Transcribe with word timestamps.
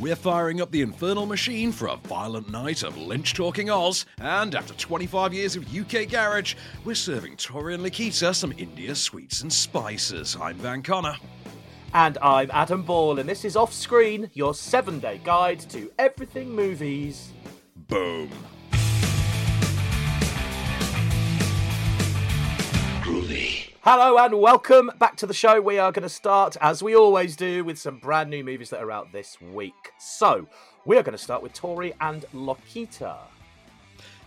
We're 0.00 0.16
firing 0.16 0.62
up 0.62 0.70
the 0.70 0.80
infernal 0.80 1.26
machine 1.26 1.72
for 1.72 1.88
a 1.88 1.96
violent 1.96 2.48
night 2.48 2.82
of 2.84 2.96
Lynch 2.96 3.34
talking 3.34 3.68
Oz, 3.68 4.06
and 4.18 4.54
after 4.54 4.72
25 4.72 5.34
years 5.34 5.56
of 5.56 5.76
UK 5.76 6.08
garage, 6.08 6.54
we're 6.86 6.94
serving 6.94 7.36
Tori 7.36 7.74
and 7.74 7.84
Lokita 7.84 8.34
some 8.34 8.54
India 8.56 8.94
sweets 8.94 9.42
and 9.42 9.52
spices. 9.52 10.38
I'm 10.40 10.56
Van 10.56 10.82
Connor. 10.82 11.16
And 11.92 12.16
I'm 12.22 12.50
Adam 12.50 12.82
Ball, 12.82 13.18
and 13.18 13.28
this 13.28 13.44
is 13.44 13.56
Off 13.56 13.74
Screen, 13.74 14.30
your 14.32 14.54
seven 14.54 15.00
day 15.00 15.20
guide 15.22 15.60
to 15.68 15.92
everything 15.98 16.50
movies. 16.50 17.32
Boom. 17.76 18.30
Hello 23.82 24.18
and 24.18 24.38
welcome 24.38 24.90
back 24.98 25.16
to 25.16 25.26
the 25.26 25.32
show. 25.32 25.58
We 25.58 25.78
are 25.78 25.90
going 25.90 26.02
to 26.02 26.10
start, 26.10 26.54
as 26.60 26.82
we 26.82 26.94
always 26.94 27.34
do, 27.34 27.64
with 27.64 27.78
some 27.78 27.96
brand 27.96 28.28
new 28.28 28.44
movies 28.44 28.68
that 28.68 28.82
are 28.82 28.90
out 28.90 29.10
this 29.10 29.40
week. 29.40 29.92
So, 29.98 30.46
we 30.84 30.98
are 30.98 31.02
going 31.02 31.16
to 31.16 31.22
start 31.22 31.42
with 31.42 31.54
Tori 31.54 31.94
and 31.98 32.26
Lokita. 32.34 33.16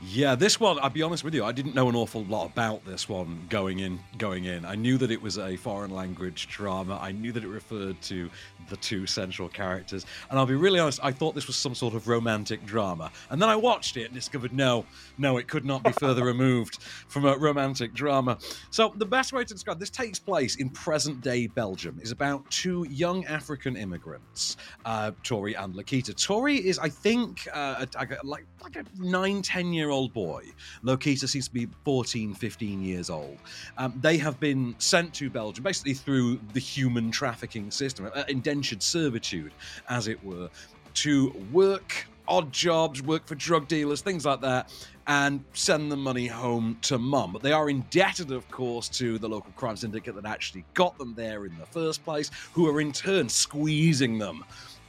Yeah, 0.10 0.36
this 0.36 0.60
one, 0.60 0.80
I'll 0.80 0.90
be 0.90 1.02
honest 1.02 1.24
with 1.24 1.34
you, 1.34 1.46
I 1.46 1.52
didn't 1.52 1.76
know 1.76 1.88
an 1.88 1.96
awful 1.96 2.24
lot 2.26 2.46
about 2.46 2.84
this 2.86 3.08
one 3.08 3.46
going 3.50 3.80
in 3.80 4.00
going 4.18 4.46
in. 4.46 4.66
I 4.66 4.76
knew 4.76 4.98
that 4.98 5.12
it 5.12 5.22
was 5.22 5.38
a 5.38 5.56
foreign 5.56 5.92
language 5.92 6.48
drama. 6.50 7.00
I 7.02 7.12
knew 7.12 7.32
that 7.32 7.44
it 7.44 7.48
referred 7.48 8.02
to 8.04 8.30
the 8.70 8.78
two 8.78 9.06
central 9.08 9.48
characters. 9.50 10.06
And 10.30 10.38
I'll 10.38 10.46
be 10.46 10.56
really 10.56 10.80
honest, 10.80 11.00
I 11.04 11.12
thought 11.12 11.36
this 11.36 11.48
was 11.48 11.56
some 11.56 11.74
sort 11.74 11.94
of 11.94 12.08
romantic 12.08 12.66
drama. 12.66 13.12
And 13.30 13.42
then 13.42 13.50
I 13.50 13.56
watched 13.56 13.98
it 13.98 14.06
and 14.06 14.14
discovered 14.14 14.54
no, 14.54 14.86
no, 15.18 15.38
it 15.38 15.48
could 15.48 15.66
not 15.66 15.84
be 15.84 15.92
further 16.00 16.26
removed 16.26 16.82
from 17.08 17.26
a 17.26 17.38
romantic 17.38 17.94
drama. 17.94 18.38
So 18.72 18.94
the 18.98 19.06
best 19.06 19.32
way 19.32 19.44
to 19.44 19.54
describe 19.54 19.80
this 19.80 19.90
takes 19.90 20.20
place 20.20 20.58
in 20.58 20.70
present 20.70 21.22
day 21.22 21.48
Belgium. 21.48 22.00
is 22.02 22.12
about 22.12 22.50
two 22.52 22.86
young 22.90 23.26
African 23.26 23.78
immigrants, 23.78 24.58
uh, 24.86 25.12
Tori 25.24 25.54
and 25.54 25.74
Lokita. 25.74 26.14
Tori 26.22 26.58
is, 26.58 26.78
I 26.78 26.90
think, 26.90 27.48
uh, 27.54 27.86
a, 27.96 28.18
like 28.24 28.46
like 28.62 28.76
a 28.76 28.84
nine, 28.98 29.42
ten 29.42 29.74
year 29.74 29.90
old 29.94 30.14
boy. 30.14 30.44
Lokita 30.84 31.30
seems 31.30 31.48
to 31.48 31.54
be 31.54 31.68
14, 31.86 32.34
15 32.34 32.82
years 32.82 33.10
old. 33.10 33.38
Um, 33.78 33.94
they 34.02 34.18
have 34.18 34.40
been 34.40 34.76
sent 34.80 35.14
to 35.16 35.30
Belgium 35.30 35.64
basically 35.64 35.94
through 35.94 36.40
the 36.54 36.60
human 36.60 37.12
trafficking 37.12 37.72
system, 37.72 38.10
uh, 38.14 38.24
indentured 38.28 38.84
servitude, 38.84 39.54
as 39.90 40.08
it 40.08 40.22
were, 40.24 40.50
to 40.96 41.30
work 41.52 42.08
odd 42.28 42.52
jobs, 42.52 43.02
work 43.02 43.26
for 43.28 43.36
drug 43.36 43.68
dealers, 43.68 44.02
things 44.02 44.26
like 44.26 44.42
that, 44.42 44.72
and 45.08 45.44
send 45.54 45.92
the 45.92 45.98
money 45.98 46.28
home 46.28 46.78
to 46.82 46.98
mum. 46.98 47.34
But 47.34 47.42
they 47.42 47.52
are 47.52 47.70
indebted, 47.70 48.32
of 48.32 48.50
course, 48.50 48.88
to 48.90 49.20
the 49.20 49.28
local 49.28 49.52
crime 49.54 49.76
syndicate 49.76 50.16
that 50.16 50.26
actually 50.26 50.64
got 50.74 50.98
them 50.98 51.14
there 51.16 51.46
in 51.46 51.58
the 51.58 51.66
first 51.66 52.04
place, 52.04 52.32
who 52.54 52.68
are 52.70 52.80
in 52.80 52.92
turn 52.92 53.28
squeezing 53.28 54.18
them 54.20 54.44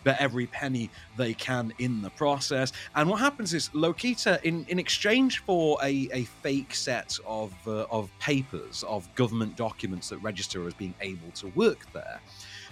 bet 0.04 0.20
every 0.20 0.46
penny 0.46 0.90
they 1.16 1.34
can 1.34 1.72
in 1.78 2.02
the 2.02 2.10
process. 2.10 2.72
And 2.94 3.08
what 3.08 3.20
happens 3.20 3.54
is 3.54 3.70
Lokita, 3.70 4.42
in, 4.42 4.64
in 4.68 4.78
exchange 4.78 5.38
for 5.40 5.78
a, 5.82 6.08
a 6.12 6.24
fake 6.24 6.74
set 6.74 7.18
of, 7.26 7.52
uh, 7.66 7.86
of 7.90 8.10
papers, 8.20 8.84
of 8.86 9.12
government 9.14 9.56
documents 9.56 10.10
that 10.10 10.18
register 10.18 10.66
as 10.66 10.74
being 10.74 10.94
able 11.00 11.30
to 11.32 11.48
work 11.48 11.90
there, 11.92 12.20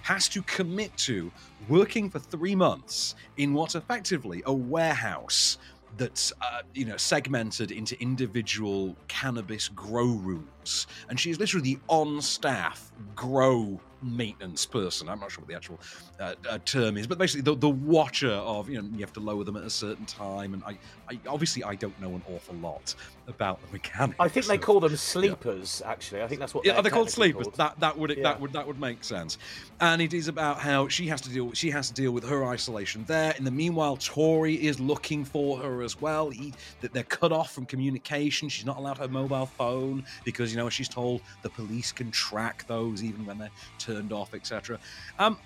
has 0.03 0.27
to 0.29 0.41
commit 0.43 0.95
to 0.97 1.31
working 1.69 2.09
for 2.09 2.19
three 2.19 2.55
months 2.55 3.15
in 3.37 3.53
what's 3.53 3.75
effectively 3.75 4.43
a 4.45 4.53
warehouse 4.53 5.57
that's 5.97 6.33
uh, 6.41 6.61
you 6.73 6.85
know 6.85 6.97
segmented 6.97 7.71
into 7.71 7.99
individual 8.01 8.95
cannabis 9.07 9.69
grow 9.69 10.07
rooms 10.07 10.87
and 11.09 11.19
she's 11.19 11.39
literally 11.39 11.75
the 11.75 11.79
on 11.87 12.21
staff 12.21 12.91
grow 13.15 13.79
maintenance 14.03 14.65
person. 14.65 15.09
I'm 15.09 15.19
not 15.19 15.31
sure 15.31 15.41
what 15.41 15.49
the 15.49 15.55
actual 15.55 15.79
uh, 16.19 16.35
uh, 16.49 16.59
term 16.65 16.97
is, 16.97 17.07
but 17.07 17.17
basically 17.17 17.41
the, 17.41 17.55
the 17.55 17.69
watcher 17.69 18.31
of 18.31 18.69
you 18.69 18.81
know 18.81 18.87
you 18.93 18.99
have 18.99 19.13
to 19.13 19.19
lower 19.19 19.43
them 19.43 19.57
at 19.57 19.63
a 19.63 19.69
certain 19.69 20.05
time. 20.05 20.53
And 20.53 20.63
I, 20.63 20.77
I 21.09 21.19
obviously 21.27 21.63
I 21.63 21.75
don't 21.75 21.99
know 22.01 22.09
an 22.09 22.23
awful 22.33 22.55
lot 22.55 22.95
about 23.27 23.61
the 23.61 23.67
mechanics. 23.71 24.17
I 24.19 24.27
think 24.27 24.45
they 24.45 24.57
call 24.57 24.79
them 24.79 24.95
sleepers. 24.95 25.81
Yeah. 25.83 25.91
Actually, 25.91 26.23
I 26.23 26.27
think 26.27 26.39
that's 26.39 26.53
what. 26.53 26.65
Yeah, 26.65 26.73
they're, 26.73 26.83
they're 26.83 26.91
called 26.91 27.09
sleepers. 27.09 27.43
Called. 27.45 27.55
That 27.55 27.79
that 27.79 27.97
would 27.97 28.11
yeah. 28.11 28.23
that 28.23 28.39
would 28.39 28.53
that 28.53 28.67
would 28.67 28.79
make 28.79 29.03
sense. 29.03 29.37
And 29.79 30.01
it 30.01 30.13
is 30.13 30.27
about 30.27 30.59
how 30.59 30.87
she 30.87 31.07
has 31.07 31.21
to 31.21 31.29
deal. 31.29 31.51
She 31.53 31.69
has 31.71 31.87
to 31.89 31.93
deal 31.93 32.11
with 32.11 32.23
her 32.25 32.45
isolation 32.45 33.03
there. 33.07 33.33
In 33.37 33.43
the 33.43 33.51
meanwhile, 33.51 33.97
Tori 33.97 34.55
is 34.55 34.79
looking 34.79 35.25
for 35.25 35.57
her 35.59 35.81
as 35.81 35.99
well. 35.99 36.29
He, 36.29 36.53
that 36.81 36.93
they're 36.93 37.03
cut 37.03 37.31
off 37.31 37.51
from 37.51 37.65
communication. 37.65 38.49
She's 38.49 38.65
not 38.65 38.77
allowed 38.77 38.97
her 38.97 39.07
mobile 39.07 39.45
phone 39.45 40.03
because 40.23 40.51
you 40.51 40.57
know 40.57 40.69
she's 40.69 40.89
told 40.89 41.21
the 41.41 41.49
police 41.49 41.91
can 41.91 42.11
track 42.11 42.65
those 42.67 43.03
even 43.03 43.25
when 43.25 43.37
they're 43.37 43.51
turned 43.93 44.11
off, 44.11 44.33
etc. 44.33 44.79
Um, 45.19 45.37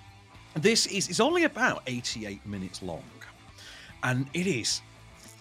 this 0.55 0.85
is 0.87 1.09
is 1.09 1.19
only 1.19 1.43
about 1.43 1.83
88 1.87 2.45
minutes 2.45 2.81
long, 2.81 3.03
and 4.03 4.27
it 4.33 4.47
is 4.47 4.81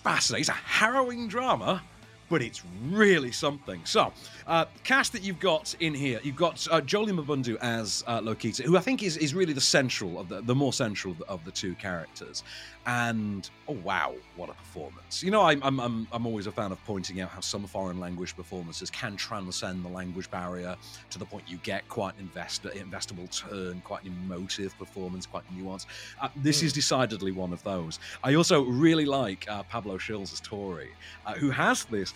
fascinating. 0.03 0.43
It's 0.43 0.49
a 0.49 0.53
harrowing 0.53 1.29
drama 1.29 1.83
but 2.29 2.43
it's 2.43 2.63
really 2.85 3.33
something. 3.33 3.81
So, 3.85 4.13
uh, 4.47 4.67
cast 4.85 5.13
that 5.13 5.23
you've 5.23 5.41
got 5.41 5.75
in 5.81 5.95
here, 5.95 6.21
you've 6.23 6.37
got 6.37 6.67
uh, 6.71 6.81
Joely 6.81 7.13
Mbundu 7.13 7.57
as 7.61 8.05
uh, 8.07 8.21
Lokita, 8.21 8.63
who 8.63 8.77
I 8.77 8.81
think 8.81 9.03
is, 9.03 9.17
is 9.17 9.35
really 9.35 9.53
the 9.53 9.61
central 9.61 10.19
of 10.19 10.29
the 10.29 10.41
the 10.41 10.55
more 10.55 10.73
central 10.73 11.13
of 11.13 11.19
the, 11.19 11.27
of 11.27 11.45
the 11.45 11.51
two 11.51 11.75
characters. 11.75 12.43
And 12.87 13.51
oh 13.67 13.77
wow, 13.83 14.15
what 14.37 14.49
a 14.49 14.55
performance! 14.55 15.23
You 15.23 15.33
know, 15.33 15.43
I'm, 15.43 15.61
I'm 15.63 15.81
I'm 15.81 16.09
I'm 16.13 16.27
always 16.27 16.47
a 16.47 16.53
fan 16.53 16.71
of 16.71 16.85
pointing 16.85 17.21
out 17.21 17.31
how 17.31 17.41
some 17.41 17.67
foreign 17.67 17.99
language 17.99 18.37
performances 18.37 18.91
can 18.91 19.17
transcend 19.17 19.85
the 19.85 19.89
language 19.89 20.31
barrier 20.31 20.77
to 21.11 21.19
the 21.19 21.25
point 21.25 21.45
you 21.49 21.59
get 21.59 21.89
quite 21.89 22.15
an 22.15 22.21
investor, 22.21 22.69
investable 22.71 23.29
turn, 23.31 23.81
quite 23.85 24.05
an 24.05 24.15
emotive 24.25 24.77
performance, 24.79 25.27
quite 25.27 25.43
nuanced. 25.57 25.87
Uh, 26.21 26.29
this 26.37 26.61
mm. 26.61 26.67
is 26.67 26.73
decidedly 26.73 27.33
one 27.33 27.53
of 27.53 27.63
those. 27.65 27.99
I 28.23 28.35
also 28.35 28.63
really 28.63 29.05
like 29.05 29.47
uh, 29.49 29.65
Pablo 29.65 29.99
Schils 29.99 30.33
as 30.33 30.41
Tori, 30.41 30.91
uh, 31.27 31.35
who 31.35 31.51
has 31.51 31.85
this 31.87 32.15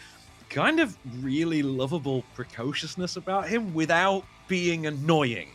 kind 0.50 0.80
of 0.80 0.98
really 1.22 1.62
lovable 1.62 2.24
precociousness 2.34 3.16
about 3.16 3.48
him 3.48 3.72
without 3.72 4.24
being 4.48 4.86
annoying. 4.86 5.52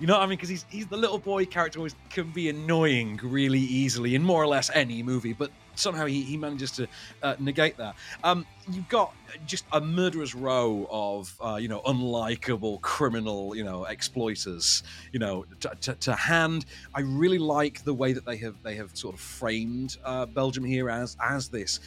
You 0.00 0.06
know 0.06 0.14
what 0.14 0.22
I 0.22 0.26
mean? 0.26 0.36
Because 0.36 0.48
he's 0.48 0.64
he's 0.68 0.86
the 0.86 0.96
little 0.96 1.18
boy 1.18 1.44
character 1.44 1.78
who 1.78 1.88
can 2.08 2.30
be 2.30 2.48
annoying 2.48 3.20
really 3.22 3.60
easily 3.60 4.14
in 4.14 4.22
more 4.22 4.42
or 4.42 4.46
less 4.46 4.70
any 4.74 5.02
movie, 5.02 5.34
but 5.34 5.50
somehow 5.74 6.06
he, 6.06 6.22
he 6.22 6.36
manages 6.38 6.70
to 6.72 6.88
uh, 7.22 7.36
negate 7.38 7.76
that. 7.76 7.94
Um, 8.24 8.46
you've 8.70 8.88
got 8.88 9.14
just 9.46 9.64
a 9.72 9.80
murderous 9.80 10.34
row 10.34 10.88
of 10.90 11.34
uh, 11.42 11.56
you 11.56 11.68
know 11.68 11.82
unlikable 11.82 12.80
criminal 12.80 13.54
you 13.54 13.62
know 13.62 13.84
exploiters 13.84 14.82
you 15.12 15.18
know 15.18 15.44
to, 15.60 15.70
to, 15.82 15.94
to, 15.96 16.14
hand. 16.14 16.64
I 16.94 17.00
really 17.02 17.38
like 17.38 17.84
the 17.84 17.94
way 17.94 18.14
that 18.14 18.24
they 18.24 18.38
have 18.38 18.62
they 18.62 18.76
have 18.76 18.96
sort 18.96 19.14
of 19.14 19.20
framed 19.20 19.98
uh, 20.02 20.24
Belgium 20.24 20.64
here 20.64 20.88
as 20.88 21.14
as 21.22 21.48
this 21.48 21.78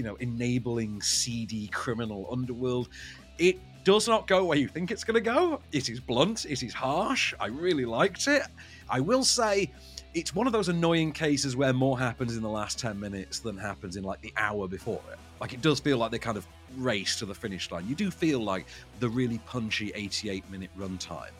you 0.00 0.04
know 0.04 0.14
enabling 0.14 1.02
seedy 1.02 1.66
criminal 1.66 2.26
underworld. 2.32 2.88
It 3.36 3.58
does 3.84 4.08
not 4.08 4.26
go 4.26 4.46
where 4.46 4.56
you 4.56 4.66
think 4.66 4.90
it's 4.90 5.04
going 5.04 5.14
to 5.14 5.20
go. 5.20 5.60
It 5.72 5.90
is 5.90 6.00
blunt, 6.00 6.46
it 6.46 6.62
is 6.62 6.72
harsh. 6.72 7.34
I 7.38 7.48
really 7.48 7.84
liked 7.84 8.26
it. 8.26 8.44
I 8.88 9.00
will 9.00 9.24
say 9.24 9.70
it's 10.14 10.34
one 10.34 10.46
of 10.46 10.54
those 10.54 10.70
annoying 10.70 11.12
cases 11.12 11.54
where 11.54 11.74
more 11.74 11.98
happens 11.98 12.34
in 12.34 12.42
the 12.42 12.48
last 12.48 12.78
10 12.78 12.98
minutes 12.98 13.40
than 13.40 13.58
happens 13.58 13.96
in 13.96 14.02
like 14.02 14.22
the 14.22 14.32
hour 14.38 14.66
before 14.66 15.02
it. 15.12 15.18
Like 15.38 15.52
it 15.52 15.60
does 15.60 15.80
feel 15.80 15.98
like 15.98 16.10
they 16.10 16.18
kind 16.18 16.38
of 16.38 16.46
race 16.78 17.16
to 17.18 17.26
the 17.26 17.34
finish 17.34 17.70
line. 17.70 17.86
You 17.86 17.94
do 17.94 18.10
feel 18.10 18.40
like 18.40 18.64
the 19.00 19.08
really 19.10 19.38
punchy 19.44 19.92
88 19.94 20.50
minute 20.50 20.70
runtime 20.78 21.32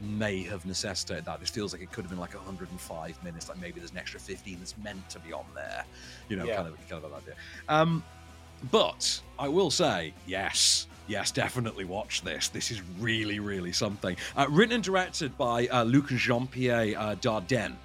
may 0.00 0.42
have 0.42 0.64
necessitated 0.66 1.24
that. 1.24 1.40
This 1.40 1.50
feels 1.50 1.72
like 1.72 1.82
it 1.82 1.92
could 1.92 2.04
have 2.04 2.10
been 2.10 2.20
like 2.20 2.34
105 2.34 3.24
minutes, 3.24 3.48
like 3.48 3.60
maybe 3.60 3.80
there's 3.80 3.92
an 3.92 3.98
extra 3.98 4.20
15 4.20 4.58
that's 4.58 4.76
meant 4.78 5.08
to 5.10 5.18
be 5.20 5.32
on 5.32 5.44
there. 5.54 5.84
You 6.28 6.36
know, 6.36 6.44
yeah. 6.44 6.56
kind 6.56 6.68
of 6.68 6.88
kind 6.88 7.04
of 7.04 7.10
an 7.10 7.18
idea. 7.18 7.34
Um, 7.68 8.02
but 8.70 9.20
I 9.38 9.48
will 9.48 9.70
say, 9.70 10.12
yes, 10.26 10.86
yes, 11.06 11.30
definitely 11.30 11.84
watch 11.84 12.22
this. 12.22 12.48
This 12.48 12.70
is 12.70 12.82
really, 12.98 13.40
really 13.40 13.72
something. 13.72 14.16
Uh, 14.36 14.46
written 14.50 14.76
and 14.76 14.84
directed 14.84 15.36
by 15.38 15.66
uh, 15.68 15.84
Luc 15.84 16.08
Jean 16.08 16.46
Pierre 16.46 16.98
uh, 16.98 17.14
Dardenne 17.16 17.76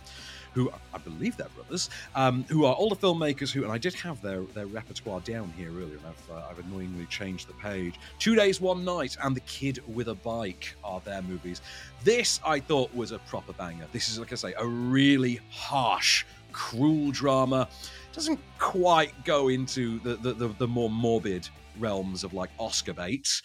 who 0.55 0.71
I 0.93 0.97
believe 0.97 1.35
they're 1.35 1.49
brothers, 1.49 1.89
um, 2.15 2.45
who 2.47 2.63
are 2.65 2.75
older 2.75 2.95
filmmakers 2.95 3.51
who, 3.51 3.63
and 3.63 3.71
I 3.71 3.77
did 3.77 3.93
have 3.95 4.21
their, 4.21 4.41
their 4.55 4.65
repertoire 4.65 5.19
down 5.19 5.53
here 5.57 5.69
earlier, 5.69 5.97
and 5.97 6.07
I've, 6.07 6.31
uh, 6.31 6.47
I've 6.49 6.59
annoyingly 6.59 7.05
changed 7.07 7.49
the 7.49 7.53
page. 7.55 7.95
Two 8.19 8.35
Days, 8.35 8.61
One 8.61 8.85
Night, 8.85 9.17
and 9.21 9.35
The 9.35 9.41
Kid 9.41 9.83
with 9.93 10.07
a 10.07 10.15
Bike 10.15 10.73
are 10.81 11.01
their 11.01 11.21
movies. 11.21 11.61
This 12.05 12.39
I 12.45 12.61
thought 12.61 12.95
was 12.95 13.11
a 13.11 13.19
proper 13.19 13.51
banger. 13.53 13.85
This 13.91 14.07
is, 14.07 14.17
like 14.17 14.31
I 14.31 14.35
say, 14.35 14.53
a 14.57 14.65
really 14.65 15.41
harsh, 15.49 16.25
cruel 16.53 17.11
drama 17.11 17.67
doesn't 18.13 18.39
quite 18.59 19.25
go 19.25 19.49
into 19.49 19.99
the, 19.99 20.15
the, 20.15 20.33
the, 20.33 20.47
the 20.57 20.67
more 20.67 20.89
morbid 20.89 21.49
realms 21.77 22.23
of 22.23 22.33
like 22.33 22.49
Oscar 22.57 22.93
baits, 22.93 23.41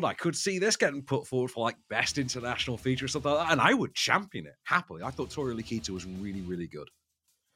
but 0.00 0.06
I 0.06 0.14
could 0.14 0.34
see 0.34 0.58
this 0.58 0.76
getting 0.76 1.02
put 1.02 1.26
forward 1.26 1.50
for 1.50 1.64
like 1.64 1.76
best 1.90 2.18
international 2.18 2.78
feature 2.78 3.04
or 3.04 3.08
something 3.08 3.30
like 3.30 3.46
that, 3.46 3.52
and 3.52 3.60
I 3.60 3.74
would 3.74 3.94
champion 3.94 4.46
it 4.46 4.54
happily. 4.64 5.02
I 5.02 5.10
thought 5.10 5.30
Tori 5.30 5.54
Lokita 5.54 5.90
was 5.90 6.06
really, 6.06 6.40
really 6.40 6.66
good. 6.66 6.88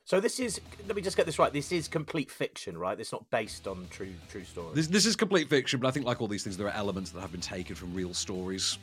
So 0.05 0.21
this 0.21 0.39
is 0.39 0.61
let 0.87 0.95
me 0.95 1.03
just 1.03 1.17
get 1.17 1.27
this 1.27 1.39
right. 1.39 1.53
This 1.53 1.73
is 1.73 1.89
complete 1.89 2.31
fiction, 2.31 2.79
right? 2.79 2.99
It's 2.99 3.11
not 3.11 3.29
based 3.31 3.67
on 3.67 3.87
true 3.91 4.15
true 4.29 4.45
stories. 4.45 4.75
This, 4.75 4.87
this 4.87 5.07
is 5.07 5.17
complete 5.17 5.49
fiction, 5.49 5.81
but 5.81 5.89
I 5.89 5.91
think 5.91 6.07
like 6.07 6.21
all 6.21 6.29
these 6.29 6.45
things, 6.45 6.57
there 6.57 6.69
are 6.69 6.75
elements 6.75 7.11
that 7.11 7.21
have 7.21 7.33
been 7.33 7.41
taken 7.41 7.75
from 7.75 7.93
real 7.93 8.15
stories. 8.15 8.79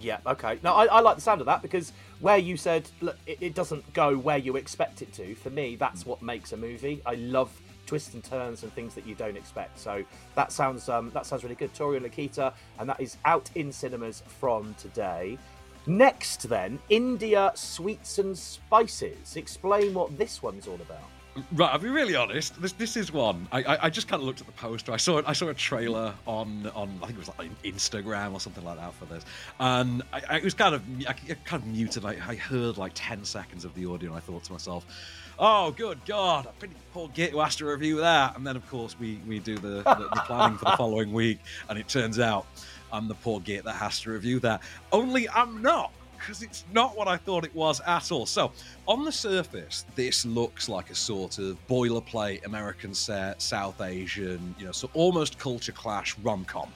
Yeah, 0.00 0.18
okay. 0.26 0.58
No, 0.62 0.74
I, 0.74 0.86
I, 0.86 1.00
like 1.00 1.16
the 1.16 1.22
sound 1.22 1.40
of 1.40 1.46
that 1.46 1.62
because 1.62 1.92
where 2.20 2.36
you 2.36 2.56
said 2.56 2.88
look, 3.00 3.16
it, 3.26 3.38
it, 3.40 3.54
doesn't 3.54 3.92
go 3.94 4.16
where 4.16 4.38
you 4.38 4.56
expect 4.56 5.00
it 5.00 5.12
to, 5.14 5.34
for 5.36 5.50
me, 5.50 5.76
that's 5.76 6.04
what 6.04 6.20
makes 6.22 6.52
a 6.52 6.56
movie. 6.56 7.00
I 7.06 7.14
love 7.14 7.52
twists 7.92 8.14
and 8.14 8.24
turns 8.24 8.62
and 8.62 8.72
things 8.72 8.94
that 8.94 9.06
you 9.06 9.14
don't 9.14 9.36
expect. 9.36 9.78
So 9.78 10.02
that 10.34 10.50
sounds 10.50 10.88
um, 10.88 11.10
that 11.12 11.26
sounds 11.26 11.42
really 11.42 11.56
good. 11.56 11.74
Tori 11.74 11.98
and 11.98 12.06
Lokita, 12.06 12.54
and 12.78 12.88
that 12.88 12.98
is 12.98 13.18
out 13.26 13.50
in 13.54 13.70
cinemas 13.70 14.22
from 14.40 14.74
today. 14.78 15.36
Next, 15.86 16.48
then, 16.48 16.78
India 16.88 17.52
Sweets 17.54 18.18
and 18.18 18.38
Spices. 18.38 19.36
Explain 19.36 19.92
what 19.92 20.16
this 20.16 20.42
one's 20.42 20.66
all 20.66 20.76
about. 20.76 21.04
Right, 21.52 21.70
I'll 21.70 21.78
be 21.78 21.90
really 21.90 22.16
honest. 22.16 22.60
This 22.62 22.72
this 22.72 22.96
is 22.96 23.12
one. 23.12 23.46
I, 23.52 23.62
I, 23.62 23.78
I 23.84 23.90
just 23.90 24.08
kind 24.08 24.22
of 24.22 24.26
looked 24.26 24.40
at 24.40 24.46
the 24.46 24.54
poster. 24.54 24.90
I 24.90 24.96
saw 24.96 25.20
I 25.26 25.34
saw 25.34 25.48
a 25.48 25.54
trailer 25.54 26.14
on 26.26 26.70
on 26.74 26.98
I 27.02 27.06
think 27.08 27.18
it 27.18 27.26
was 27.26 27.30
like 27.38 27.50
Instagram 27.62 28.32
or 28.32 28.40
something 28.40 28.64
like 28.64 28.78
that 28.78 28.94
for 28.94 29.04
this, 29.04 29.26
and 29.60 30.02
I, 30.14 30.22
I 30.30 30.36
it 30.38 30.44
was 30.44 30.54
kind 30.54 30.74
of 30.74 30.82
I, 31.06 31.12
kind 31.44 31.62
of 31.62 31.66
muted. 31.66 32.06
I, 32.06 32.16
I 32.26 32.36
heard 32.36 32.78
like 32.78 32.92
ten 32.94 33.22
seconds 33.26 33.66
of 33.66 33.74
the 33.74 33.84
audio, 33.84 34.08
and 34.10 34.16
I 34.16 34.20
thought 34.20 34.44
to 34.44 34.52
myself, 34.52 34.86
"Oh, 35.38 35.70
good 35.70 36.04
God, 36.06 36.46
I 36.46 36.50
pretty 36.58 36.74
poor 36.92 37.08
git 37.08 37.30
who 37.30 37.40
has 37.40 37.56
to 37.56 37.66
review 37.66 37.96
that." 38.00 38.36
And 38.36 38.46
then 38.46 38.56
of 38.56 38.68
course 38.68 38.96
we 38.98 39.20
we 39.26 39.38
do 39.38 39.56
the, 39.56 39.82
the, 39.82 40.08
the 40.14 40.22
planning 40.26 40.58
for 40.58 40.66
the 40.66 40.76
following 40.76 41.12
week, 41.22 41.38
and 41.68 41.78
it 41.78 41.88
turns 41.88 42.18
out 42.18 42.46
I'm 42.92 43.08
the 43.08 43.14
poor 43.14 43.40
git 43.40 43.64
that 43.64 43.74
has 43.74 44.00
to 44.00 44.10
review 44.10 44.40
that. 44.40 44.62
Only 44.92 45.28
I'm 45.28 45.62
not 45.62 45.92
because 46.22 46.42
it's 46.42 46.64
not 46.72 46.96
what 46.96 47.08
I 47.08 47.16
thought 47.16 47.44
it 47.44 47.54
was 47.54 47.80
at 47.86 48.12
all. 48.12 48.26
So, 48.26 48.52
on 48.86 49.04
the 49.04 49.12
surface, 49.12 49.84
this 49.96 50.24
looks 50.24 50.68
like 50.68 50.90
a 50.90 50.94
sort 50.94 51.38
of 51.38 51.58
boilerplate 51.66 52.46
American 52.46 52.94
set, 52.94 53.42
South 53.42 53.80
Asian, 53.80 54.54
you 54.58 54.66
know, 54.66 54.72
so 54.72 54.88
almost 54.94 55.38
culture 55.38 55.72
clash 55.72 56.16
rom 56.18 56.44
com. 56.44 56.70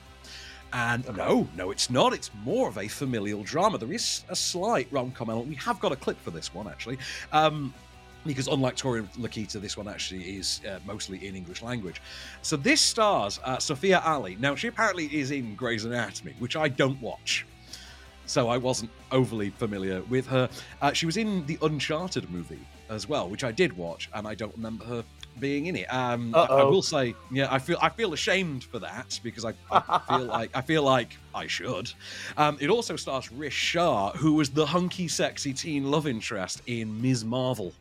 And 0.73 1.06
okay. 1.06 1.17
no, 1.17 1.49
no, 1.56 1.70
it's 1.70 1.91
not. 1.91 2.12
It's 2.12 2.31
more 2.44 2.69
of 2.69 2.76
a 2.76 2.88
familial 2.88 3.44
drama. 3.44 3.79
There 3.79 3.93
is 3.93 4.25
a 4.29 4.37
slight 4.37 4.88
rom 4.91 5.12
com 5.12 5.31
element. 5.31 5.49
We 5.49 5.55
have 5.56 5.79
got 5.79 5.93
a 5.93 5.97
clip 5.97 6.20
for 6.20 6.32
this 6.32 6.52
one, 6.52 6.67
actually. 6.67 6.99
Um, 7.32 7.73
because 8.26 8.49
unlike 8.49 8.76
Tori 8.76 9.02
Lokita, 9.19 9.61
this 9.61 9.76
one 9.76 9.88
actually 9.88 10.23
is 10.37 10.61
uh, 10.69 10.78
mostly 10.87 11.26
in 11.26 11.34
English 11.34 11.62
language. 11.62 12.00
So 12.43 12.56
this 12.56 12.81
stars 12.81 13.40
uh, 13.44 13.58
Sophia 13.58 14.02
Ali. 14.05 14.37
Now, 14.40 14.55
she 14.55 14.69
apparently 14.69 15.06
is 15.06 15.31
in 15.31 15.55
Grey's 15.55 15.84
Anatomy, 15.84 16.34
which 16.38 16.56
I 16.56 16.69
don't 16.69 17.00
watch 17.00 17.46
so 18.26 18.49
I 18.49 18.56
wasn't 18.56 18.90
overly 19.12 19.50
familiar 19.50 20.02
with 20.02 20.26
her. 20.26 20.49
Uh, 20.82 20.93
she 20.93 21.06
was 21.06 21.17
in 21.17 21.46
the 21.46 21.58
Uncharted 21.62 22.28
movie 22.31 22.61
as 22.88 23.08
well, 23.08 23.28
which 23.28 23.44
I 23.44 23.52
did 23.52 23.76
watch, 23.76 24.11
and 24.14 24.26
I 24.26 24.34
don't 24.34 24.55
remember 24.55 24.84
her 24.84 25.05
being 25.38 25.67
in 25.67 25.77
it. 25.77 25.93
Um, 25.93 26.35
I, 26.35 26.44
I, 26.44 26.65
will 26.65 26.83
say, 26.83 27.15
yeah, 27.31 27.49
I 27.50 27.59
feel 27.59 27.79
I 27.81 27.88
feel 27.88 28.12
ashamed 28.12 28.65
for 28.65 28.79
that 28.79 29.19
because 29.23 29.44
I, 29.44 29.53
I 29.71 30.00
feel 30.09 30.27
like 30.27 30.50
I 30.55 30.61
feel 30.61 30.83
like 30.83 31.17
I 31.35 31.47
should. 31.47 31.93
Um, 32.37 32.56
it 32.61 32.71
also 32.71 32.97
stars 32.97 33.31
Rish 33.31 33.55
Shah, 33.55 34.12
who 34.12 34.35
was 34.35 34.50
the 34.50 34.67
hunky, 34.67 35.09
sexy 35.09 35.53
teen 35.53 35.91
love 35.91 36.06
interest 36.06 36.62
in 36.67 37.00
Ms. 37.00 37.25
Marvel 37.25 37.73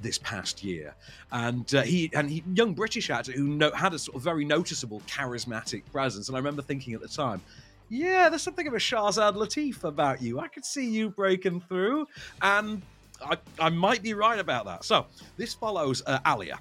this 0.00 0.18
past 0.18 0.62
year, 0.62 0.94
and 1.32 1.74
uh, 1.74 1.82
he 1.82 2.10
and 2.14 2.30
he 2.30 2.42
young 2.54 2.74
British 2.74 3.10
actor 3.10 3.32
who 3.32 3.44
no, 3.48 3.70
had 3.72 3.94
a 3.94 3.98
sort 3.98 4.16
of 4.16 4.22
very 4.22 4.44
noticeable 4.44 5.00
charismatic 5.06 5.82
presence. 5.92 6.28
And 6.28 6.36
I 6.36 6.38
remember 6.38 6.62
thinking 6.62 6.94
at 6.94 7.00
the 7.00 7.08
time, 7.08 7.40
yeah, 7.88 8.28
there's 8.28 8.42
something 8.42 8.66
of 8.66 8.74
a 8.74 8.78
Shahzad 8.78 9.34
Latif 9.34 9.84
about 9.84 10.20
you. 10.20 10.40
I 10.40 10.48
could 10.48 10.64
see 10.64 10.88
you 10.88 11.10
breaking 11.10 11.60
through, 11.62 12.06
and 12.42 12.82
I, 13.24 13.36
I 13.58 13.68
might 13.70 14.02
be 14.02 14.14
right 14.14 14.38
about 14.38 14.64
that. 14.66 14.84
So 14.84 15.06
this 15.36 15.54
follows 15.54 16.02
uh, 16.06 16.18
Alia, 16.26 16.58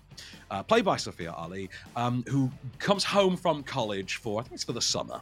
uh, 0.51 0.63
played 0.63 0.85
by 0.85 0.97
Sophia 0.97 1.31
Ali, 1.31 1.69
um, 1.95 2.23
who 2.27 2.51
comes 2.79 3.03
home 3.03 3.37
from 3.37 3.63
college 3.63 4.17
for 4.17 4.39
I 4.39 4.43
think 4.43 4.55
it's 4.55 4.63
for 4.63 4.73
the 4.73 4.81
summer, 4.81 5.21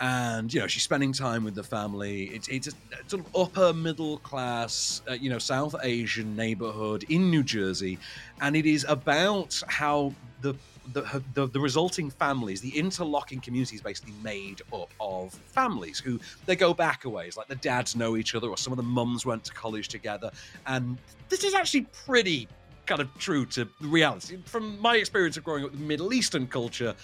and 0.00 0.52
you 0.52 0.60
know 0.60 0.66
she's 0.66 0.82
spending 0.82 1.12
time 1.12 1.44
with 1.44 1.54
the 1.54 1.62
family. 1.62 2.24
It's 2.26 2.48
it's 2.48 2.68
a 2.68 2.72
sort 3.06 3.24
of 3.24 3.36
upper 3.36 3.72
middle 3.72 4.18
class, 4.18 5.02
uh, 5.08 5.14
you 5.14 5.30
know, 5.30 5.38
South 5.38 5.74
Asian 5.82 6.36
neighborhood 6.36 7.04
in 7.08 7.30
New 7.30 7.42
Jersey, 7.42 7.98
and 8.40 8.56
it 8.56 8.66
is 8.66 8.84
about 8.88 9.60
how 9.68 10.12
the 10.40 10.54
the, 10.92 11.46
the, 11.46 11.60
resulting 11.60 12.10
families, 12.10 12.60
the 12.60 12.76
interlocking 12.76 13.40
community 13.40 13.76
is 13.76 13.82
basically 13.82 14.14
made 14.22 14.62
up 14.72 14.90
of 15.00 15.32
families 15.32 15.98
who 15.98 16.20
they 16.46 16.56
go 16.56 16.72
back 16.72 17.04
a 17.04 17.08
ways, 17.08 17.36
like 17.36 17.48
the 17.48 17.56
dads 17.56 17.96
know 17.96 18.16
each 18.16 18.34
other, 18.34 18.48
or 18.48 18.56
some 18.56 18.72
of 18.72 18.76
the 18.76 18.82
mums 18.82 19.26
went 19.26 19.44
to 19.44 19.52
college 19.52 19.88
together, 19.88 20.30
and 20.66 20.98
this 21.28 21.44
is 21.44 21.54
actually 21.54 21.86
pretty 22.06 22.48
kind 22.86 23.00
of 23.00 23.14
true 23.18 23.44
to 23.44 23.68
reality. 23.80 24.38
From 24.46 24.80
my 24.80 24.96
experience 24.96 25.36
of 25.36 25.44
growing 25.44 25.64
up 25.64 25.70
with 25.70 25.80
Middle 25.80 26.12
Eastern 26.12 26.46
culture, 26.46 26.94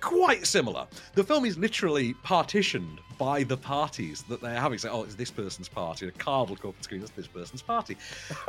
quite 0.00 0.46
similar. 0.46 0.86
The 1.14 1.24
film 1.24 1.44
is 1.44 1.56
literally 1.56 2.14
partitioned 2.22 3.00
by 3.18 3.42
the 3.42 3.56
parties 3.56 4.22
that 4.28 4.40
they're 4.40 4.60
having. 4.60 4.78
So, 4.78 4.90
oh, 4.90 5.02
it's 5.04 5.14
this 5.14 5.30
person's 5.30 5.68
party. 5.68 6.08
A 6.08 6.10
card 6.10 6.48
will 6.48 6.56
go 6.56 6.70
up 6.70 6.82
screen. 6.82 7.00
That's 7.00 7.12
this 7.12 7.26
person's 7.26 7.62
party, 7.62 7.96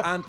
and 0.03 0.23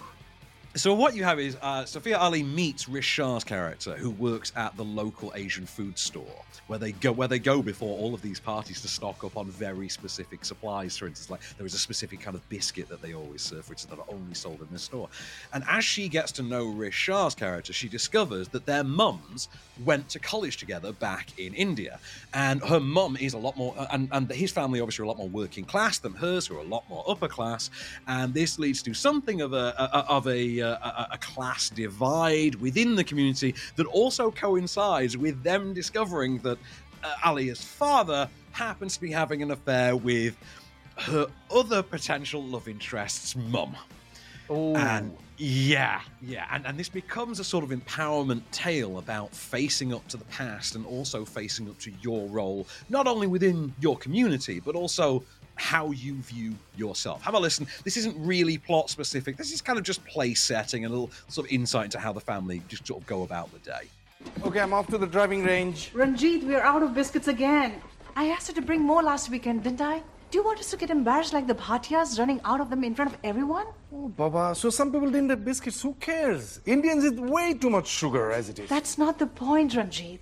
so 0.76 0.92
what 0.92 1.16
you 1.16 1.24
have 1.24 1.40
is 1.40 1.56
uh, 1.62 1.84
Sophia 1.84 2.18
Ali 2.18 2.42
meets 2.42 2.88
Rish 2.88 3.06
Shah's 3.06 3.44
character, 3.44 3.96
who 3.96 4.10
works 4.10 4.52
at 4.56 4.76
the 4.76 4.84
local 4.84 5.32
Asian 5.34 5.64
food 5.64 5.98
store, 5.98 6.44
where 6.66 6.78
they 6.78 6.92
go 6.92 7.12
where 7.12 7.28
they 7.28 7.38
go 7.38 7.62
before 7.62 7.98
all 7.98 8.14
of 8.14 8.20
these 8.20 8.38
parties 8.38 8.80
to 8.82 8.88
stock 8.88 9.24
up 9.24 9.36
on 9.36 9.46
very 9.50 9.88
specific 9.88 10.44
supplies. 10.44 10.96
For 10.96 11.06
instance, 11.06 11.30
like 11.30 11.40
there 11.56 11.66
is 11.66 11.74
a 11.74 11.78
specific 11.78 12.20
kind 12.20 12.34
of 12.34 12.46
biscuit 12.48 12.88
that 12.88 13.00
they 13.00 13.14
always 13.14 13.42
serve, 13.42 13.68
which 13.70 13.80
is 13.80 13.86
that 13.86 13.98
are 13.98 14.04
only 14.08 14.34
sold 14.34 14.60
in 14.60 14.68
this 14.70 14.82
store. 14.82 15.08
And 15.52 15.64
as 15.68 15.84
she 15.84 16.08
gets 16.08 16.30
to 16.32 16.42
know 16.42 16.66
Rish 16.66 16.94
Shah's 16.94 17.34
character, 17.34 17.72
she 17.72 17.88
discovers 17.88 18.48
that 18.48 18.66
their 18.66 18.84
mums 18.84 19.48
went 19.84 20.08
to 20.10 20.18
college 20.18 20.56
together 20.56 20.92
back 20.92 21.38
in 21.38 21.54
India, 21.54 21.98
and 22.34 22.62
her 22.62 22.80
mum 22.80 23.16
is 23.18 23.34
a 23.34 23.38
lot 23.38 23.56
more, 23.56 23.74
and, 23.92 24.08
and 24.12 24.30
his 24.30 24.50
family 24.50 24.80
obviously 24.80 25.02
are 25.02 25.06
a 25.06 25.08
lot 25.08 25.18
more 25.18 25.28
working 25.28 25.64
class 25.64 25.98
than 25.98 26.12
hers, 26.12 26.46
who 26.46 26.56
are 26.56 26.60
a 26.60 26.64
lot 26.64 26.84
more 26.88 27.04
upper 27.08 27.28
class, 27.28 27.70
and 28.06 28.34
this 28.34 28.58
leads 28.58 28.82
to 28.82 28.94
something 28.94 29.40
of 29.40 29.52
a, 29.52 29.74
a 29.78 30.04
of 30.08 30.26
a 30.26 30.65
a, 30.72 31.08
a, 31.12 31.18
class 31.18 31.70
divide 31.70 32.54
within 32.56 32.94
the 32.94 33.04
community 33.04 33.54
that 33.76 33.86
also 33.86 34.30
coincides 34.30 35.16
with 35.16 35.42
them 35.42 35.72
discovering 35.72 36.38
that 36.38 36.58
uh, 37.02 37.14
Alia's 37.24 37.62
father 37.62 38.28
happens 38.52 38.94
to 38.94 39.00
be 39.00 39.10
having 39.10 39.42
an 39.42 39.50
affair 39.50 39.96
with 39.96 40.36
her 40.98 41.26
other 41.54 41.82
potential 41.82 42.42
love 42.42 42.68
interest's 42.68 43.36
mum. 43.36 43.76
And 44.76 45.16
yeah, 45.38 46.00
yeah. 46.22 46.46
And, 46.50 46.66
and 46.66 46.78
this 46.78 46.88
becomes 46.88 47.40
a 47.40 47.44
sort 47.44 47.64
of 47.64 47.70
empowerment 47.70 48.42
tale 48.52 48.98
about 48.98 49.34
facing 49.34 49.92
up 49.92 50.06
to 50.08 50.16
the 50.16 50.24
past 50.26 50.76
and 50.76 50.86
also 50.86 51.24
facing 51.24 51.68
up 51.68 51.78
to 51.80 51.92
your 52.00 52.26
role, 52.28 52.66
not 52.88 53.06
only 53.06 53.26
within 53.26 53.74
your 53.80 53.96
community, 53.98 54.60
but 54.60 54.74
also 54.74 55.22
how 55.56 55.90
you 55.90 56.14
view 56.14 56.54
yourself. 56.76 57.22
Have 57.22 57.34
a 57.34 57.38
listen. 57.40 57.66
This 57.84 57.96
isn't 57.96 58.16
really 58.18 58.58
plot 58.58 58.90
specific. 58.90 59.36
This 59.36 59.52
is 59.52 59.60
kind 59.60 59.78
of 59.78 59.84
just 59.84 60.04
place 60.04 60.42
setting 60.42 60.84
and 60.84 60.92
a 60.92 60.96
little 60.96 61.10
sort 61.28 61.46
of 61.46 61.52
insight 61.52 61.86
into 61.86 61.98
how 61.98 62.12
the 62.12 62.20
family 62.20 62.62
just 62.68 62.86
sort 62.86 63.00
of 63.00 63.06
go 63.06 63.22
about 63.22 63.52
the 63.52 63.58
day. 63.58 63.88
Okay, 64.44 64.60
I'm 64.60 64.72
off 64.72 64.86
to 64.88 64.98
the 64.98 65.06
driving 65.06 65.44
range. 65.44 65.90
Ranjit, 65.94 66.44
we're 66.44 66.60
out 66.60 66.82
of 66.82 66.94
biscuits 66.94 67.28
again. 67.28 67.80
I 68.14 68.28
asked 68.28 68.48
her 68.48 68.54
to 68.54 68.62
bring 68.62 68.80
more 68.80 69.02
last 69.02 69.30
weekend, 69.30 69.62
didn't 69.64 69.80
I? 69.80 70.02
Do 70.30 70.38
you 70.38 70.44
want 70.44 70.58
us 70.58 70.70
to 70.70 70.76
get 70.76 70.90
embarrassed 70.90 71.32
like 71.32 71.46
the 71.46 71.54
Bhatias 71.54 72.18
running 72.18 72.40
out 72.44 72.60
of 72.60 72.68
them 72.68 72.82
in 72.82 72.94
front 72.94 73.12
of 73.12 73.18
everyone? 73.22 73.66
Oh, 73.94 74.08
Baba, 74.08 74.54
so 74.54 74.70
some 74.70 74.90
people 74.90 75.10
didn't 75.10 75.30
have 75.30 75.44
biscuits. 75.44 75.80
Who 75.82 75.94
cares? 75.94 76.60
Indians 76.66 77.04
eat 77.04 77.18
way 77.18 77.54
too 77.54 77.70
much 77.70 77.86
sugar 77.86 78.32
as 78.32 78.48
it 78.48 78.58
is. 78.58 78.68
That's 78.68 78.98
not 78.98 79.18
the 79.18 79.26
point, 79.26 79.74
Ranjit. 79.74 80.18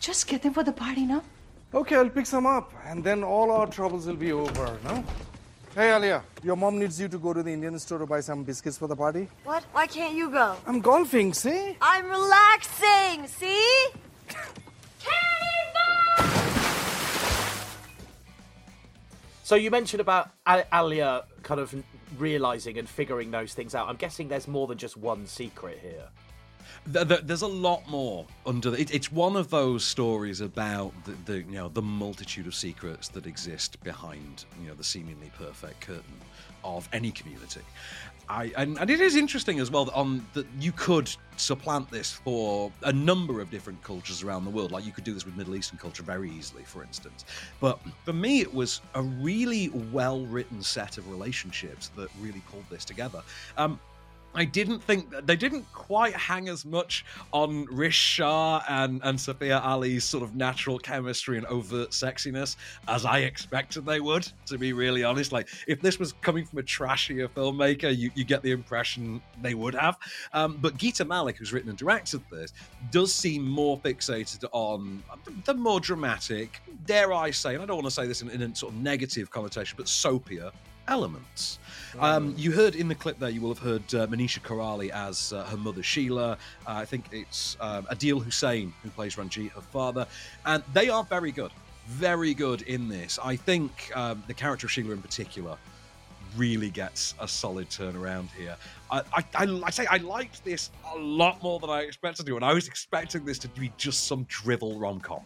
Just 0.00 0.26
get 0.26 0.42
them 0.42 0.52
for 0.52 0.62
the 0.62 0.72
party, 0.72 1.06
no? 1.06 1.22
Okay, 1.74 1.96
I'll 1.96 2.08
pick 2.08 2.24
some 2.24 2.46
up, 2.46 2.72
and 2.86 3.04
then 3.04 3.22
all 3.22 3.50
our 3.50 3.66
troubles 3.66 4.06
will 4.06 4.16
be 4.16 4.32
over, 4.32 4.78
no? 4.84 5.04
Hey, 5.74 5.94
Alia, 5.94 6.22
your 6.42 6.56
mom 6.56 6.78
needs 6.78 6.98
you 6.98 7.08
to 7.08 7.18
go 7.18 7.34
to 7.34 7.42
the 7.42 7.52
Indian 7.52 7.78
store 7.78 7.98
to 7.98 8.06
buy 8.06 8.20
some 8.20 8.42
biscuits 8.42 8.78
for 8.78 8.86
the 8.86 8.96
party. 8.96 9.28
What? 9.44 9.64
Why 9.72 9.86
can't 9.86 10.14
you 10.14 10.30
go? 10.30 10.56
I'm 10.66 10.80
golfing, 10.80 11.34
see? 11.34 11.76
I'm 11.82 12.06
relaxing, 12.06 13.26
see? 13.26 13.88
So 19.44 19.54
you 19.54 19.70
mentioned 19.70 20.00
about 20.00 20.30
Alia 20.72 21.24
kind 21.42 21.60
of 21.60 21.74
realizing 22.18 22.78
and 22.78 22.88
figuring 22.88 23.30
those 23.30 23.54
things 23.54 23.74
out. 23.74 23.88
I'm 23.88 23.96
guessing 23.96 24.28
there's 24.28 24.48
more 24.48 24.66
than 24.66 24.78
just 24.78 24.96
one 24.96 25.26
secret 25.26 25.78
here 25.80 26.08
there's 26.88 27.42
a 27.42 27.46
lot 27.46 27.88
more 27.88 28.26
under 28.46 28.70
the, 28.70 28.80
it, 28.80 28.94
it's 28.94 29.12
one 29.12 29.36
of 29.36 29.50
those 29.50 29.84
stories 29.84 30.40
about 30.40 30.92
the, 31.04 31.12
the, 31.26 31.38
you 31.38 31.52
know 31.52 31.68
the 31.68 31.82
multitude 31.82 32.46
of 32.46 32.54
secrets 32.54 33.08
that 33.08 33.26
exist 33.26 33.82
behind 33.84 34.44
you 34.60 34.68
know 34.68 34.74
the 34.74 34.84
seemingly 34.84 35.30
perfect 35.36 35.80
curtain 35.80 36.20
of 36.64 36.88
any 36.92 37.10
community 37.10 37.60
I, 38.30 38.52
and, 38.56 38.78
and 38.78 38.90
it 38.90 39.00
is 39.00 39.16
interesting 39.16 39.58
as 39.58 39.70
well 39.70 39.86
that 39.86 39.94
on 39.94 40.26
that 40.34 40.46
you 40.60 40.72
could 40.72 41.10
supplant 41.36 41.90
this 41.90 42.12
for 42.12 42.70
a 42.82 42.92
number 42.92 43.40
of 43.40 43.50
different 43.50 43.82
cultures 43.82 44.22
around 44.22 44.44
the 44.44 44.50
world. 44.50 44.70
Like 44.70 44.84
you 44.84 44.92
could 44.92 45.04
do 45.04 45.14
this 45.14 45.24
with 45.24 45.36
Middle 45.36 45.56
Eastern 45.56 45.78
culture 45.78 46.02
very 46.02 46.30
easily, 46.30 46.62
for 46.64 46.82
instance. 46.82 47.24
But 47.60 47.80
for 48.04 48.12
me, 48.12 48.40
it 48.40 48.52
was 48.52 48.82
a 48.94 49.02
really 49.02 49.70
well 49.92 50.26
written 50.26 50.62
set 50.62 50.98
of 50.98 51.08
relationships 51.10 51.90
that 51.96 52.08
really 52.20 52.42
pulled 52.50 52.68
this 52.70 52.84
together. 52.84 53.22
Um, 53.56 53.80
I 54.34 54.44
didn't 54.44 54.80
think 54.80 55.10
they 55.26 55.36
didn't 55.36 55.64
quite 55.72 56.14
hang 56.14 56.48
as 56.48 56.64
much 56.64 57.04
on 57.32 57.64
Rish 57.66 57.96
Shah 57.96 58.62
and, 58.68 59.00
and 59.02 59.20
Sophia 59.20 59.58
Ali's 59.58 60.04
sort 60.04 60.22
of 60.22 60.36
natural 60.36 60.78
chemistry 60.78 61.38
and 61.38 61.46
overt 61.46 61.90
sexiness 61.90 62.56
as 62.86 63.04
I 63.04 63.20
expected 63.20 63.86
they 63.86 64.00
would, 64.00 64.30
to 64.46 64.58
be 64.58 64.72
really 64.72 65.02
honest. 65.02 65.32
Like, 65.32 65.48
if 65.66 65.80
this 65.80 65.98
was 65.98 66.12
coming 66.20 66.44
from 66.44 66.58
a 66.58 66.62
trashier 66.62 67.28
filmmaker, 67.28 67.96
you, 67.96 68.10
you 68.14 68.24
get 68.24 68.42
the 68.42 68.52
impression 68.52 69.20
they 69.42 69.54
would 69.54 69.74
have. 69.74 69.96
Um, 70.32 70.58
but 70.60 70.76
Geeta 70.76 71.06
Malik, 71.06 71.36
who's 71.36 71.52
written 71.52 71.70
and 71.70 71.78
directed 71.78 72.20
this, 72.30 72.52
does 72.90 73.14
seem 73.14 73.48
more 73.48 73.78
fixated 73.80 74.44
on 74.52 75.02
the 75.44 75.54
more 75.54 75.80
dramatic, 75.80 76.60
dare 76.86 77.12
I 77.12 77.30
say, 77.30 77.54
and 77.54 77.62
I 77.62 77.66
don't 77.66 77.76
want 77.76 77.86
to 77.86 77.90
say 77.90 78.06
this 78.06 78.22
in, 78.22 78.30
in 78.30 78.42
a 78.42 78.54
sort 78.54 78.72
of 78.72 78.78
negative 78.78 79.30
connotation, 79.30 79.74
but 79.76 79.86
soapier 79.86 80.52
elements. 80.86 81.58
Um, 81.98 82.34
you 82.36 82.52
heard 82.52 82.74
in 82.74 82.88
the 82.88 82.94
clip 82.94 83.18
there, 83.18 83.30
you 83.30 83.40
will 83.40 83.54
have 83.54 83.62
heard 83.62 83.94
uh, 83.94 84.06
Manisha 84.06 84.40
Koirala 84.40 84.90
as 84.90 85.32
uh, 85.32 85.44
her 85.44 85.56
mother 85.56 85.82
Sheila. 85.82 86.32
Uh, 86.32 86.36
I 86.66 86.84
think 86.84 87.06
it's 87.12 87.56
um, 87.60 87.84
Adil 87.86 88.22
Hussain 88.22 88.72
who 88.82 88.90
plays 88.90 89.16
Ranjit, 89.16 89.50
her 89.52 89.60
father, 89.60 90.06
and 90.44 90.62
they 90.72 90.88
are 90.88 91.04
very 91.04 91.32
good, 91.32 91.50
very 91.86 92.34
good 92.34 92.62
in 92.62 92.88
this. 92.88 93.18
I 93.22 93.36
think 93.36 93.90
um, 93.94 94.22
the 94.26 94.34
character 94.34 94.66
of 94.66 94.72
Sheila 94.72 94.92
in 94.92 95.02
particular 95.02 95.56
really 96.36 96.70
gets 96.70 97.14
a 97.20 97.26
solid 97.26 97.70
turnaround 97.70 98.28
here. 98.36 98.56
I, 98.90 99.00
I, 99.12 99.24
I, 99.34 99.60
I 99.64 99.70
say 99.70 99.86
I 99.86 99.96
liked 99.96 100.44
this 100.44 100.70
a 100.94 100.98
lot 100.98 101.42
more 101.42 101.58
than 101.58 101.70
I 101.70 101.80
expected 101.80 102.24
to, 102.24 102.30
do, 102.30 102.36
and 102.36 102.44
I 102.44 102.52
was 102.52 102.68
expecting 102.68 103.24
this 103.24 103.38
to 103.40 103.48
be 103.48 103.72
just 103.76 104.06
some 104.06 104.24
drivel 104.24 104.78
rom 104.78 105.00
com. 105.00 105.22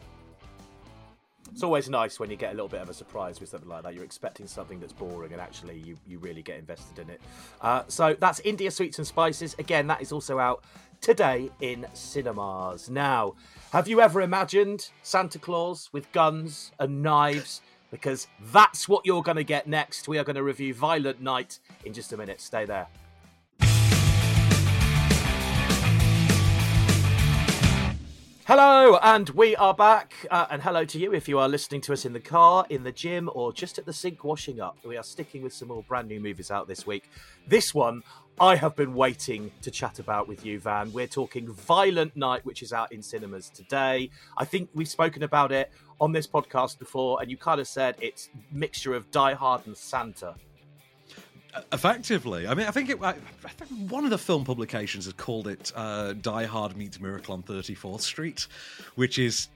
It's 1.52 1.62
always 1.62 1.88
nice 1.88 2.18
when 2.18 2.30
you 2.30 2.36
get 2.36 2.50
a 2.50 2.54
little 2.54 2.68
bit 2.68 2.80
of 2.80 2.88
a 2.88 2.94
surprise 2.94 3.38
with 3.38 3.50
something 3.50 3.68
like 3.68 3.82
that. 3.82 3.94
You're 3.94 4.04
expecting 4.04 4.46
something 4.46 4.80
that's 4.80 4.92
boring, 4.92 5.32
and 5.32 5.40
actually, 5.40 5.78
you, 5.78 5.96
you 6.06 6.18
really 6.18 6.42
get 6.42 6.58
invested 6.58 6.98
in 6.98 7.10
it. 7.10 7.20
Uh, 7.60 7.82
so 7.88 8.16
that's 8.18 8.40
India 8.40 8.70
Sweets 8.70 8.98
and 8.98 9.06
Spices. 9.06 9.54
Again, 9.58 9.86
that 9.86 10.00
is 10.00 10.12
also 10.12 10.38
out 10.38 10.64
today 11.02 11.50
in 11.60 11.86
cinemas. 11.92 12.88
Now, 12.88 13.34
have 13.70 13.86
you 13.86 14.00
ever 14.00 14.22
imagined 14.22 14.90
Santa 15.02 15.38
Claus 15.38 15.90
with 15.92 16.10
guns 16.12 16.72
and 16.78 17.02
knives? 17.02 17.60
Because 17.90 18.28
that's 18.50 18.88
what 18.88 19.04
you're 19.04 19.22
going 19.22 19.36
to 19.36 19.44
get 19.44 19.66
next. 19.66 20.08
We 20.08 20.18
are 20.18 20.24
going 20.24 20.36
to 20.36 20.42
review 20.42 20.72
Violent 20.72 21.20
Night 21.20 21.58
in 21.84 21.92
just 21.92 22.14
a 22.14 22.16
minute. 22.16 22.40
Stay 22.40 22.64
there. 22.64 22.86
Hello, 28.44 28.98
and 29.04 29.30
we 29.30 29.54
are 29.54 29.72
back. 29.72 30.14
Uh, 30.28 30.46
and 30.50 30.60
hello 30.60 30.84
to 30.84 30.98
you 30.98 31.14
if 31.14 31.28
you 31.28 31.38
are 31.38 31.48
listening 31.48 31.80
to 31.82 31.92
us 31.92 32.04
in 32.04 32.12
the 32.12 32.18
car, 32.18 32.66
in 32.70 32.82
the 32.82 32.90
gym, 32.90 33.30
or 33.34 33.52
just 33.52 33.78
at 33.78 33.86
the 33.86 33.92
sink 33.92 34.24
washing 34.24 34.60
up. 34.60 34.76
We 34.84 34.96
are 34.96 35.04
sticking 35.04 35.42
with 35.44 35.52
some 35.52 35.68
more 35.68 35.84
brand 35.84 36.08
new 36.08 36.18
movies 36.18 36.50
out 36.50 36.66
this 36.66 36.84
week. 36.84 37.08
This 37.46 37.72
one 37.72 38.02
I 38.40 38.56
have 38.56 38.74
been 38.74 38.94
waiting 38.94 39.52
to 39.62 39.70
chat 39.70 40.00
about 40.00 40.26
with 40.26 40.44
you, 40.44 40.58
Van. 40.58 40.92
We're 40.92 41.06
talking 41.06 41.52
Violent 41.52 42.16
Night, 42.16 42.44
which 42.44 42.62
is 42.62 42.72
out 42.72 42.90
in 42.90 43.00
cinemas 43.00 43.48
today. 43.48 44.10
I 44.36 44.44
think 44.44 44.70
we've 44.74 44.88
spoken 44.88 45.22
about 45.22 45.52
it 45.52 45.70
on 46.00 46.10
this 46.10 46.26
podcast 46.26 46.80
before, 46.80 47.22
and 47.22 47.30
you 47.30 47.36
kind 47.36 47.60
of 47.60 47.68
said 47.68 47.94
it's 48.00 48.28
mixture 48.50 48.92
of 48.92 49.08
Die 49.12 49.34
Hard 49.34 49.68
and 49.68 49.76
Santa. 49.76 50.34
Effectively, 51.70 52.46
I 52.46 52.54
mean, 52.54 52.66
I 52.66 52.70
think 52.70 52.88
it. 52.88 53.02
I, 53.02 53.12
think 53.12 53.90
one 53.90 54.04
of 54.04 54.10
the 54.10 54.16
film 54.16 54.44
publications 54.44 55.04
has 55.04 55.12
called 55.12 55.46
it 55.46 55.70
uh, 55.76 56.14
"Die 56.14 56.44
Hard 56.46 56.76
meets 56.78 56.98
Miracle 56.98 57.34
on 57.34 57.42
34th 57.42 58.00
Street," 58.00 58.46
which 58.94 59.18
is 59.18 59.48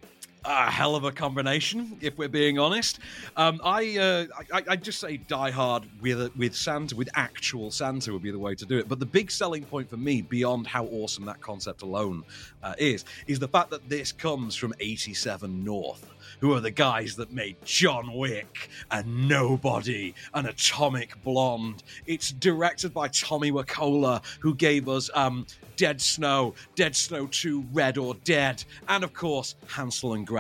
a 0.47 0.71
hell 0.71 0.95
of 0.95 1.05
a 1.05 1.13
combination, 1.13 1.97
if 2.01 2.17
we're 2.17 2.29
being 2.29 2.59
honest. 2.59 3.01
Um, 3.37 3.61
I, 3.65 3.99
uh, 3.99 4.27
I 4.53 4.63
I 4.71 4.77
just 4.77 5.01
say 5.01 5.17
Die 5.17 5.51
Hard 5.51 5.85
with 6.01 6.35
with 6.37 6.55
Santa, 6.55 6.95
with 6.95 7.09
actual 7.15 7.71
Santa 7.71 8.13
would 8.13 8.23
be 8.23 8.31
the 8.31 8.39
way 8.39 8.55
to 8.55 8.65
do 8.65 8.79
it. 8.79 8.89
But 8.89 9.01
the 9.01 9.07
big 9.07 9.31
selling 9.31 9.65
point 9.65 9.91
for 9.91 9.97
me, 9.97 10.23
beyond 10.23 10.67
how 10.67 10.87
awesome 10.87 11.25
that 11.27 11.41
concept 11.41 11.83
alone 11.83 12.25
uh, 12.63 12.75
is, 12.79 13.05
is 13.27 13.39
the 13.39 13.49
fact 13.49 13.71
that 13.71 13.89
this 13.89 14.13
comes 14.13 14.55
from 14.55 14.73
87 14.81 15.65
North 15.65 16.13
who 16.41 16.53
are 16.53 16.61
the 16.61 16.71
guys 16.71 17.17
that 17.17 17.33
made 17.33 17.57
John 17.65 18.13
Wick 18.13 18.69
and 18.91 19.29
Nobody 19.29 20.15
and 20.35 20.47
Atomic 20.47 21.23
Blonde. 21.25 21.83
It's 22.07 22.31
directed 22.31 22.93
by 22.93 23.09
Tommy 23.09 23.51
Wirkola, 23.53 24.23
who 24.41 24.55
gave 24.55 24.89
us 24.89 25.11
um, 25.15 25.47
Dead 25.77 26.01
Snow, 26.01 26.55
Dead 26.75 26.97
Snow 26.97 27.27
2, 27.27 27.67
Red 27.73 27.99
or 27.99 28.15
Dead, 28.25 28.65
and 28.89 29.05
of 29.05 29.13
course, 29.13 29.55
Hansel 29.67 30.15
and 30.15 30.27
Gretel, 30.27 30.36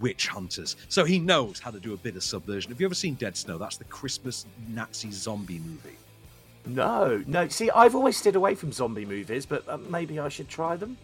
Witch 0.00 0.28
Hunters. 0.28 0.76
So 0.88 1.04
he 1.04 1.18
knows 1.18 1.58
how 1.60 1.70
to 1.70 1.80
do 1.80 1.92
a 1.92 1.96
bit 1.96 2.16
of 2.16 2.22
subversion. 2.22 2.70
Have 2.70 2.80
you 2.80 2.86
ever 2.86 2.94
seen 2.94 3.14
Dead 3.14 3.36
Snow? 3.36 3.58
That's 3.58 3.76
the 3.76 3.84
Christmas 3.84 4.46
Nazi 4.68 5.10
zombie 5.10 5.60
movie. 5.60 5.96
No, 6.66 7.22
no. 7.26 7.48
See, 7.48 7.70
I've 7.70 7.94
always 7.94 8.16
stayed 8.16 8.36
away 8.36 8.54
from 8.54 8.72
zombie 8.72 9.06
movies, 9.06 9.46
but 9.46 9.66
uh, 9.68 9.78
maybe 9.78 10.18
I 10.18 10.28
should 10.28 10.48
try 10.48 10.76
them. 10.76 10.96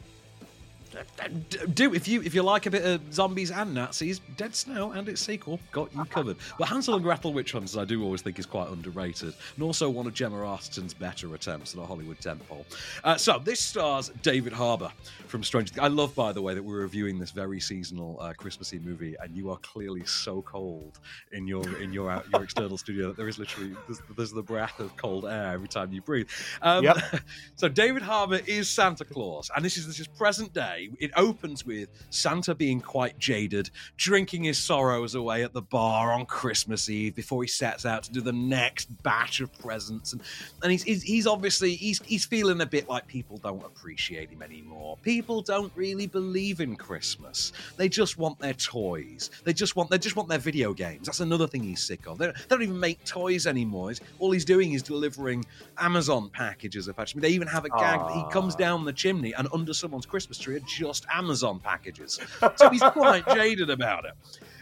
Do 1.74 1.94
if 1.94 2.08
you 2.08 2.22
if 2.22 2.34
you 2.34 2.42
like 2.42 2.66
a 2.66 2.70
bit 2.70 2.84
of 2.84 3.12
zombies 3.12 3.50
and 3.50 3.74
Nazis, 3.74 4.20
Dead 4.36 4.54
Snow 4.54 4.92
and 4.92 5.08
its 5.08 5.20
sequel 5.20 5.60
got 5.72 5.94
you 5.94 6.04
covered. 6.04 6.36
But 6.58 6.68
Hansel 6.68 6.94
and 6.94 7.02
Gretel 7.02 7.32
Witch 7.32 7.52
Hunters, 7.52 7.76
I 7.76 7.84
do 7.84 8.02
always 8.02 8.22
think 8.22 8.38
is 8.38 8.46
quite 8.46 8.68
underrated, 8.68 9.34
and 9.54 9.64
also 9.64 9.88
one 9.90 10.06
of 10.06 10.14
Gemma 10.14 10.36
Arterton's 10.36 10.94
better 10.94 11.34
attempts 11.34 11.74
at 11.74 11.80
a 11.80 11.86
Hollywood 11.86 12.18
tentpole. 12.18 12.64
Uh, 13.02 13.16
so 13.16 13.38
this 13.38 13.60
stars 13.60 14.10
David 14.22 14.52
Harbour 14.52 14.90
from 15.26 15.42
Stranger. 15.42 15.74
I 15.80 15.88
love, 15.88 16.14
by 16.14 16.32
the 16.32 16.42
way, 16.42 16.54
that 16.54 16.62
we're 16.62 16.80
reviewing 16.80 17.18
this 17.18 17.30
very 17.30 17.60
seasonal 17.60 18.18
uh, 18.20 18.32
Christmassy 18.34 18.78
movie, 18.78 19.16
and 19.20 19.34
you 19.36 19.50
are 19.50 19.58
clearly 19.58 20.04
so 20.04 20.42
cold 20.42 20.98
in 21.32 21.46
your 21.46 21.78
in 21.80 21.92
your 21.92 22.10
out, 22.10 22.26
your 22.32 22.42
external 22.42 22.78
studio 22.78 23.08
that 23.08 23.16
there 23.16 23.28
is 23.28 23.38
literally 23.38 23.74
there's, 23.86 24.00
there's, 24.16 24.32
the 24.32 24.42
breath 24.42 24.80
of 24.80 24.96
cold 24.96 25.24
air 25.24 25.52
every 25.52 25.68
time 25.68 25.92
you 25.92 26.02
breathe. 26.02 26.28
Um, 26.62 26.84
Yep. 26.84 26.96
so 27.56 27.68
David 27.68 28.02
Harbour 28.02 28.40
is 28.46 28.68
Santa 28.68 29.04
Claus, 29.04 29.50
and 29.54 29.64
this 29.64 29.76
is 29.76 29.86
this 29.86 30.00
is 30.00 30.06
present 30.06 30.52
day. 30.52 30.83
It 30.98 31.10
opens 31.16 31.64
with 31.66 31.88
Santa 32.10 32.54
being 32.54 32.80
quite 32.80 33.18
jaded, 33.18 33.70
drinking 33.96 34.44
his 34.44 34.58
sorrows 34.58 35.14
away 35.14 35.42
at 35.42 35.52
the 35.52 35.62
bar 35.62 36.12
on 36.12 36.26
Christmas 36.26 36.88
Eve 36.88 37.14
before 37.14 37.42
he 37.42 37.48
sets 37.48 37.84
out 37.86 38.02
to 38.04 38.12
do 38.12 38.20
the 38.20 38.32
next 38.32 38.86
batch 39.02 39.40
of 39.40 39.56
presents, 39.58 40.12
and 40.12 40.22
and 40.62 40.72
he's 40.72 40.82
he's, 40.82 41.02
he's 41.02 41.26
obviously 41.26 41.74
he's 41.76 42.00
he's 42.04 42.24
feeling 42.24 42.60
a 42.60 42.66
bit 42.66 42.88
like 42.88 43.06
people 43.06 43.36
don't 43.38 43.64
appreciate 43.64 44.30
him 44.30 44.42
anymore. 44.42 44.96
People 45.02 45.42
don't 45.42 45.72
really 45.74 46.06
believe 46.06 46.60
in 46.60 46.76
Christmas. 46.76 47.52
They 47.76 47.88
just 47.88 48.18
want 48.18 48.38
their 48.38 48.54
toys. 48.54 49.30
They 49.44 49.52
just 49.52 49.76
want 49.76 49.90
they 49.90 49.98
just 49.98 50.16
want 50.16 50.28
their 50.28 50.38
video 50.38 50.72
games. 50.74 51.06
That's 51.06 51.20
another 51.20 51.46
thing 51.46 51.62
he's 51.62 51.82
sick 51.82 52.06
of. 52.06 52.18
They 52.18 52.26
don't, 52.26 52.36
they 52.36 52.44
don't 52.48 52.62
even 52.62 52.80
make 52.80 53.04
toys 53.04 53.46
anymore. 53.46 53.90
It's- 53.90 54.06
all 54.18 54.30
he's 54.30 54.44
doing 54.44 54.72
is 54.72 54.82
delivering 54.82 55.44
Amazon 55.78 56.30
packages. 56.30 56.88
Effectively, 56.88 57.20
they 57.28 57.34
even 57.34 57.48
have 57.48 57.64
a 57.64 57.68
gag 57.70 58.00
that 58.00 58.12
he 58.14 58.24
comes 58.32 58.54
Ah. 58.54 58.58
down 58.58 58.84
the 58.84 58.92
chimney 58.92 59.32
and 59.34 59.48
under 59.52 59.74
someone's 59.74 60.06
Christmas 60.06 60.38
tree 60.38 60.56
are 60.56 60.60
just 60.76 61.06
Amazon 61.12 61.60
packages. 61.60 62.20
So 62.56 62.70
he's 62.70 62.82
quite 62.82 63.26
jaded 63.28 63.70
about 63.70 64.04
it. 64.04 64.12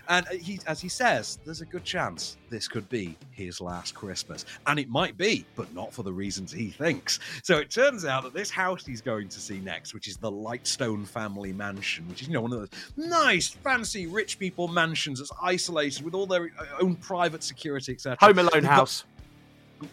And 0.09 0.27
he, 0.29 0.61
as 0.67 0.81
he 0.81 0.89
says, 0.89 1.39
there's 1.45 1.61
a 1.61 1.67
good 1.67 1.85
chance 1.85 2.37
this 2.51 2.69
could 2.69 2.89
be 2.89 3.17
his 3.31 3.61
last 3.61 3.95
Christmas. 3.95 4.45
And 4.67 4.79
it 4.79 4.89
might 4.89 5.17
be, 5.17 5.47
but 5.55 5.73
not 5.75 5.93
for 5.93 6.03
the 6.03 6.13
reasons 6.13 6.53
he 6.53 6.71
thinks. 6.71 7.19
So 7.43 7.59
it 7.59 7.71
turns 7.71 8.05
out 8.05 8.25
that 8.25 8.35
this 8.35 8.51
house 8.51 8.85
he's 8.85 9.01
going 9.01 9.29
to 9.29 9.41
see 9.41 9.61
next, 9.61 9.95
which 9.95 10.09
is 10.09 10.17
the 10.17 10.31
Lightstone 10.31 11.07
family 11.07 11.53
mansion, 11.53 12.09
which 12.09 12.23
is, 12.23 12.29
you 12.29 12.35
know, 12.35 12.43
one 12.43 12.53
of 12.53 12.59
those 12.59 12.71
nice, 12.97 13.49
fancy, 13.49 14.07
rich 14.07 14.39
people 14.39 14.69
mansions 14.69 15.19
that's 15.19 15.33
isolated 15.41 16.05
with 16.05 16.15
all 16.15 16.27
their 16.27 16.51
uh, 16.59 16.65
own 16.81 16.97
private 16.97 17.43
security, 17.43 17.93
etc. 17.93 18.19
Home 18.21 18.39
Alone 18.39 18.65
house. 18.65 19.05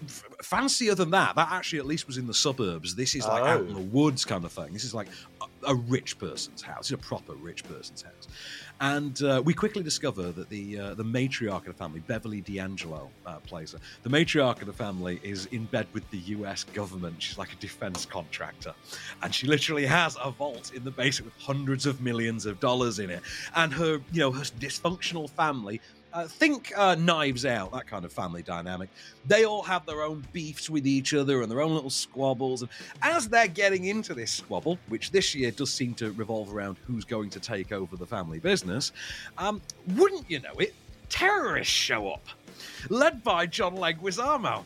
F- 0.05 0.23
fancier 0.41 0.95
than 0.95 1.11
that. 1.11 1.35
That 1.35 1.49
actually 1.51 1.79
at 1.79 1.85
least 1.85 2.07
was 2.07 2.17
in 2.17 2.27
the 2.27 2.33
suburbs. 2.33 2.95
This 2.95 3.15
is 3.15 3.25
like 3.25 3.43
out 3.43 3.61
Oh. 3.61 3.65
in 3.65 3.73
the 3.73 3.79
woods 3.81 4.25
kind 4.25 4.43
of 4.45 4.51
thing. 4.51 4.71
This 4.73 4.83
is 4.83 4.93
like 4.93 5.07
a, 5.41 5.45
a 5.71 5.75
rich 5.75 6.17
person's 6.19 6.61
house. 6.61 6.91
It's 6.91 7.03
a 7.03 7.07
proper 7.07 7.33
rich 7.33 7.63
person's 7.63 8.01
house. 8.01 8.27
And 8.81 9.21
uh, 9.23 9.41
we 9.43 9.53
quickly 9.53 9.83
discover 9.83 10.31
that 10.31 10.47
the 10.49 10.79
uh, 10.79 10.93
the 10.93 11.03
matriarch 11.03 11.59
of 11.59 11.65
the 11.65 11.73
family, 11.73 11.99
Beverly 11.99 12.39
D'Angelo, 12.39 13.09
uh, 13.25 13.35
plays 13.39 13.73
her. 13.73 13.79
The 14.03 14.09
matriarch 14.09 14.61
of 14.61 14.67
the 14.67 14.73
family 14.73 15.19
is 15.21 15.47
in 15.47 15.65
bed 15.65 15.87
with 15.91 16.09
the 16.11 16.19
U.S. 16.37 16.63
government. 16.63 17.21
She's 17.21 17.37
like 17.37 17.51
a 17.51 17.57
defense 17.57 18.05
contractor, 18.05 18.73
and 19.21 19.35
she 19.35 19.47
literally 19.47 19.85
has 19.85 20.15
a 20.23 20.31
vault 20.31 20.71
in 20.73 20.85
the 20.85 20.91
basement 20.91 21.33
with 21.35 21.43
hundreds 21.43 21.85
of 21.85 21.99
millions 21.99 22.45
of 22.45 22.61
dollars 22.61 22.99
in 22.99 23.09
it. 23.09 23.21
And 23.53 23.73
her, 23.73 23.99
you 24.13 24.21
know, 24.21 24.31
her 24.31 24.43
dysfunctional 24.61 25.29
family 25.29 25.81
uh, 26.13 26.27
think 26.27 26.71
uh, 26.75 26.95
Knives 26.95 27.45
Out, 27.45 27.71
that 27.71 27.87
kind 27.87 28.05
of 28.05 28.11
family 28.11 28.41
dynamic. 28.41 28.89
They 29.27 29.45
all 29.45 29.63
have 29.63 29.85
their 29.85 30.01
own 30.01 30.25
beefs 30.33 30.69
with 30.69 30.87
each 30.87 31.13
other 31.13 31.41
and 31.41 31.51
their 31.51 31.61
own 31.61 31.73
little 31.73 31.89
squabbles. 31.89 32.61
And 32.61 32.71
as 33.01 33.27
they're 33.27 33.47
getting 33.47 33.85
into 33.85 34.13
this 34.13 34.31
squabble, 34.31 34.79
which 34.87 35.11
this 35.11 35.35
year 35.35 35.51
does 35.51 35.71
seem 35.71 35.93
to 35.95 36.11
revolve 36.13 36.53
around 36.53 36.77
who's 36.85 37.05
going 37.05 37.29
to 37.31 37.39
take 37.39 37.71
over 37.71 37.95
the 37.95 38.05
family 38.05 38.39
business, 38.39 38.91
um, 39.37 39.61
wouldn't 39.95 40.29
you 40.29 40.39
know 40.39 40.53
it, 40.59 40.73
terrorists 41.09 41.73
show 41.73 42.09
up, 42.09 42.25
led 42.89 43.23
by 43.23 43.45
John 43.45 43.75
Leguizamo. 43.75 44.63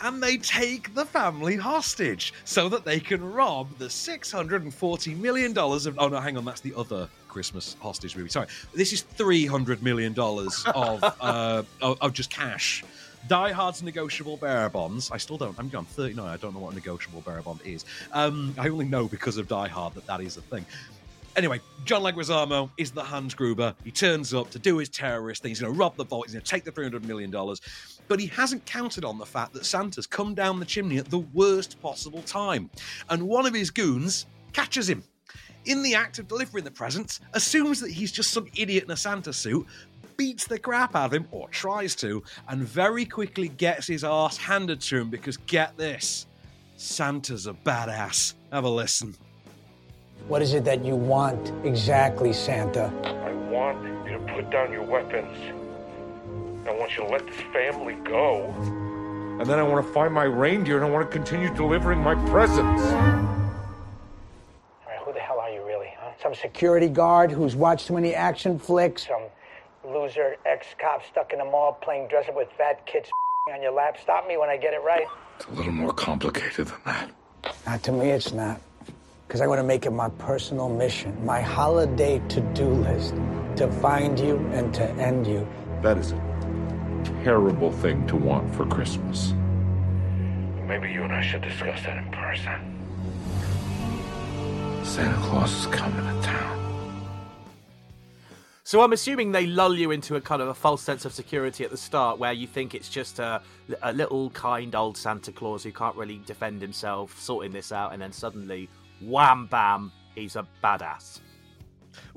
And 0.00 0.22
they 0.22 0.38
take 0.38 0.94
the 0.94 1.04
family 1.04 1.56
hostage 1.56 2.32
so 2.44 2.68
that 2.70 2.84
they 2.84 2.98
can 2.98 3.22
rob 3.22 3.76
the 3.78 3.86
$640 3.86 5.18
million 5.18 5.56
of. 5.56 5.98
Oh, 5.98 6.08
no, 6.08 6.20
hang 6.20 6.36
on, 6.36 6.44
that's 6.44 6.60
the 6.60 6.74
other 6.74 7.08
Christmas 7.36 7.76
hostage 7.82 8.16
movie. 8.16 8.30
Sorry. 8.30 8.46
This 8.72 8.94
is 8.94 9.04
$300 9.18 9.82
million 9.82 10.18
of, 10.18 11.04
uh, 11.20 11.62
of, 11.82 11.98
of 12.00 12.12
just 12.14 12.30
cash 12.30 12.82
Die 13.28 13.52
Hard's 13.52 13.82
negotiable 13.82 14.38
bearer 14.38 14.70
bonds. 14.70 15.10
I 15.10 15.18
still 15.18 15.36
don't. 15.36 15.54
I'm 15.58 15.68
gone 15.68 15.84
39. 15.84 16.26
I 16.26 16.38
don't 16.38 16.54
know 16.54 16.60
what 16.60 16.72
a 16.72 16.74
negotiable 16.74 17.20
bearer 17.20 17.42
bond 17.42 17.60
is. 17.62 17.84
Um, 18.12 18.54
I 18.56 18.70
only 18.70 18.86
know 18.86 19.06
because 19.06 19.36
of 19.36 19.48
Die 19.48 19.68
Hard 19.68 19.92
that 19.96 20.06
that 20.06 20.22
is 20.22 20.38
a 20.38 20.40
thing. 20.40 20.64
Anyway, 21.36 21.60
John 21.84 22.00
Leguizamo 22.00 22.70
is 22.78 22.92
the 22.92 23.02
Hans 23.02 23.34
Gruber. 23.34 23.74
He 23.84 23.90
turns 23.90 24.32
up 24.32 24.50
to 24.52 24.58
do 24.58 24.78
his 24.78 24.88
terrorist 24.88 25.42
thing. 25.42 25.50
He's 25.50 25.60
going 25.60 25.74
to 25.74 25.78
rob 25.78 25.94
the 25.96 26.04
vault. 26.06 26.24
He's 26.24 26.32
going 26.32 26.42
to 26.44 26.50
take 26.50 26.64
the 26.64 26.72
$300 26.72 27.04
million. 27.04 27.30
But 28.08 28.18
he 28.18 28.28
hasn't 28.28 28.64
counted 28.64 29.04
on 29.04 29.18
the 29.18 29.26
fact 29.26 29.52
that 29.52 29.66
Santa's 29.66 30.06
come 30.06 30.34
down 30.34 30.58
the 30.58 30.64
chimney 30.64 30.96
at 30.96 31.10
the 31.10 31.18
worst 31.18 31.78
possible 31.82 32.22
time. 32.22 32.70
And 33.10 33.28
one 33.28 33.44
of 33.44 33.52
his 33.52 33.70
goons 33.70 34.24
catches 34.54 34.88
him. 34.88 35.02
In 35.66 35.82
the 35.82 35.96
act 35.96 36.20
of 36.20 36.28
delivering 36.28 36.64
the 36.64 36.70
presents, 36.70 37.18
assumes 37.32 37.80
that 37.80 37.90
he's 37.90 38.12
just 38.12 38.30
some 38.30 38.46
idiot 38.56 38.84
in 38.84 38.90
a 38.92 38.96
Santa 38.96 39.32
suit, 39.32 39.66
beats 40.16 40.46
the 40.46 40.60
crap 40.60 40.94
out 40.94 41.06
of 41.06 41.12
him, 41.12 41.26
or 41.32 41.48
tries 41.48 41.96
to, 41.96 42.22
and 42.48 42.62
very 42.62 43.04
quickly 43.04 43.48
gets 43.48 43.88
his 43.88 44.04
ass 44.04 44.36
handed 44.36 44.80
to 44.82 45.00
him 45.00 45.10
because 45.10 45.36
get 45.38 45.76
this 45.76 46.26
Santa's 46.76 47.48
a 47.48 47.52
badass. 47.52 48.34
Have 48.52 48.64
a 48.64 48.68
listen. 48.68 49.16
What 50.28 50.40
is 50.40 50.54
it 50.54 50.64
that 50.64 50.84
you 50.84 50.94
want 50.94 51.52
exactly, 51.66 52.32
Santa? 52.32 52.92
I 53.04 53.32
want 53.50 53.82
you 54.06 54.18
to 54.18 54.32
put 54.32 54.50
down 54.50 54.72
your 54.72 54.82
weapons. 54.82 55.36
I 56.68 56.72
want 56.72 56.96
you 56.96 57.04
to 57.04 57.08
let 57.08 57.26
this 57.26 57.40
family 57.52 57.94
go. 58.04 58.54
And 59.40 59.46
then 59.46 59.58
I 59.58 59.62
want 59.62 59.84
to 59.84 59.92
find 59.92 60.14
my 60.14 60.24
reindeer 60.24 60.76
and 60.76 60.84
I 60.84 60.90
want 60.90 61.10
to 61.10 61.16
continue 61.16 61.52
delivering 61.54 62.00
my 62.00 62.14
presents. 62.28 63.35
Security 66.36 66.88
guard 66.88 67.30
who's 67.30 67.56
watched 67.56 67.88
too 67.88 67.94
many 67.94 68.14
action 68.14 68.58
flicks? 68.58 69.06
Some 69.06 69.22
loser 69.92 70.36
ex-cop 70.44 71.02
stuck 71.06 71.32
in 71.32 71.38
the 71.38 71.44
mall 71.44 71.78
playing 71.82 72.08
dress 72.08 72.28
up 72.28 72.36
with 72.36 72.48
fat 72.56 72.84
kids 72.86 73.08
on 73.52 73.62
your 73.62 73.72
lap? 73.72 73.96
Stop 74.00 74.26
me 74.26 74.36
when 74.36 74.48
I 74.48 74.56
get 74.56 74.74
it 74.74 74.82
right. 74.82 75.06
It's 75.36 75.46
a 75.46 75.52
little 75.52 75.72
more 75.72 75.92
complicated 75.92 76.68
than 76.68 76.78
that. 76.84 77.10
Not 77.66 77.82
to 77.84 77.92
me, 77.92 78.10
it's 78.10 78.32
not. 78.32 78.60
Because 79.26 79.40
I 79.40 79.46
want 79.46 79.58
to 79.58 79.64
make 79.64 79.86
it 79.86 79.90
my 79.90 80.08
personal 80.08 80.68
mission, 80.68 81.24
my 81.24 81.40
holiday 81.40 82.22
to-do 82.28 82.68
list, 82.68 83.14
to 83.56 83.70
find 83.80 84.18
you 84.18 84.36
and 84.52 84.72
to 84.74 84.84
end 84.92 85.26
you. 85.26 85.46
That 85.82 85.98
is 85.98 86.12
a 86.12 87.22
terrible 87.24 87.72
thing 87.72 88.06
to 88.06 88.16
want 88.16 88.54
for 88.54 88.64
Christmas. 88.66 89.34
Maybe 90.66 90.90
you 90.92 91.02
and 91.02 91.12
I 91.12 91.22
should 91.22 91.42
discuss 91.42 91.82
that 91.82 91.98
in 91.98 92.10
person. 92.10 92.75
Santa 94.86 95.16
Claus 95.26 95.52
is 95.52 95.66
coming 95.66 95.96
to 95.96 96.22
town. 96.22 96.56
So 98.62 98.82
I'm 98.82 98.92
assuming 98.92 99.32
they 99.32 99.46
lull 99.46 99.76
you 99.76 99.90
into 99.90 100.16
a 100.16 100.20
kind 100.20 100.40
of 100.40 100.48
a 100.48 100.54
false 100.54 100.80
sense 100.80 101.04
of 101.04 101.12
security 101.12 101.64
at 101.64 101.70
the 101.70 101.76
start, 101.76 102.18
where 102.18 102.32
you 102.32 102.46
think 102.46 102.74
it's 102.74 102.88
just 102.88 103.18
a, 103.18 103.42
a 103.82 103.92
little 103.92 104.30
kind 104.30 104.74
old 104.74 104.96
Santa 104.96 105.32
Claus 105.32 105.64
who 105.64 105.72
can't 105.72 105.96
really 105.96 106.20
defend 106.24 106.62
himself, 106.62 107.18
sorting 107.20 107.52
this 107.52 107.72
out, 107.72 107.92
and 107.92 108.00
then 108.00 108.12
suddenly, 108.12 108.68
wham 109.00 109.46
bam, 109.48 109.92
he's 110.14 110.36
a 110.36 110.46
badass. 110.64 111.20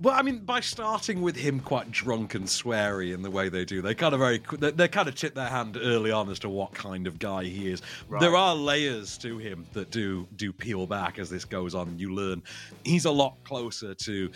Well, 0.02 0.14
I 0.18 0.22
mean, 0.22 0.40
by 0.40 0.60
starting 0.60 1.22
with 1.22 1.36
him 1.36 1.60
quite 1.60 1.92
drunk 1.92 2.36
and 2.36 2.46
sweary 2.46 3.14
in 3.14 3.22
the 3.22 3.32
way 3.32 3.50
they 3.50 3.66
do, 3.66 3.82
they 3.82 3.94
kind 3.96 4.14
of 4.14 4.20
very 4.20 4.42
they, 4.58 4.72
they 4.72 4.88
kind 4.88 5.08
of 5.08 5.16
tip 5.16 5.36
their 5.36 5.50
hand 5.50 5.78
early 5.82 6.12
on 6.12 6.30
as 6.30 6.40
to 6.40 6.50
what 6.50 6.74
kind 6.74 7.08
of 7.08 7.20
guy 7.20 7.44
he 7.44 7.70
is. 7.72 7.82
Right. 8.08 8.20
There 8.22 8.36
are 8.36 8.56
layers 8.56 9.18
to 9.20 9.38
him 9.38 9.66
that 9.74 9.92
do 9.92 10.28
do 10.36 10.52
peel 10.54 10.88
back 10.88 11.20
as 11.20 11.30
this 11.30 11.46
goes 11.46 11.76
on. 11.76 11.98
You 12.00 12.14
learn 12.14 12.42
he's 12.86 13.06
a 13.06 13.12
lot 13.12 13.36
closer 13.44 13.94
to. 13.94 14.32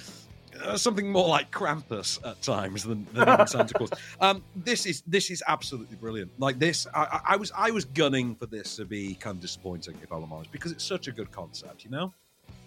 Uh, 0.63 0.77
something 0.77 1.11
more 1.11 1.27
like 1.27 1.49
Krampus 1.49 2.23
at 2.23 2.39
times 2.43 2.83
than, 2.83 3.07
than 3.11 3.47
Santa 3.47 3.73
Claus. 3.73 3.89
Um, 4.21 4.43
this 4.55 4.85
is 4.85 5.01
this 5.07 5.31
is 5.31 5.41
absolutely 5.47 5.95
brilliant. 5.95 6.29
Like 6.39 6.59
this, 6.59 6.85
I, 6.93 7.21
I- 7.29 7.35
was 7.37 7.51
I 7.57 7.71
was 7.71 7.85
gunning 7.85 8.35
for 8.35 8.45
this 8.45 8.75
to 8.75 8.85
be 8.85 9.15
kind 9.15 9.35
of 9.37 9.41
disappointing, 9.41 9.97
if 10.03 10.11
I'm 10.11 10.31
honest, 10.31 10.51
because 10.51 10.71
it's 10.71 10.83
such 10.83 11.07
a 11.07 11.11
good 11.11 11.31
concept, 11.31 11.83
you 11.83 11.89
know. 11.89 12.13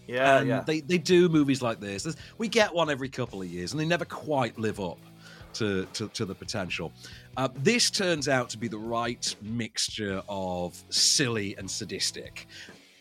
Yeah, 0.07 0.39
and 0.39 0.49
yeah. 0.49 0.61
They, 0.67 0.81
they 0.81 0.99
do 0.99 1.29
movies 1.29 1.63
like 1.63 1.81
this. 1.81 2.17
We 2.39 2.49
get 2.49 2.73
one 2.73 2.91
every 2.91 3.09
couple 3.09 3.43
of 3.43 3.49
years, 3.49 3.73
and 3.73 3.81
they 3.81 3.87
never 3.87 4.05
quite 4.05 4.59
live 4.59 4.81
up 4.81 4.99
to, 5.55 5.87
to, 5.95 6.09
to 6.09 6.25
the 6.25 6.35
potential. 6.35 6.93
Uh, 7.37 7.49
this 7.57 7.91
turns 7.91 8.29
out 8.29 8.49
to 8.51 8.59
be 8.59 8.69
the 8.69 8.79
right 8.79 9.35
mixture 9.43 10.23
of 10.29 10.81
silly 10.91 11.57
and 11.57 11.71
sadistic 11.71 12.47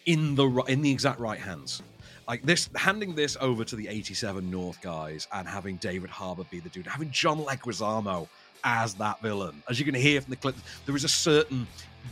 in 0.05 0.35
the 0.35 0.47
in 0.67 0.81
the 0.81 0.91
exact 0.91 1.19
right 1.19 1.39
hands. 1.39 1.81
Like 2.27 2.41
this, 2.41 2.69
handing 2.75 3.13
this 3.13 3.38
over 3.39 3.63
to 3.63 3.75
the 3.75 3.88
87 3.88 4.50
North 4.50 4.81
guys 4.81 5.27
and 5.31 5.47
having 5.47 5.75
David 5.75 6.09
Harbour 6.09 6.44
be 6.50 6.59
the 6.59 6.70
dude, 6.70 6.87
having 6.87 7.11
John 7.11 7.39
Leguizamo 7.39 8.27
as 8.63 8.94
that 8.96 9.22
villain. 9.22 9.61
As 9.70 9.79
you 9.79 9.85
can 9.85 9.96
hear 9.96 10.22
from 10.22 10.31
the 10.31 10.37
clip, 10.37 10.55
there 10.85 10.96
is 10.96 11.03
a 11.03 11.09
certain 11.09 11.68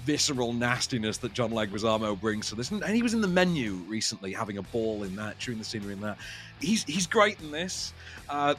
visceral 0.06 0.54
nastiness 0.54 1.18
that 1.18 1.34
John 1.34 1.52
Leguizamo 1.52 2.20
brings 2.20 2.50
to 2.50 2.56
this. 2.56 2.72
And 2.72 2.84
he 2.84 3.02
was 3.02 3.14
in 3.14 3.22
the 3.22 3.28
menu 3.28 3.74
recently, 3.88 4.34
having 4.34 4.58
a 4.58 4.62
ball 4.62 5.04
in 5.04 5.16
that, 5.16 5.40
chewing 5.40 5.60
the 5.60 5.64
scenery 5.64 5.94
in 5.94 6.02
that. 6.02 6.18
He's 6.60 6.84
he's 6.84 7.08
great 7.08 7.40
in 7.42 7.52
this. 7.52 7.94
Uh, 8.30 8.56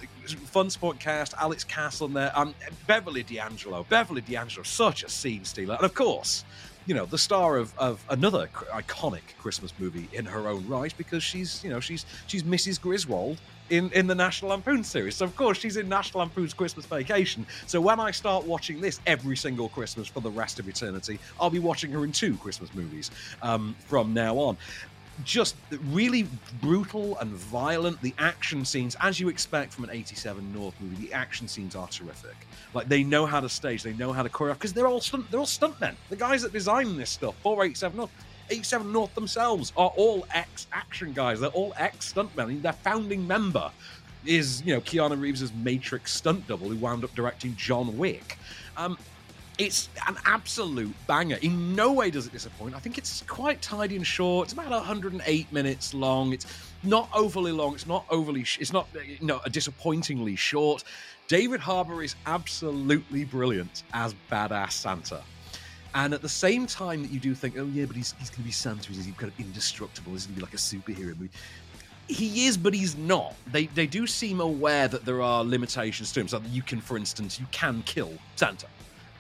fun 0.47 0.71
sport 0.71 0.99
cast, 0.99 1.35
Alex 1.35 1.65
Hassell 1.65 2.07
in 2.07 2.15
there, 2.15 2.33
um, 2.35 2.55
Beverly 2.87 3.23
D'Angelo. 3.23 3.85
Beverly 3.89 4.21
D'Angelo, 4.21 4.63
such 4.63 5.03
a 5.03 5.09
scene 5.09 5.45
stealer, 5.45 5.75
and 5.75 5.85
of 5.85 5.95
course. 5.95 6.45
You 6.87 6.95
know 6.95 7.07
the 7.07 7.17
star 7.17 7.57
of, 7.57 7.73
of 7.79 8.05
another 8.11 8.47
iconic 8.71 9.23
Christmas 9.39 9.73
movie 9.79 10.07
in 10.13 10.27
her 10.27 10.49
own 10.49 10.69
right 10.69 10.93
because 10.99 11.23
she's 11.23 11.65
you 11.65 11.71
know 11.71 11.81
she's 11.81 12.05
she's 12.27 12.43
Mrs. 12.43 12.79
Griswold 12.79 13.41
in, 13.71 13.91
in 13.93 14.07
the 14.07 14.15
National 14.15 14.51
Lampoon 14.51 14.85
series. 14.85 15.17
So 15.17 15.25
of 15.25 15.37
course 15.37 15.59
she's 15.59 15.77
in 15.77 15.89
National 15.89 16.21
Lampoon's 16.21 16.55
Christmas 16.55 16.87
Vacation. 16.87 17.47
So 17.67 17.81
when 17.81 18.01
I 18.01 18.11
start 18.11 18.47
watching 18.47 18.81
this 18.81 19.01
every 19.07 19.37
single 19.37 19.69
Christmas 19.69 20.09
for 20.09 20.21
the 20.21 20.31
rest 20.31 20.59
of 20.59 20.69
eternity, 20.69 21.19
I'll 21.41 21.51
be 21.51 21.59
watching 21.59 21.91
her 21.93 22.05
in 22.05 22.13
two 22.13 22.37
Christmas 22.37 22.75
movies 22.75 23.11
um, 23.43 23.75
from 23.87 24.13
now 24.13 24.37
on. 24.37 24.57
Just 25.23 25.55
really 25.91 26.27
brutal 26.61 27.17
and 27.19 27.31
violent. 27.31 28.01
The 28.03 28.13
action 28.19 28.65
scenes, 28.65 28.97
as 29.01 29.21
you 29.21 29.29
expect 29.29 29.73
from 29.73 29.85
an 29.85 29.91
87 29.91 30.53
North 30.53 30.75
movie, 30.81 31.07
the 31.07 31.13
action 31.13 31.47
scenes 31.47 31.77
are 31.77 31.87
terrific. 31.87 32.35
Like 32.75 32.89
they 32.89 33.05
know 33.05 33.25
how 33.25 33.39
to 33.39 33.49
stage, 33.49 33.85
they 33.85 33.93
know 33.93 34.13
how 34.13 34.25
to 34.25 34.29
choreograph 34.29 34.55
because 34.55 34.73
they're 34.73 34.89
all 34.89 35.01
stunt, 35.01 35.31
they're 35.31 35.39
all 35.39 35.47
stuntmen. 35.47 35.95
The 36.11 36.17
guys 36.17 36.43
that 36.43 36.53
design 36.53 36.97
this 36.97 37.11
stuff, 37.11 37.37
487 37.43 37.97
North, 37.97 38.11
87 38.51 38.93
North 38.93 39.15
themselves 39.15 39.73
are 39.77 39.93
all 39.97 40.27
ex 40.33 40.67
action 40.73 41.13
guys. 41.13 41.41
They're 41.41 41.51
all 41.51 41.73
ex 41.77 42.13
stuntmen. 42.13 42.43
I 42.43 42.47
mean, 42.47 42.63
their 42.63 42.73
founding 42.73 43.27
member 43.27 43.71
is, 44.27 44.63
you 44.65 44.75
know, 44.75 44.81
Keanu 44.81 45.21
Reeves' 45.21 45.53
Matrix 45.53 46.13
stunt 46.13 46.47
double 46.47 46.69
who 46.69 46.77
wound 46.77 47.05
up 47.05 47.15
directing 47.15 47.55
John 47.57 47.97
Wick. 47.99 48.39
Um, 48.77 48.97
it's 49.59 49.89
an 50.09 50.17
absolute 50.25 50.93
banger. 51.07 51.37
In 51.43 51.77
no 51.77 51.93
way 51.93 52.11
does 52.11 52.27
it 52.27 52.33
disappoint. 52.33 52.75
I 52.75 52.81
think 52.81 52.99
it's 52.99 53.23
quite 53.23 53.63
tidy 53.63 53.95
and 53.97 54.07
short. 54.07 54.47
It's 54.47 54.53
about 54.53 54.71
108 54.71 55.53
minutes 55.53 55.95
long. 55.95 56.33
It's 56.33 56.47
not 56.83 57.09
overly 57.15 57.53
long. 57.53 57.75
It's 57.75 57.87
not 57.87 58.05
overly. 58.11 58.45
Sh- 58.45 58.59
it's 58.61 58.73
not 58.73 58.89
you 58.95 59.25
know 59.27 59.41
a 59.45 59.51
disappointingly 59.51 60.37
short. 60.37 60.83
David 61.29 61.61
Harbour 61.61 62.03
is 62.03 62.17
absolutely 62.27 63.25
brilliant 63.25 63.85
as 63.93 64.15
badass 64.31 64.73
Santa. 64.73 65.23
And 65.95 66.13
at 66.13 66.23
the 66.23 66.29
same 66.29 66.67
time 66.67 67.03
that 67.03 67.13
you 67.13 67.21
do 67.21 67.35
think, 67.35 67.57
oh 67.57 67.67
yeah, 67.67 67.85
but 67.85 67.95
he's, 67.95 68.15
he's 68.19 68.29
going 68.29 68.43
to 68.43 68.45
be 68.45 68.51
Santa, 68.51 68.91
he's 68.91 69.07
kind 69.17 69.33
of 69.33 69.39
indestructible, 69.39 70.13
he's 70.13 70.27
going 70.27 70.35
to 70.35 70.41
be 70.41 70.45
like 70.45 70.55
a 70.55 70.57
superhero 70.57 71.17
movie. 71.19 71.31
He 72.09 72.47
is, 72.47 72.57
but 72.57 72.75
he's 72.75 72.97
not. 72.99 73.35
They 73.51 73.67
they 73.67 73.87
do 73.87 74.07
seem 74.07 74.41
aware 74.41 74.89
that 74.89 75.07
there 75.07 75.23
are 75.23 75.43
limitations 75.43 76.13
to 76.13 76.21
him. 76.21 76.29
So 76.29 76.43
you 76.51 76.61
can, 76.61 76.83
for 76.83 76.99
instance, 76.99 77.41
you 77.41 77.47
can 77.51 77.83
kill 77.87 78.13
Santa, 78.37 78.67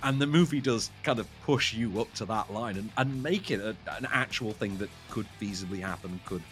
and 0.02 0.20
the 0.20 0.26
movie 0.26 0.60
does 0.60 0.90
kind 1.02 1.18
of 1.18 1.26
push 1.44 1.72
you 1.72 1.98
up 1.98 2.12
to 2.14 2.26
that 2.26 2.52
line 2.52 2.76
and, 2.76 2.90
and 2.98 3.22
make 3.22 3.50
it 3.50 3.60
a, 3.60 3.74
an 3.96 4.06
actual 4.12 4.52
thing 4.52 4.76
that 4.78 4.90
could 5.08 5.26
feasibly 5.40 5.80
happen, 5.80 6.20
could 6.26 6.42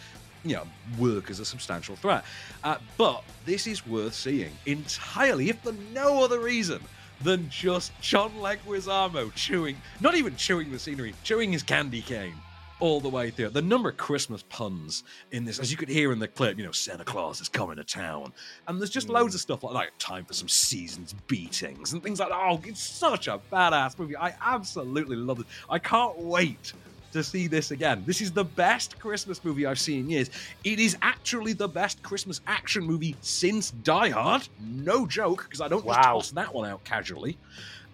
you 0.43 0.55
know 0.55 0.63
work 0.97 1.29
as 1.29 1.39
a 1.39 1.45
substantial 1.45 1.95
threat. 1.95 2.25
Uh, 2.63 2.77
but 2.97 3.23
this 3.45 3.67
is 3.67 3.85
worth 3.85 4.15
seeing 4.15 4.51
entirely, 4.65 5.49
if 5.49 5.59
for 5.59 5.75
no 5.93 6.23
other 6.23 6.39
reason 6.39 6.81
than 7.21 7.49
just 7.49 7.91
John 8.01 8.31
Leguizamo 8.35 9.33
chewing, 9.35 9.77
not 10.01 10.15
even 10.15 10.35
chewing 10.35 10.71
the 10.71 10.79
scenery, 10.79 11.13
chewing 11.23 11.51
his 11.51 11.63
candy 11.63 12.01
cane 12.01 12.35
all 12.79 12.99
the 12.99 13.09
way 13.09 13.29
through. 13.29 13.49
The 13.49 13.61
number 13.61 13.89
of 13.89 13.97
Christmas 13.97 14.43
puns 14.49 15.03
in 15.31 15.45
this, 15.45 15.57
as 15.57 15.71
you 15.71 15.77
could 15.77 15.87
hear 15.87 16.11
in 16.11 16.19
the 16.19 16.27
clip, 16.27 16.57
you 16.57 16.65
know, 16.65 16.71
Santa 16.71 17.05
Claus 17.05 17.39
is 17.39 17.47
coming 17.47 17.77
to 17.77 17.83
town. 17.83 18.33
And 18.67 18.79
there's 18.79 18.89
just 18.89 19.07
loads 19.07 19.35
of 19.35 19.39
mm. 19.39 19.43
stuff 19.43 19.63
like, 19.63 19.73
like 19.73 19.91
time 19.99 20.25
for 20.25 20.33
some 20.33 20.49
seasons 20.49 21.13
beatings 21.27 21.93
and 21.93 22.03
things 22.03 22.19
like 22.19 22.29
that. 22.29 22.37
Oh, 22.37 22.59
it's 22.65 22.81
such 22.81 23.27
a 23.27 23.39
badass 23.51 23.97
movie. 23.97 24.17
I 24.17 24.35
absolutely 24.41 25.15
love 25.15 25.39
it. 25.39 25.45
I 25.69 25.79
can't 25.79 26.17
wait 26.19 26.73
to 27.13 27.23
see 27.23 27.47
this 27.47 27.71
again. 27.71 28.03
This 28.05 28.21
is 28.21 28.31
the 28.31 28.43
best 28.43 28.99
Christmas 28.99 29.43
movie 29.43 29.65
I've 29.65 29.79
seen 29.79 30.01
in 30.01 30.09
years. 30.09 30.29
It 30.63 30.79
is 30.79 30.97
actually 31.01 31.53
the 31.53 31.67
best 31.67 32.03
Christmas 32.03 32.41
action 32.47 32.83
movie 32.83 33.15
since 33.21 33.71
Die 33.71 34.09
Hard. 34.09 34.47
No 34.61 35.07
joke, 35.07 35.43
because 35.45 35.61
I 35.61 35.67
don't 35.67 35.85
just 35.85 35.97
Wow. 35.97 36.13
toss 36.13 36.31
that 36.31 36.53
one 36.53 36.69
out 36.69 36.83
casually. 36.83 37.37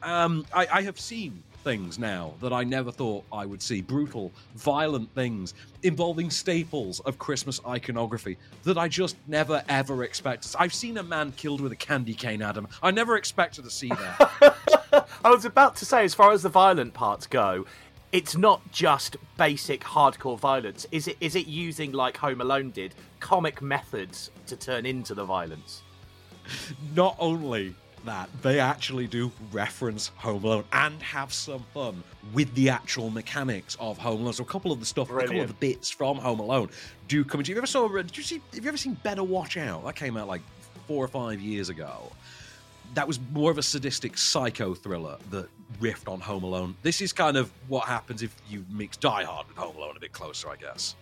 Um, 0.01 0.45
I, 0.53 0.67
I 0.71 0.81
have 0.83 0.99
seen 0.99 1.43
things 1.65 1.99
now 1.99 2.33
that 2.41 2.53
I 2.53 2.63
never 2.63 2.89
thought 2.89 3.25
I 3.33 3.45
would 3.45 3.61
see. 3.61 3.81
Brutal, 3.81 4.31
violent 4.55 5.13
things 5.13 5.53
involving 5.83 6.29
staples 6.29 7.01
of 7.01 7.19
Christmas 7.19 7.59
iconography 7.67 8.37
that 8.63 8.77
I 8.77 8.87
just 8.87 9.17
never 9.27 9.61
ever 9.67 10.05
expected. 10.05 10.55
I've 10.57 10.73
seen 10.73 10.97
a 10.97 11.03
man 11.03 11.33
killed 11.33 11.59
with 11.59 11.73
a 11.73 11.75
candy 11.75 12.13
cane, 12.13 12.41
Adam. 12.41 12.69
I 12.81 12.91
never 12.91 13.17
expected 13.17 13.65
to 13.65 13.69
see 13.69 13.89
that. 13.89 15.05
I 15.25 15.29
was 15.31 15.43
about 15.43 15.75
to 15.77 15.85
say, 15.85 16.05
as 16.05 16.13
far 16.13 16.31
as 16.31 16.43
the 16.43 16.49
violent 16.49 16.93
parts 16.93 17.27
go, 17.27 17.65
it's 18.11 18.35
not 18.35 18.71
just 18.71 19.17
basic 19.37 19.81
hardcore 19.81 20.39
violence. 20.39 20.87
Is 20.91 21.07
it? 21.07 21.17
Is 21.19 21.35
it 21.35 21.47
using 21.47 21.91
like 21.91 22.17
Home 22.17 22.41
Alone 22.41 22.71
did 22.71 22.95
comic 23.19 23.61
methods 23.61 24.31
to 24.47 24.55
turn 24.55 24.85
into 24.85 25.13
the 25.13 25.23
violence? 25.23 25.83
Not 26.95 27.15
only 27.19 27.75
that, 28.05 28.29
they 28.41 28.59
actually 28.59 29.07
do 29.07 29.31
reference 29.51 30.07
Home 30.17 30.43
Alone 30.43 30.63
and 30.71 31.01
have 31.03 31.31
some 31.31 31.63
fun 31.73 32.03
with 32.33 32.53
the 32.55 32.69
actual 32.69 33.09
mechanics 33.09 33.77
of 33.79 33.97
Home 33.99 34.21
Alone. 34.21 34.33
So 34.33 34.43
a 34.43 34.47
couple 34.47 34.71
of 34.71 34.79
the 34.79 34.85
stuff, 34.85 35.09
a 35.11 35.19
couple 35.19 35.41
of 35.41 35.47
the 35.47 35.53
bits 35.53 35.89
from 35.91 36.17
Home 36.17 36.39
Alone 36.39 36.69
do 37.07 37.23
come 37.23 37.41
into. 37.41 37.51
You 37.51 37.57
ever 37.57 37.67
saw? 37.67 37.87
Did 37.87 38.17
you 38.17 38.23
see? 38.23 38.41
Have 38.53 38.63
you 38.63 38.69
ever 38.69 38.77
seen 38.77 38.95
Better 39.03 39.23
Watch 39.23 39.57
Out? 39.57 39.85
That 39.85 39.95
came 39.95 40.17
out 40.17 40.27
like 40.27 40.41
four 40.87 41.05
or 41.05 41.07
five 41.07 41.39
years 41.39 41.69
ago. 41.69 42.11
That 42.93 43.07
was 43.07 43.19
more 43.31 43.51
of 43.51 43.57
a 43.57 43.63
sadistic 43.63 44.17
psycho 44.17 44.73
thriller 44.73 45.17
that 45.29 45.47
riffed 45.79 46.11
on 46.11 46.19
Home 46.19 46.43
Alone. 46.43 46.75
This 46.81 47.01
is 47.01 47.13
kind 47.13 47.37
of 47.37 47.51
what 47.67 47.85
happens 47.87 48.23
if 48.23 48.35
you 48.49 48.65
mix 48.69 48.97
Die 48.97 49.23
Hard 49.23 49.47
with 49.47 49.57
Home 49.57 49.75
Alone 49.75 49.95
a 49.95 49.99
bit 49.99 50.11
closer, 50.11 50.49
I 50.49 50.55
guess. 50.55 50.95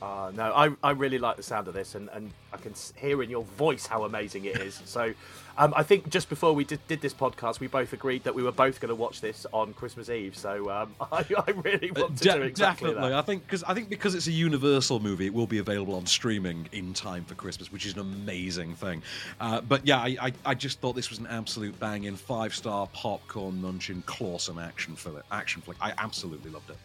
Uh, 0.00 0.30
no, 0.34 0.52
I, 0.54 0.70
I 0.82 0.92
really 0.92 1.18
like 1.18 1.36
the 1.36 1.42
sound 1.42 1.66
of 1.66 1.74
this, 1.74 1.94
and, 1.96 2.08
and 2.12 2.30
I 2.52 2.56
can 2.56 2.72
hear 2.96 3.22
in 3.22 3.30
your 3.30 3.42
voice 3.42 3.86
how 3.86 4.04
amazing 4.04 4.44
it 4.44 4.56
is. 4.58 4.80
So, 4.84 5.12
um, 5.56 5.74
I 5.76 5.82
think 5.82 6.08
just 6.08 6.28
before 6.28 6.52
we 6.52 6.62
did, 6.62 6.78
did 6.86 7.00
this 7.00 7.12
podcast, 7.12 7.58
we 7.58 7.66
both 7.66 7.92
agreed 7.92 8.22
that 8.22 8.32
we 8.32 8.44
were 8.44 8.52
both 8.52 8.80
going 8.80 8.90
to 8.90 8.94
watch 8.94 9.20
this 9.20 9.44
on 9.52 9.74
Christmas 9.74 10.08
Eve. 10.08 10.36
So, 10.36 10.70
um, 10.70 10.94
I, 11.12 11.24
I 11.36 11.50
really 11.50 11.90
want 11.90 12.16
to 12.18 12.24
De- 12.24 12.34
do 12.34 12.42
exactly 12.42 12.90
definitely, 12.90 13.10
that. 13.10 13.18
I 13.18 13.22
think 13.22 13.44
because 13.44 13.64
I 13.64 13.74
think 13.74 13.88
because 13.88 14.14
it's 14.14 14.28
a 14.28 14.32
Universal 14.32 15.00
movie, 15.00 15.26
it 15.26 15.34
will 15.34 15.48
be 15.48 15.58
available 15.58 15.96
on 15.96 16.06
streaming 16.06 16.68
in 16.70 16.94
time 16.94 17.24
for 17.24 17.34
Christmas, 17.34 17.72
which 17.72 17.84
is 17.84 17.94
an 17.94 18.00
amazing 18.00 18.76
thing. 18.76 19.02
Uh, 19.40 19.60
but 19.62 19.84
yeah, 19.84 19.98
I, 19.98 20.16
I, 20.20 20.32
I 20.46 20.54
just 20.54 20.78
thought 20.80 20.94
this 20.94 21.10
was 21.10 21.18
an 21.18 21.26
absolute 21.26 21.78
banging 21.80 22.14
five 22.14 22.54
star 22.54 22.86
popcorn 22.92 23.60
munching 23.60 24.02
clawsome 24.06 24.60
action 24.60 24.94
flick. 24.94 25.24
Action 25.32 25.60
flick. 25.60 25.76
I 25.80 25.92
absolutely 25.98 26.52
loved 26.52 26.70
it. 26.70 26.76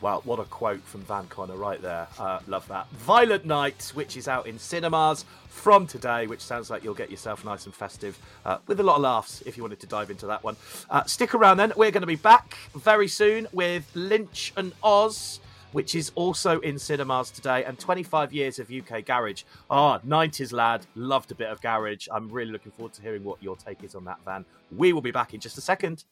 Well, 0.00 0.20
what 0.24 0.38
a 0.38 0.44
quote 0.44 0.82
from 0.82 1.00
Van 1.02 1.26
Connor 1.26 1.56
right 1.56 1.82
there. 1.82 2.06
Uh, 2.20 2.38
love 2.46 2.68
that. 2.68 2.88
Violent 2.90 3.44
Night, 3.44 3.90
which 3.94 4.16
is 4.16 4.28
out 4.28 4.46
in 4.46 4.56
cinemas 4.56 5.24
from 5.48 5.88
today, 5.88 6.28
which 6.28 6.40
sounds 6.40 6.70
like 6.70 6.84
you'll 6.84 6.94
get 6.94 7.10
yourself 7.10 7.44
nice 7.44 7.66
and 7.66 7.74
festive 7.74 8.16
uh, 8.44 8.58
with 8.68 8.78
a 8.78 8.82
lot 8.84 8.96
of 8.96 9.02
laughs 9.02 9.42
if 9.44 9.56
you 9.56 9.64
wanted 9.64 9.80
to 9.80 9.88
dive 9.88 10.08
into 10.10 10.26
that 10.26 10.44
one. 10.44 10.56
Uh, 10.88 11.02
stick 11.04 11.34
around 11.34 11.56
then. 11.56 11.72
We're 11.76 11.90
going 11.90 12.02
to 12.02 12.06
be 12.06 12.14
back 12.14 12.56
very 12.76 13.08
soon 13.08 13.48
with 13.52 13.90
Lynch 13.94 14.52
and 14.56 14.72
Oz. 14.82 15.40
Which 15.72 15.94
is 15.94 16.12
also 16.14 16.60
in 16.60 16.78
cinemas 16.78 17.30
today, 17.30 17.62
and 17.62 17.78
25 17.78 18.32
years 18.32 18.58
of 18.58 18.72
UK 18.72 19.04
garage. 19.04 19.42
Ah, 19.68 19.98
90s 19.98 20.50
lad, 20.50 20.86
loved 20.94 21.30
a 21.30 21.34
bit 21.34 21.48
of 21.48 21.60
garage. 21.60 22.08
I'm 22.10 22.30
really 22.30 22.52
looking 22.52 22.72
forward 22.72 22.94
to 22.94 23.02
hearing 23.02 23.22
what 23.22 23.42
your 23.42 23.54
take 23.54 23.84
is 23.84 23.94
on 23.94 24.06
that, 24.06 24.16
Van. 24.24 24.46
We 24.74 24.94
will 24.94 25.02
be 25.02 25.10
back 25.10 25.34
in 25.34 25.40
just 25.40 25.58
a 25.58 25.60
second. 25.60 26.04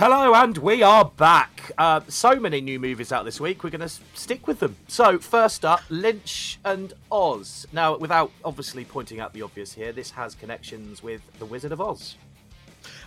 Hello, 0.00 0.34
and 0.34 0.56
we 0.56 0.82
are 0.82 1.04
back. 1.04 1.72
Uh, 1.76 2.00
so 2.08 2.36
many 2.36 2.62
new 2.62 2.80
movies 2.80 3.12
out 3.12 3.26
this 3.26 3.38
week. 3.38 3.62
We're 3.62 3.68
going 3.68 3.86
to 3.86 3.94
stick 4.14 4.46
with 4.46 4.58
them. 4.58 4.76
So, 4.88 5.18
first 5.18 5.62
up, 5.62 5.82
Lynch 5.90 6.58
and 6.64 6.94
Oz. 7.12 7.66
Now, 7.70 7.98
without 7.98 8.32
obviously 8.42 8.86
pointing 8.86 9.20
out 9.20 9.34
the 9.34 9.42
obvious 9.42 9.74
here, 9.74 9.92
this 9.92 10.10
has 10.12 10.34
connections 10.34 11.02
with 11.02 11.20
The 11.38 11.44
Wizard 11.44 11.72
of 11.72 11.82
Oz. 11.82 12.16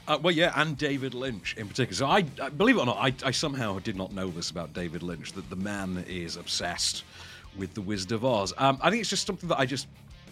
Uh, 0.07 0.19
well, 0.21 0.35
yeah, 0.35 0.53
and 0.55 0.77
David 0.77 1.15
Lynch 1.15 1.57
in 1.57 1.67
particular. 1.67 1.95
So 1.95 2.05
I, 2.05 2.25
I 2.39 2.49
believe 2.49 2.77
it 2.77 2.81
or 2.81 2.85
not, 2.85 2.97
I, 2.97 3.11
I 3.25 3.31
somehow 3.31 3.79
did 3.79 3.95
not 3.95 4.13
know 4.13 4.29
this 4.29 4.51
about 4.51 4.73
David 4.73 5.01
Lynch 5.01 5.33
that 5.33 5.49
the 5.49 5.55
man 5.55 6.05
is 6.07 6.35
obsessed 6.35 7.05
with 7.57 7.73
the 7.73 7.81
Wizard 7.81 8.11
of 8.11 8.23
Oz. 8.23 8.53
Um, 8.59 8.77
I 8.83 8.91
think 8.91 9.01
it's 9.01 9.09
just 9.09 9.25
something 9.25 9.49
that 9.49 9.57
I 9.57 9.65
just 9.65 9.87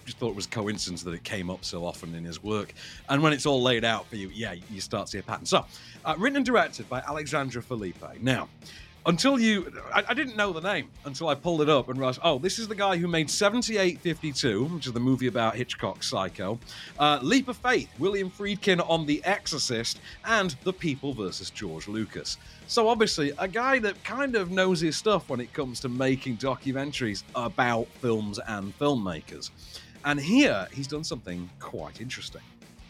just 0.06 0.18
thought 0.18 0.30
it 0.30 0.36
was 0.36 0.48
coincidence 0.48 1.04
that 1.04 1.14
it 1.14 1.24
came 1.24 1.50
up 1.50 1.64
so 1.64 1.86
often 1.86 2.16
in 2.16 2.24
his 2.24 2.44
work. 2.44 2.74
And 3.10 3.22
when 3.22 3.34
it's 3.34 3.46
all 3.46 3.62
laid 3.62 3.84
out 3.84 4.08
for 4.08 4.16
you, 4.16 4.30
yeah, 4.34 4.56
you 4.70 4.82
start 4.82 5.08
to 5.08 5.12
see 5.12 5.20
a 5.20 5.24
pattern. 5.24 5.46
So, 5.46 5.66
uh, 6.06 6.16
written 6.18 6.38
and 6.38 6.46
directed 6.46 6.90
by 6.90 7.00
Alexandre 7.00 7.62
Philippe. 7.62 8.06
Now, 8.22 8.50
until 9.06 9.40
you, 9.40 9.72
I, 9.94 10.04
I 10.10 10.14
didn't 10.14 10.36
know 10.36 10.54
the 10.54 10.62
name 10.62 10.90
until 11.06 11.28
I 11.28 11.36
pulled 11.36 11.62
it 11.62 11.70
up 11.70 11.90
and 11.90 11.98
realized, 11.98 12.20
oh, 12.24 12.38
this 12.38 12.60
is 12.60 12.68
the 12.68 12.76
guy 12.76 12.98
who 12.98 13.08
made 13.08 13.30
7852, 13.30 14.66
which 14.66 14.86
is 14.86 14.94
the 14.94 15.00
movie 15.00 15.28
about 15.28 15.56
Hitchcock's 15.56 16.08
Psycho, 16.08 16.60
uh, 17.00 17.20
Leap 17.22 17.48
of 17.48 17.58
Faith, 17.58 17.90
William 17.98 18.30
Friedkin 18.30 18.88
on 18.88 19.06
The 19.06 19.24
Exorcist, 19.26 20.00
and 20.26 20.56
The 20.64 20.74
People 20.74 21.14
versus 21.14 21.50
George 21.50 21.88
Lucas. 21.88 22.38
So 22.68 22.88
obviously, 22.88 23.34
a 23.40 23.48
guy 23.48 23.80
that 23.80 24.02
kind 24.04 24.36
of 24.36 24.52
knows 24.52 24.80
his 24.80 24.96
stuff 24.96 25.30
when 25.30 25.40
it 25.40 25.52
comes 25.52 25.80
to 25.82 25.90
making 25.90 26.38
documentaries 26.38 27.24
about 27.36 27.88
films 28.00 28.40
and 28.48 28.78
filmmakers. 28.78 29.50
And 30.04 30.20
here, 30.20 30.68
he's 30.74 30.88
done 30.88 31.04
something 31.04 31.50
quite 31.60 32.02
interesting. 32.02 32.42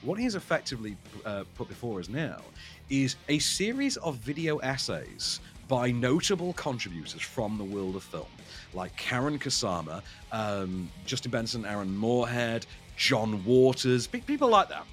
What 0.02 0.18
he 0.18 0.24
has 0.24 0.36
effectively 0.36 0.96
uh, 1.26 1.44
put 1.56 1.68
before 1.68 2.00
us 2.00 2.10
now 2.10 2.42
is 2.90 3.18
a 3.28 3.38
series 3.40 3.98
of 3.98 4.16
video 4.18 4.58
essays 4.60 5.42
by 5.68 5.92
notable 5.92 6.54
contributors 6.54 7.22
from 7.22 7.58
the 7.58 7.64
world 7.64 7.96
of 7.96 8.04
film, 8.04 8.26
like 8.74 8.96
Karyn 8.98 9.40
Kusama, 9.40 10.02
um, 10.32 10.90
Justin 11.06 11.32
Benson, 11.32 11.66
Aaron 11.66 11.96
Moorhead, 11.96 12.66
John 12.98 13.44
Waters, 13.46 14.08
pe- 14.08 14.22
people 14.22 14.50
like 14.50 14.70
that. 14.70 14.86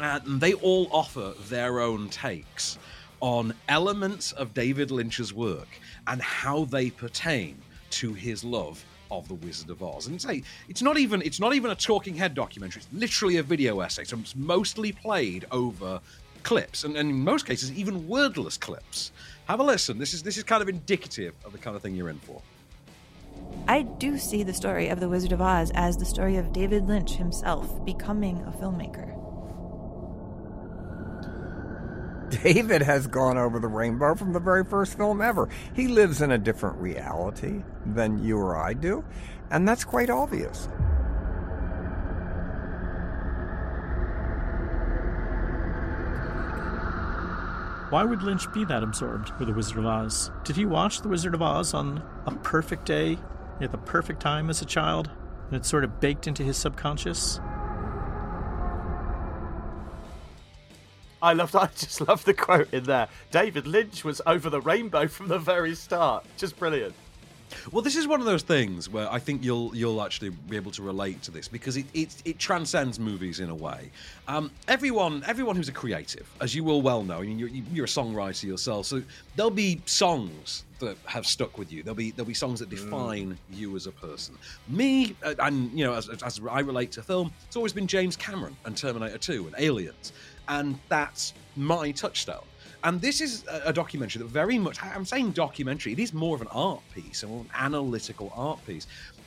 And 0.00 0.40
they 0.40 0.52
all 0.54 0.88
offer 0.92 1.34
their 1.48 1.80
own 1.80 2.08
takes 2.08 2.78
on 3.20 3.52
elements 3.68 4.32
of 4.32 4.54
David 4.54 4.90
Lynch's 4.90 5.34
work 5.34 5.68
and 6.06 6.22
how 6.22 6.66
they 6.66 6.90
pertain 6.90 7.60
to 7.90 8.14
his 8.14 8.44
love 8.44 8.84
of 9.10 9.28
the 9.28 9.34
Wizard 9.34 9.70
of 9.70 9.82
Oz. 9.82 10.06
And 10.06 10.20
say 10.20 10.42
it's 10.68 10.82
not 10.82 10.98
even 10.98 11.22
it's 11.22 11.40
not 11.40 11.54
even 11.54 11.70
a 11.70 11.74
talking 11.74 12.14
head 12.14 12.34
documentary. 12.34 12.82
It's 12.82 12.92
literally 12.92 13.36
a 13.36 13.42
video 13.42 13.80
essay. 13.80 14.04
So 14.04 14.18
it's 14.18 14.36
mostly 14.36 14.92
played 14.92 15.46
over 15.50 16.00
clips, 16.42 16.84
and, 16.84 16.96
and 16.96 17.10
in 17.10 17.20
most 17.20 17.46
cases 17.46 17.72
even 17.72 18.06
wordless 18.08 18.56
clips. 18.56 19.12
Have 19.46 19.60
a 19.60 19.64
listen. 19.64 19.98
This 19.98 20.14
is 20.14 20.22
this 20.22 20.36
is 20.36 20.44
kind 20.44 20.62
of 20.62 20.68
indicative 20.68 21.34
of 21.44 21.52
the 21.52 21.58
kind 21.58 21.76
of 21.76 21.82
thing 21.82 21.94
you're 21.94 22.10
in 22.10 22.18
for. 22.20 22.40
I 23.66 23.82
do 23.82 24.18
see 24.18 24.42
the 24.42 24.54
story 24.54 24.88
of 24.88 25.00
The 25.00 25.08
Wizard 25.08 25.32
of 25.32 25.40
Oz 25.40 25.70
as 25.74 25.96
the 25.96 26.04
story 26.04 26.36
of 26.36 26.52
David 26.52 26.88
Lynch 26.88 27.14
himself 27.14 27.84
becoming 27.84 28.38
a 28.42 28.50
filmmaker. 28.50 29.27
David 32.42 32.82
has 32.82 33.06
gone 33.06 33.38
over 33.38 33.58
the 33.58 33.68
rainbow 33.68 34.14
from 34.14 34.32
the 34.32 34.40
very 34.40 34.64
first 34.64 34.96
film 34.96 35.20
ever. 35.20 35.48
He 35.74 35.88
lives 35.88 36.20
in 36.20 36.30
a 36.30 36.38
different 36.38 36.76
reality 36.78 37.62
than 37.86 38.22
you 38.22 38.38
or 38.38 38.56
I 38.56 38.74
do, 38.74 39.04
and 39.50 39.66
that's 39.66 39.84
quite 39.84 40.10
obvious. 40.10 40.68
Why 47.90 48.04
would 48.04 48.22
Lynch 48.22 48.52
be 48.52 48.66
that 48.66 48.82
absorbed 48.82 49.32
with 49.38 49.48
The 49.48 49.54
Wizard 49.54 49.78
of 49.78 49.86
Oz? 49.86 50.30
Did 50.44 50.56
he 50.56 50.66
watch 50.66 51.00
The 51.00 51.08
Wizard 51.08 51.34
of 51.34 51.40
Oz 51.40 51.72
on 51.72 52.02
a 52.26 52.32
perfect 52.32 52.84
day 52.84 53.18
at 53.62 53.72
the 53.72 53.78
perfect 53.78 54.20
time 54.20 54.50
as 54.50 54.60
a 54.60 54.66
child? 54.66 55.10
And 55.46 55.56
it's 55.56 55.68
sort 55.68 55.84
of 55.84 55.98
baked 55.98 56.26
into 56.26 56.42
his 56.42 56.58
subconscious? 56.58 57.40
I 61.22 61.32
loved. 61.32 61.54
I 61.56 61.66
just 61.76 62.00
love 62.06 62.24
the 62.24 62.34
quote 62.34 62.72
in 62.72 62.84
there. 62.84 63.08
David 63.30 63.66
Lynch 63.66 64.04
was 64.04 64.20
over 64.26 64.50
the 64.50 64.60
rainbow 64.60 65.08
from 65.08 65.28
the 65.28 65.38
very 65.38 65.74
start. 65.74 66.24
Just 66.36 66.58
brilliant. 66.58 66.94
Well, 67.72 67.82
this 67.82 67.96
is 67.96 68.06
one 68.06 68.20
of 68.20 68.26
those 68.26 68.42
things 68.42 68.88
where 68.88 69.10
I 69.10 69.18
think 69.18 69.42
you'll 69.42 69.74
you'll 69.74 70.02
actually 70.02 70.30
be 70.30 70.56
able 70.56 70.70
to 70.72 70.82
relate 70.82 71.22
to 71.22 71.30
this 71.30 71.48
because 71.48 71.76
it 71.76 71.86
it, 71.94 72.14
it 72.24 72.38
transcends 72.38 72.98
movies 72.98 73.40
in 73.40 73.50
a 73.50 73.54
way. 73.54 73.90
Um, 74.26 74.50
everyone 74.68 75.22
everyone 75.26 75.56
who's 75.56 75.68
a 75.68 75.72
creative, 75.72 76.28
as 76.40 76.54
you 76.54 76.64
will 76.64 76.82
well 76.82 77.02
know, 77.02 77.18
I 77.18 77.22
mean, 77.22 77.38
you're, 77.38 77.48
you're 77.48 77.84
a 77.86 77.88
songwriter 77.88 78.44
yourself, 78.44 78.86
so 78.86 79.02
there'll 79.36 79.50
be 79.50 79.80
songs 79.86 80.64
that 80.80 80.96
have 81.06 81.26
stuck 81.26 81.58
with 81.58 81.72
you. 81.72 81.82
There'll 81.82 81.96
be 81.96 82.10
there'll 82.10 82.28
be 82.28 82.34
songs 82.34 82.60
that 82.60 82.70
define 82.70 83.38
you 83.50 83.74
as 83.76 83.86
a 83.86 83.92
person. 83.92 84.36
Me, 84.68 85.16
uh, 85.24 85.34
and 85.40 85.72
you 85.72 85.84
know, 85.84 85.94
as, 85.94 86.08
as 86.08 86.40
I 86.50 86.60
relate 86.60 86.92
to 86.92 87.02
film, 87.02 87.32
it's 87.46 87.56
always 87.56 87.72
been 87.72 87.86
James 87.86 88.16
Cameron 88.16 88.56
and 88.64 88.76
Terminator 88.76 89.18
2 89.18 89.46
and 89.46 89.54
Aliens, 89.58 90.12
and 90.48 90.78
that's 90.88 91.34
my 91.56 91.90
touchstone. 91.90 92.44
And 92.84 93.00
this 93.00 93.20
is 93.20 93.44
a, 93.50 93.72
documentary 93.72 94.22
that 94.22 94.28
very 94.28 94.58
much, 94.58 94.82
I'm 94.82 95.04
saying 95.04 95.32
documentary, 95.32 95.92
it 95.92 95.98
is 95.98 96.14
more 96.14 96.36
of 96.36 96.42
an 96.42 96.48
art 96.52 96.80
piece, 96.94 97.24
or 97.24 97.40
an 97.40 97.50
analytical 97.54 98.32
art 98.36 98.64
piece, 98.66 98.86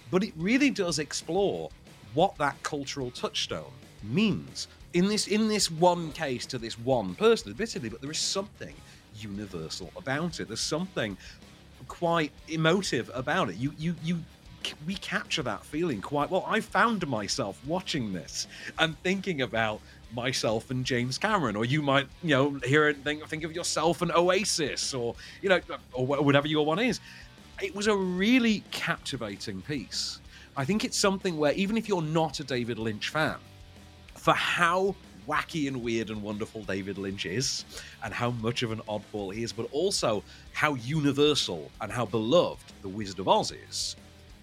but 0.10 0.24
it 0.24 0.34
really 0.38 0.70
does 0.70 1.00
explore 1.00 1.70
what 2.14 2.36
that 2.38 2.62
cultural 2.64 3.12
touchstone 3.12 3.72
means. 4.04 4.68
In 4.94 5.08
this, 5.08 5.28
in 5.28 5.48
this 5.48 5.70
one 5.70 6.12
case 6.14 6.46
to 6.48 6.58
this 6.58 6.80
one 6.80 7.16
person, 7.16 7.52
admittedly, 7.52 7.90
but 7.90 8.02
there 8.02 8.12
is 8.12 8.20
something 8.20 8.74
universal 9.20 9.92
about 9.98 10.40
it. 10.40 10.48
There's 10.48 10.62
something 10.62 11.18
quite 11.88 12.32
emotive 12.48 13.12
about 13.14 13.50
it. 13.50 13.58
You, 13.58 13.74
you, 13.78 13.96
you 14.04 14.20
we 14.86 14.96
capture 14.96 15.42
that 15.44 15.66
feeling 15.66 16.02
quite 16.02 16.30
well. 16.30 16.46
I 16.48 16.60
found 16.60 17.08
myself 17.08 17.60
watching 17.66 18.14
this 18.14 18.48
and 18.78 18.98
thinking 19.02 19.42
about 19.42 19.82
myself 20.14 20.72
and 20.72 20.86
James 20.86 21.18
Cameron, 21.18 21.56
or 21.56 21.66
you 21.66 21.82
might, 21.82 22.08
you 22.24 22.30
know, 22.30 22.60
hear 22.64 22.88
it, 22.88 22.98
think, 23.04 23.28
think 23.28 23.44
of 23.44 23.54
yourself 23.54 24.02
and 24.02 24.12
Oasis, 24.12 24.94
or 24.94 25.16
you 25.42 25.50
know, 25.50 25.60
or 25.94 26.06
whatever 26.06 26.48
your 26.48 26.66
one 26.66 26.80
is. 26.80 27.00
It 27.62 27.76
was 27.76 27.88
a 27.88 27.96
really 27.96 28.64
captivating 28.72 29.62
piece 29.62 30.20
I 30.56 30.66
think 30.66 30.84
it's 30.84 30.98
something 30.98 31.38
where 31.38 31.54
even 31.54 31.78
if 31.78 31.88
you're 31.88 32.02
not 32.02 32.40
a 32.40 32.44
David 32.44 32.78
Lynch 32.78 33.10
fan, 33.10 33.38
for 34.16 34.34
how 34.34 34.96
wacky 35.28 35.68
and 35.68 35.82
weird 35.82 36.10
and 36.10 36.22
wonderful 36.22 36.64
David 36.64 36.98
Lynch 36.98 37.26
is, 37.26 37.64
and 38.04 38.14
how 38.14 38.32
much 38.32 38.62
of 38.64 38.72
an 38.72 38.82
oddball 38.90 39.34
he 39.34 39.44
is, 39.44 39.54
but 39.54 39.68
also 39.72 40.24
how 40.52 40.76
universal 40.76 41.72
and 41.80 41.92
how 41.92 42.06
beloved 42.06 42.74
The 42.82 42.90
Wizard 42.90 43.20
of 43.20 43.30
Oz 43.30 43.54
is, 43.70 43.96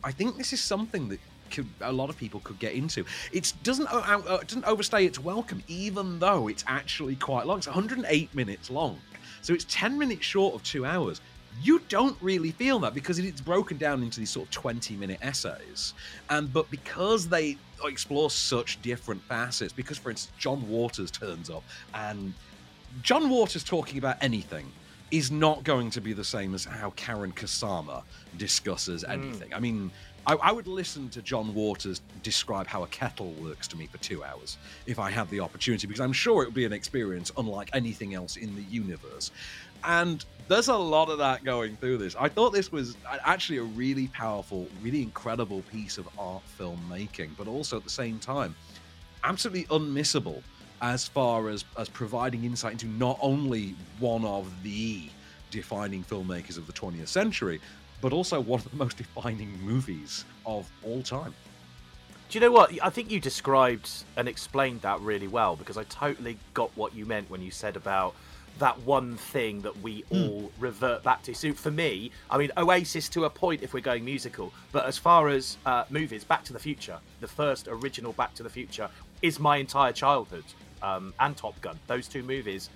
I 0.02 0.12
think 0.12 0.38
this 0.38 0.52
is 0.52 0.62
something 0.62 1.09
that 1.09 1.20
could, 1.51 1.69
a 1.81 1.93
lot 1.93 2.11
of 2.11 2.17
people 2.17 2.41
could 2.41 2.59
get 2.59 2.75
into. 2.75 3.05
It 3.33 3.53
doesn't 3.63 3.87
uh, 3.93 4.21
uh, 4.27 4.39
doesn't 4.39 4.65
overstay 4.65 5.07
its 5.07 5.19
welcome, 5.19 5.63
even 5.69 6.19
though 6.19 6.49
it's 6.49 6.65
actually 6.67 7.17
quite 7.17 7.47
long. 7.47 7.59
It's 7.59 7.67
108 7.67 8.35
minutes 8.35 8.71
long, 8.71 8.99
so 9.43 9.53
it's 9.53 9.67
10 9.69 9.99
minutes 9.99 10.25
short 10.25 10.55
of 10.55 10.63
two 10.63 10.85
hours. 10.85 11.21
You 11.61 11.81
don't 11.89 12.17
really 12.21 12.53
feel 12.53 12.79
that 12.81 12.95
because 12.95 13.19
it's 13.19 13.41
broken 13.41 13.79
down 13.79 14.03
into 14.03 14.21
these 14.21 14.31
sort 14.31 14.47
of 14.47 14.53
20 14.53 14.97
minute 14.97 15.19
essays, 15.23 15.95
and 16.31 16.53
but 16.53 16.71
because 16.71 17.29
they 17.29 17.57
explore 17.85 18.31
such 18.31 18.81
different 18.83 19.23
facets, 19.23 19.73
because 19.73 19.99
for 19.99 20.11
instance 20.11 20.37
John 20.39 20.69
Waters 20.69 21.11
turns 21.11 21.51
up 21.51 21.65
and 21.95 22.33
John 23.03 23.29
Waters 23.31 23.65
talking 23.65 23.99
about 23.99 24.17
anything 24.21 24.71
is 25.11 25.31
not 25.31 25.65
going 25.65 25.91
to 25.91 26.01
be 26.01 26.13
the 26.13 26.25
same 26.25 26.55
as 26.55 26.65
how 26.65 26.91
Karyn 26.91 27.33
Kusama 27.35 28.03
discusses 28.37 29.05
anything. 29.05 29.55
I 29.55 29.61
mean, 29.61 29.91
I, 30.29 30.35
I 30.35 30.53
would 30.53 30.67
listen 30.67 31.09
to 31.11 31.23
John 31.23 31.55
Waters 31.55 32.03
describe 32.23 32.67
how 32.67 32.83
a 32.83 32.87
kettle 32.88 33.33
works 33.41 33.67
to 33.69 33.79
me 33.79 33.87
for 33.87 33.97
two 33.97 34.23
hours 34.23 34.59
if 34.85 34.99
I 34.99 35.11
had 35.11 35.29
the 35.31 35.41
opportunity, 35.41 35.87
because 35.87 36.03
I'm 36.03 36.12
sure 36.12 36.43
it 36.43 36.47
would 36.47 36.55
be 36.55 36.67
an 36.67 36.73
experience 36.73 37.33
unlike 37.38 37.71
anything 37.73 38.14
else 38.14 38.37
in 38.37 38.55
the 38.55 38.62
universe. 38.62 39.31
And 39.85 40.23
there's 40.49 40.69
a 40.69 40.77
lot 40.77 41.09
of 41.09 41.17
that 41.19 41.45
going 41.45 41.77
through 41.77 41.99
this. 41.99 42.14
I 42.14 42.29
thought 42.29 42.53
this 42.53 42.71
was 42.71 42.97
actually 43.25 43.59
a 43.59 43.62
really 43.62 44.09
powerful, 44.09 44.69
really 44.83 45.01
incredible 45.01 45.62
piece 45.73 45.97
of 45.97 46.07
art 46.19 46.43
filmmaking, 46.59 47.31
but 47.38 47.49
also 47.49 47.79
at 47.79 47.85
the 47.85 47.91
same 47.91 48.19
time, 48.19 48.55
absolutely 49.25 49.64
unmissable 49.64 50.43
as 50.83 51.09
far 51.09 51.49
as 51.49 51.64
as 51.77 51.88
providing 51.88 52.45
insight 52.45 52.73
into 52.73 52.87
not 52.87 53.19
only 53.21 53.75
one 53.99 54.25
of 54.25 54.62
the 54.62 55.09
defining 55.51 56.05
filmmakers 56.05 56.59
of 56.59 56.67
the 56.67 56.73
20th 56.73 57.09
century, 57.09 57.61
but 58.01 58.13
also 58.13 58.41
one 58.41 58.61
of 58.61 58.71
the 58.71 58.77
most 58.77 58.97
defining 58.97 59.51
movies 59.63 60.25
of 60.47 60.71
all 60.83 61.03
time. 61.03 61.35
Do 62.29 62.39
you 62.39 62.41
know 62.41 62.53
what? 62.53 62.73
I 62.83 62.91
think 62.91 63.11
you 63.11 63.21
described 63.21 63.91
and 64.17 64.29
explained 64.29 64.83
that 64.83 65.01
really 65.01 65.29
well 65.29 65.57
because 65.57 65.79
I 65.79 65.85
totally 65.85 66.37
got 66.53 66.71
what 66.77 66.95
you 66.95 67.07
meant 67.07 67.31
when 67.31 67.41
you 67.41 67.51
said 67.51 67.75
about 67.75 68.15
that 68.59 68.79
one 68.81 69.17
thing 69.17 69.61
that 69.63 69.77
we 69.83 70.05
all 70.11 70.51
revert 70.59 71.03
back 71.03 71.23
to. 71.23 71.35
So 71.35 71.53
for 71.53 71.71
me, 71.71 72.11
I 72.31 72.39
mean, 72.39 72.51
Oasis 72.57 73.09
to 73.11 73.25
a 73.25 73.31
point 73.31 73.63
if 73.63 73.73
we're 73.73 73.81
going 73.81 74.05
musical, 74.05 74.53
but 74.73 74.85
as 74.85 74.99
far 74.99 75.29
as 75.29 75.57
uh, 75.65 75.85
movies, 75.91 76.25
Back 76.25 76.45
to 76.45 76.53
the 76.53 76.59
Future, 76.59 76.99
the 77.21 77.29
first 77.29 77.69
original 77.69 78.13
Back 78.13 78.35
to 78.35 78.43
the 78.43 78.51
Future, 78.51 78.91
is 79.23 79.39
my 79.39 79.57
entire 79.57 79.93
childhood. 79.93 80.45
Um, 80.83 81.13
and 81.19 81.37
Top 81.37 81.61
Gun, 81.61 81.79
those 81.89 82.07
two 82.07 82.23
movies, 82.23 82.71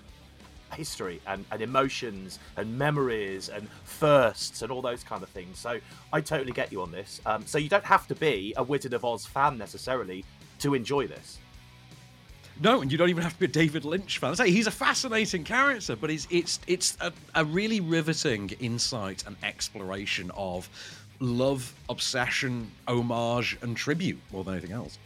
history 0.74 1.20
and, 1.26 1.44
and 1.50 1.62
emotions 1.62 2.38
and 2.56 2.78
memories 2.78 3.48
and 3.48 3.68
firsts 3.84 4.62
and 4.62 4.70
all 4.70 4.82
those 4.82 5.04
kind 5.04 5.22
of 5.22 5.28
things. 5.28 5.58
So 5.58 5.78
I 6.12 6.20
totally 6.20 6.52
get 6.52 6.72
you 6.72 6.82
on 6.82 6.90
this. 6.90 7.20
Um, 7.26 7.46
so 7.46 7.58
you 7.58 7.68
don't 7.68 7.84
have 7.84 8.06
to 8.08 8.14
be 8.14 8.54
a 8.56 8.62
Wizard 8.62 8.94
of 8.94 9.04
Oz 9.04 9.26
fan 9.26 9.58
necessarily 9.58 10.24
to 10.60 10.74
enjoy 10.74 11.06
this. 11.06 11.38
No, 12.60 12.82
and 12.82 12.92
you 12.92 12.98
don't 12.98 13.08
even 13.08 13.22
have 13.22 13.32
to 13.32 13.38
be 13.38 13.46
a 13.46 13.48
David 13.48 13.84
Lynch 13.84 14.18
fan. 14.18 14.36
Say 14.36 14.50
he's 14.50 14.66
a 14.66 14.72
fascinating 14.72 15.42
character, 15.42 15.96
but 15.96 16.10
it's 16.10 16.28
it's 16.30 16.60
it's 16.66 16.96
a, 17.00 17.12
a 17.34 17.44
really 17.44 17.80
riveting 17.80 18.50
insight 18.60 19.24
and 19.26 19.36
exploration 19.42 20.30
of 20.36 20.68
love, 21.18 21.74
obsession, 21.88 22.70
homage, 22.86 23.56
and 23.62 23.76
tribute 23.76 24.20
more 24.32 24.44
than 24.44 24.54
anything 24.54 24.72
else. 24.72 24.98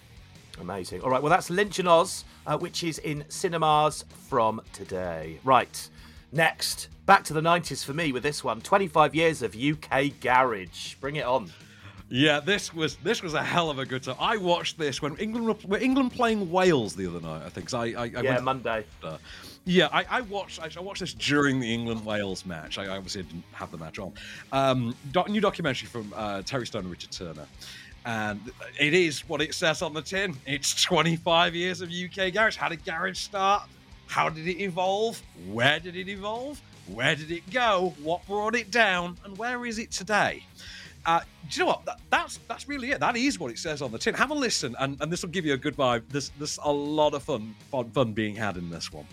Amazing. 0.61 1.03
All 1.03 1.11
right, 1.11 1.23
well, 1.23 1.31
that's 1.31 1.51
Lynch 1.51 1.79
and 1.79 1.89
Oz, 1.89 2.25
uh, 2.47 2.57
which 2.59 2.83
is 2.83 2.99
in 2.99 3.25
cinemas 3.29 4.05
from 4.29 4.61
today. 4.73 5.39
Right, 5.45 5.89
next, 6.33 6.89
back 7.05 7.25
to 7.25 7.33
the 7.35 7.41
90s 7.41 7.85
for 7.85 7.93
me 7.95 8.13
with 8.13 8.23
this 8.23 8.43
one 8.43 8.61
25 8.61 9.15
years 9.15 9.43
of 9.43 9.55
UK 9.55 10.13
garage. 10.21 10.95
Bring 10.95 11.17
it 11.17 11.25
on. 11.27 11.51
Yeah, 12.09 12.39
this 12.39 12.73
was 12.73 12.97
this 13.03 13.21
was 13.21 13.35
a 13.35 13.43
hell 13.43 13.69
of 13.69 13.81
a 13.81 13.85
good 13.85 14.05
time. 14.05 14.15
I 14.21 14.37
watched 14.37 14.79
this 14.79 15.03
when 15.03 15.17
England 15.17 15.65
were, 15.65 15.77
England 15.79 16.13
playing 16.13 16.51
Wales 16.53 16.95
the 16.95 17.07
other 17.09 17.21
night. 17.21 17.43
I 17.45 17.49
think 17.49 17.75
I, 17.75 17.79
I, 17.81 18.03
I 18.03 18.07
Yeah, 18.07 18.23
went- 18.35 18.45
Monday. 18.45 18.85
Uh, 19.03 19.19
yeah, 19.69 19.89
I, 19.93 20.05
I 20.09 20.21
watched. 20.23 20.61
I 20.61 20.81
watched 20.81 21.01
this 21.01 21.13
during 21.13 21.59
the 21.59 21.73
England 21.73 22.05
Wales 22.05 22.47
match. 22.47 22.79
I, 22.79 22.87
obviously 22.87 23.25
didn't 23.25 23.45
have 23.51 23.73
the 23.73 23.77
match 23.77 23.99
on. 23.99 24.13
Um, 24.53 24.95
new 25.29 25.41
documentary 25.41 25.89
from 25.89 26.13
uh, 26.15 26.43
Terry 26.43 26.69
Stone 26.69 26.83
and 26.83 26.91
Richard 26.91 27.11
Turner, 27.11 27.47
and 28.05 28.41
it 28.79 28.95
is 28.95 29.29
what 29.29 29.43
it 29.43 29.55
says 29.55 29.83
on 29.83 29.93
the 29.93 30.03
tin. 30.03 30.37
It's 30.47 30.81
25 30.85 31.57
years 31.57 31.81
of 31.81 31.91
UK 31.91 32.33
garage. 32.33 32.57
How 32.57 32.69
did 32.69 32.85
garage 32.85 33.19
start? 33.19 33.65
How 34.07 34.29
did 34.29 34.47
it 34.47 34.63
evolve? 34.63 35.21
Where 35.51 35.81
did 35.81 35.97
it 35.97 36.09
evolve? 36.09 36.63
Where 36.87 37.17
did 37.17 37.33
it 37.33 37.51
go? 37.51 37.93
What 38.05 38.25
brought 38.29 38.55
it 38.55 38.71
down? 38.71 39.17
And 39.25 39.37
where 39.37 39.67
is 39.67 39.81
it 39.81 39.91
today? 39.91 40.45
Uh, 41.05 41.21
do 41.51 41.59
you 41.59 41.61
know 41.63 41.73
what? 41.73 41.85
That, 41.87 41.99
that's 42.09 42.39
that's 42.47 42.69
really 42.69 42.93
it. 42.93 43.01
That 43.01 43.17
is 43.17 43.41
what 43.41 43.51
it 43.51 43.59
says 43.59 43.83
on 43.83 43.91
the 43.91 43.99
tin. 43.99 44.15
Have 44.15 44.31
a 44.31 44.35
listen, 44.35 44.77
and, 44.79 44.97
and 45.01 45.13
this 45.13 45.23
will 45.23 45.31
give 45.31 45.45
you 45.45 45.55
a 45.55 45.57
good 45.59 45.77
vibe. 45.77 46.05
There's 46.09 46.31
there's 46.39 46.61
a 46.63 46.73
lot 46.73 47.15
of 47.15 47.25
fun 47.25 47.57
fun, 47.73 47.91
fun 47.91 48.13
being 48.13 48.37
had 48.37 48.57
in 48.57 48.71
this 48.71 48.93
one. 48.93 49.07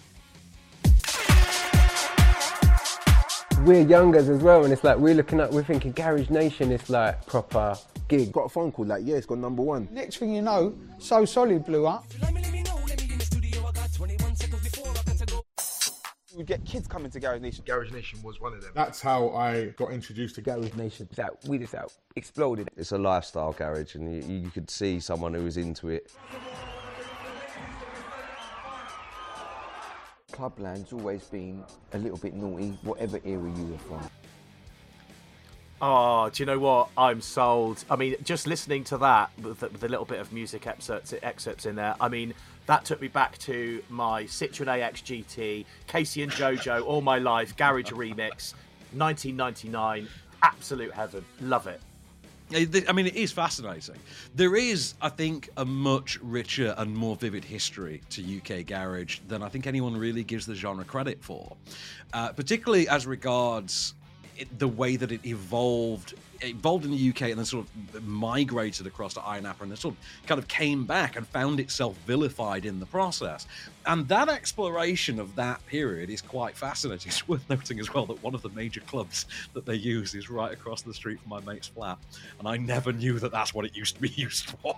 We're 3.63 3.81
youngers 3.81 4.29
as 4.29 4.41
well, 4.41 4.63
and 4.63 4.73
it's 4.73 4.83
like 4.83 4.97
we're 4.97 5.13
looking 5.13 5.39
at, 5.39 5.51
we're 5.51 5.63
thinking 5.63 5.93
Garage 5.93 6.29
Nation 6.29 6.71
is 6.71 6.89
like 6.89 7.25
proper 7.25 7.75
gig. 8.07 8.31
Got 8.31 8.45
a 8.45 8.49
phone 8.49 8.71
call 8.71 8.85
like, 8.85 9.03
yeah, 9.05 9.15
it's 9.15 9.25
got 9.25 9.37
number 9.37 9.61
one. 9.61 9.87
Next 9.91 10.17
thing 10.17 10.35
you 10.35 10.41
know, 10.41 10.75
So 10.99 11.23
Solid 11.25 11.65
blew 11.65 11.87
up. 11.87 12.05
We 16.35 16.43
get 16.43 16.65
kids 16.65 16.87
coming 16.87 17.11
to 17.11 17.19
Garage 17.19 17.41
Nation. 17.41 17.63
Garage 17.65 17.91
Nation 17.91 18.19
was 18.23 18.41
one 18.41 18.53
of 18.53 18.61
them. 18.61 18.71
That's 18.73 18.99
how 18.99 19.29
I 19.29 19.65
got 19.77 19.91
introduced 19.91 20.35
to 20.35 20.41
Garage 20.41 20.73
Nation. 20.73 21.07
That 21.15 21.33
we 21.47 21.59
just 21.59 21.75
out 21.75 21.93
exploded. 22.15 22.69
It's 22.75 22.91
a 22.91 22.97
lifestyle 22.97 23.53
garage, 23.53 23.95
and 23.95 24.23
you, 24.23 24.39
you 24.39 24.49
could 24.49 24.69
see 24.69 24.99
someone 24.99 25.35
who 25.35 25.43
was 25.43 25.57
into 25.57 25.89
it. 25.89 26.11
Clubland's 30.33 30.91
always 30.91 31.23
been 31.25 31.63
a 31.93 31.97
little 31.97 32.17
bit 32.17 32.33
naughty, 32.33 32.77
whatever 32.81 33.21
era 33.23 33.49
you 33.55 33.65
were 33.65 33.77
from. 33.77 34.09
Oh, 35.81 36.29
do 36.29 36.41
you 36.41 36.47
know 36.47 36.59
what? 36.59 36.89
I'm 36.97 37.21
sold. 37.21 37.83
I 37.89 37.95
mean, 37.95 38.15
just 38.23 38.47
listening 38.47 38.83
to 38.85 38.97
that 38.99 39.31
with 39.41 39.59
the, 39.59 39.69
with 39.69 39.83
little 39.83 40.05
bit 40.05 40.19
of 40.19 40.33
music 40.33 40.65
excerpts, 40.65 41.13
excerpts 41.21 41.65
in 41.65 41.75
there. 41.75 41.95
I 42.01 42.07
mean, 42.09 42.33
that 42.65 42.83
took 42.85 43.01
me 43.01 43.09
back 43.09 43.37
to 43.39 43.83
my 43.89 44.23
Citroen 44.23 44.67
AX 44.79 45.01
GT, 45.01 45.65
K-Ci 45.87 46.23
and 46.23 46.31
JoJo, 46.31 46.85
All 46.85 47.01
My 47.01 47.19
Life, 47.19 47.55
Garage 47.55 47.91
Remix, 47.91 48.53
1999. 48.93 50.07
Absolute 50.41 50.93
heaven. 50.93 51.23
Love 51.41 51.67
it. 51.67 51.79
I 52.51 52.91
mean, 52.91 53.07
it 53.07 53.15
is 53.15 53.31
fascinating. 53.31 53.95
There 54.35 54.55
is, 54.55 54.93
I 55.01 55.09
think, 55.09 55.49
a 55.57 55.65
much 55.65 56.19
richer 56.21 56.75
and 56.77 56.95
more 56.95 57.15
vivid 57.15 57.43
history 57.43 58.01
to 58.11 58.21
UK 58.37 58.65
garage 58.65 59.19
than 59.27 59.41
I 59.41 59.49
think 59.49 59.65
anyone 59.65 59.97
really 59.97 60.23
gives 60.23 60.45
the 60.45 60.55
genre 60.55 60.85
credit 60.85 61.23
for, 61.23 61.55
uh, 62.13 62.31
particularly 62.33 62.87
as 62.87 63.07
regards 63.07 63.95
it, 64.37 64.59
the 64.59 64.67
way 64.67 64.95
that 64.95 65.11
it 65.11 65.25
evolved. 65.25 66.15
Evolved 66.43 66.85
in 66.85 66.91
the 66.91 67.09
UK 67.09 67.23
and 67.23 67.37
then 67.37 67.45
sort 67.45 67.65
of 67.93 68.03
migrated 68.03 68.87
across 68.87 69.13
to 69.15 69.21
Iron 69.21 69.45
Apple 69.45 69.63
and 69.63 69.71
then 69.71 69.77
sort 69.77 69.95
of 69.95 70.27
kind 70.27 70.39
of 70.39 70.47
came 70.47 70.85
back 70.85 71.15
and 71.15 71.27
found 71.27 71.59
itself 71.59 71.95
vilified 72.05 72.65
in 72.65 72.79
the 72.79 72.85
process. 72.85 73.47
And 73.85 74.07
that 74.07 74.29
exploration 74.29 75.19
of 75.19 75.35
that 75.35 75.65
period 75.65 76.09
is 76.09 76.21
quite 76.21 76.55
fascinating. 76.55 77.11
It's 77.13 77.27
worth 77.27 77.47
noting 77.49 77.79
as 77.79 77.93
well 77.93 78.05
that 78.07 78.23
one 78.23 78.33
of 78.33 78.41
the 78.41 78.49
major 78.49 78.81
clubs 78.81 79.25
that 79.53 79.65
they 79.65 79.75
use 79.75 80.15
is 80.15 80.29
right 80.29 80.51
across 80.51 80.81
the 80.81 80.93
street 80.93 81.19
from 81.19 81.29
my 81.29 81.41
mate's 81.41 81.67
flat, 81.67 81.97
and 82.39 82.47
I 82.47 82.57
never 82.57 82.91
knew 82.91 83.19
that 83.19 83.31
that's 83.31 83.53
what 83.53 83.65
it 83.65 83.75
used 83.75 83.95
to 83.95 84.01
be 84.01 84.09
used 84.15 84.45
for. 84.45 84.75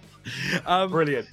Um, 0.65 0.91
Brilliant. 0.91 1.27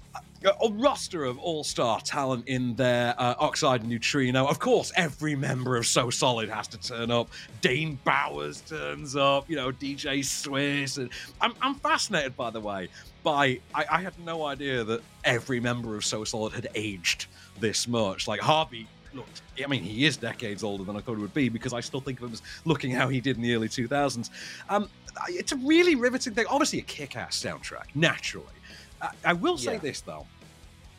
A 0.45 0.69
roster 0.71 1.23
of 1.23 1.39
all-star 1.39 2.01
talent 2.01 2.49
in 2.49 2.75
there. 2.75 3.15
Uh, 3.17 3.35
Oxide 3.39 3.87
Neutrino. 3.87 4.45
Of 4.47 4.59
course, 4.59 4.91
every 4.97 5.37
member 5.37 5.77
of 5.77 5.87
So 5.87 6.11
Solid 6.11 6.49
has 6.49 6.67
to 6.69 6.79
turn 6.79 7.13
up. 7.13 7.29
Dane 7.61 7.97
Bowers 8.05 8.61
turns 8.63 9.15
up. 9.15 9.49
You 9.49 9.55
know, 9.55 9.71
DJ 9.71 10.22
Swiss. 10.23 10.97
And 10.99 11.11
I'm, 11.41 11.55
I'm 11.61 11.75
fascinated, 11.75 12.37
by 12.37 12.51
the 12.51 12.61
way, 12.61 12.89
by 13.23 13.61
I, 13.75 13.85
I 13.91 14.01
had 14.03 14.15
no 14.25 14.45
idea 14.47 14.85
that 14.85 15.03
every 15.25 15.61
member 15.61 15.97
of 15.97 16.05
So 16.05 16.25
Solid 16.25 16.53
had 16.53 16.69
aged 16.75 17.27
this 17.61 17.87
much. 17.89 18.27
Like 18.29 18.41
Harvey 18.41 18.87
looked, 19.15 19.43
I 19.63 19.67
mean, 19.67 19.83
he 19.83 20.07
is 20.07 20.17
decades 20.17 20.65
older 20.65 20.85
than 20.85 20.97
I 20.97 21.01
thought 21.01 21.17
he 21.17 21.23
would 21.23 21.35
be 21.35 21.49
because 21.49 21.73
I 21.73 21.81
still 21.81 22.01
think 22.01 22.19
of 22.21 22.29
him 22.29 22.33
as 22.33 22.43
looking 22.65 22.91
how 22.93 23.09
he 23.09 23.21
did 23.21 23.37
in 23.37 23.43
the 23.43 23.55
early 23.55 23.69
2000s. 23.69 24.31
Um, 24.69 24.89
it's 25.29 25.53
a 25.53 25.57
really 25.57 25.95
riveting 25.95 26.35
thing. 26.35 26.47
Obviously, 26.49 26.79
a 26.79 26.83
kick 26.83 27.17
ass 27.17 27.39
soundtrack, 27.39 27.95
naturally. 27.95 28.47
I, 29.01 29.11
I 29.27 29.33
will 29.35 29.59
say 29.59 29.75
Yeah. 29.75 29.79
this, 29.79 30.01
though. 30.01 30.27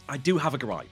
I 0.07 0.17
do 0.17 0.37
have 0.37 0.53
a 0.53 0.57
gripe. 0.57 0.89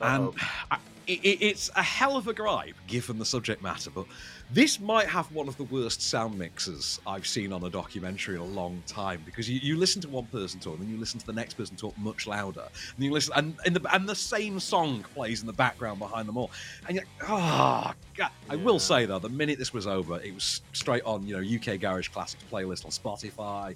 And 0.00 0.32
I, 0.70 0.78
it, 1.06 1.12
it's 1.40 1.70
a 1.74 1.82
hell 1.82 2.16
of 2.16 2.28
a 2.28 2.32
gripe 2.34 2.74
given 2.86 3.18
the 3.18 3.24
subject 3.24 3.62
matter, 3.62 3.90
but 3.90 4.04
this 4.52 4.78
might 4.78 5.08
have 5.08 5.30
one 5.32 5.48
of 5.48 5.56
the 5.56 5.64
worst 5.64 6.00
sound 6.00 6.38
mixes 6.38 7.00
I've 7.06 7.26
seen 7.26 7.52
on 7.52 7.64
a 7.64 7.70
documentary 7.70 8.36
in 8.36 8.40
a 8.40 8.44
long 8.44 8.80
time 8.86 9.22
because 9.26 9.50
you, 9.50 9.58
you 9.60 9.76
listen 9.76 10.00
to 10.02 10.08
one 10.08 10.26
person 10.26 10.60
talk 10.60 10.74
and 10.74 10.84
then 10.84 10.90
you 10.94 10.98
listen 11.00 11.18
to 11.18 11.26
the 11.26 11.32
next 11.32 11.54
person 11.54 11.76
talk 11.76 11.98
much 11.98 12.26
louder, 12.28 12.62
and 12.94 13.04
you 13.04 13.10
listen 13.10 13.32
and 13.36 13.56
and 13.66 13.74
the, 13.74 13.94
and 13.94 14.08
the 14.08 14.14
same 14.14 14.60
song 14.60 15.04
plays 15.14 15.40
in 15.40 15.46
the 15.48 15.52
background 15.52 15.98
behind 15.98 16.28
them 16.28 16.36
all, 16.36 16.50
and 16.86 16.96
you're 16.96 17.04
like, 17.20 17.28
oh 17.30 17.92
god. 18.16 18.30
I 18.48 18.54
will 18.56 18.78
say 18.78 19.04
though, 19.04 19.18
the 19.18 19.28
minute 19.28 19.58
this 19.58 19.72
was 19.72 19.86
over, 19.86 20.20
it 20.20 20.32
was 20.32 20.60
straight 20.72 21.02
on 21.02 21.26
you 21.26 21.36
know 21.40 21.56
UK 21.74 21.80
Garage 21.80 22.08
Classics 22.08 22.44
playlist 22.50 22.84
on 22.84 22.92
Spotify. 22.92 23.74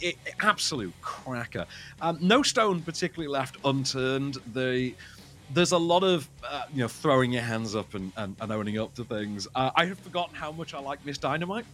It, 0.00 0.16
it- 0.26 0.34
absolute 0.40 0.92
cracker. 1.00 1.64
Um, 2.00 2.18
no 2.20 2.42
stone 2.42 2.82
particularly 2.82 3.28
left 3.32 3.56
unturned. 3.64 4.38
The 4.52 4.94
there's 5.52 5.72
a 5.72 5.78
lot 5.78 6.02
of 6.02 6.28
uh, 6.44 6.64
you 6.72 6.80
know 6.80 6.88
throwing 6.88 7.32
your 7.32 7.42
hands 7.42 7.74
up 7.74 7.94
and, 7.94 8.12
and, 8.16 8.36
and 8.40 8.52
owning 8.52 8.78
up 8.78 8.94
to 8.94 9.04
things. 9.04 9.46
Uh, 9.54 9.70
I 9.76 9.86
had 9.86 9.98
forgotten 9.98 10.34
how 10.34 10.52
much 10.52 10.74
I 10.74 10.80
like 10.80 11.04
Ms. 11.04 11.18
Dynamite. 11.18 11.66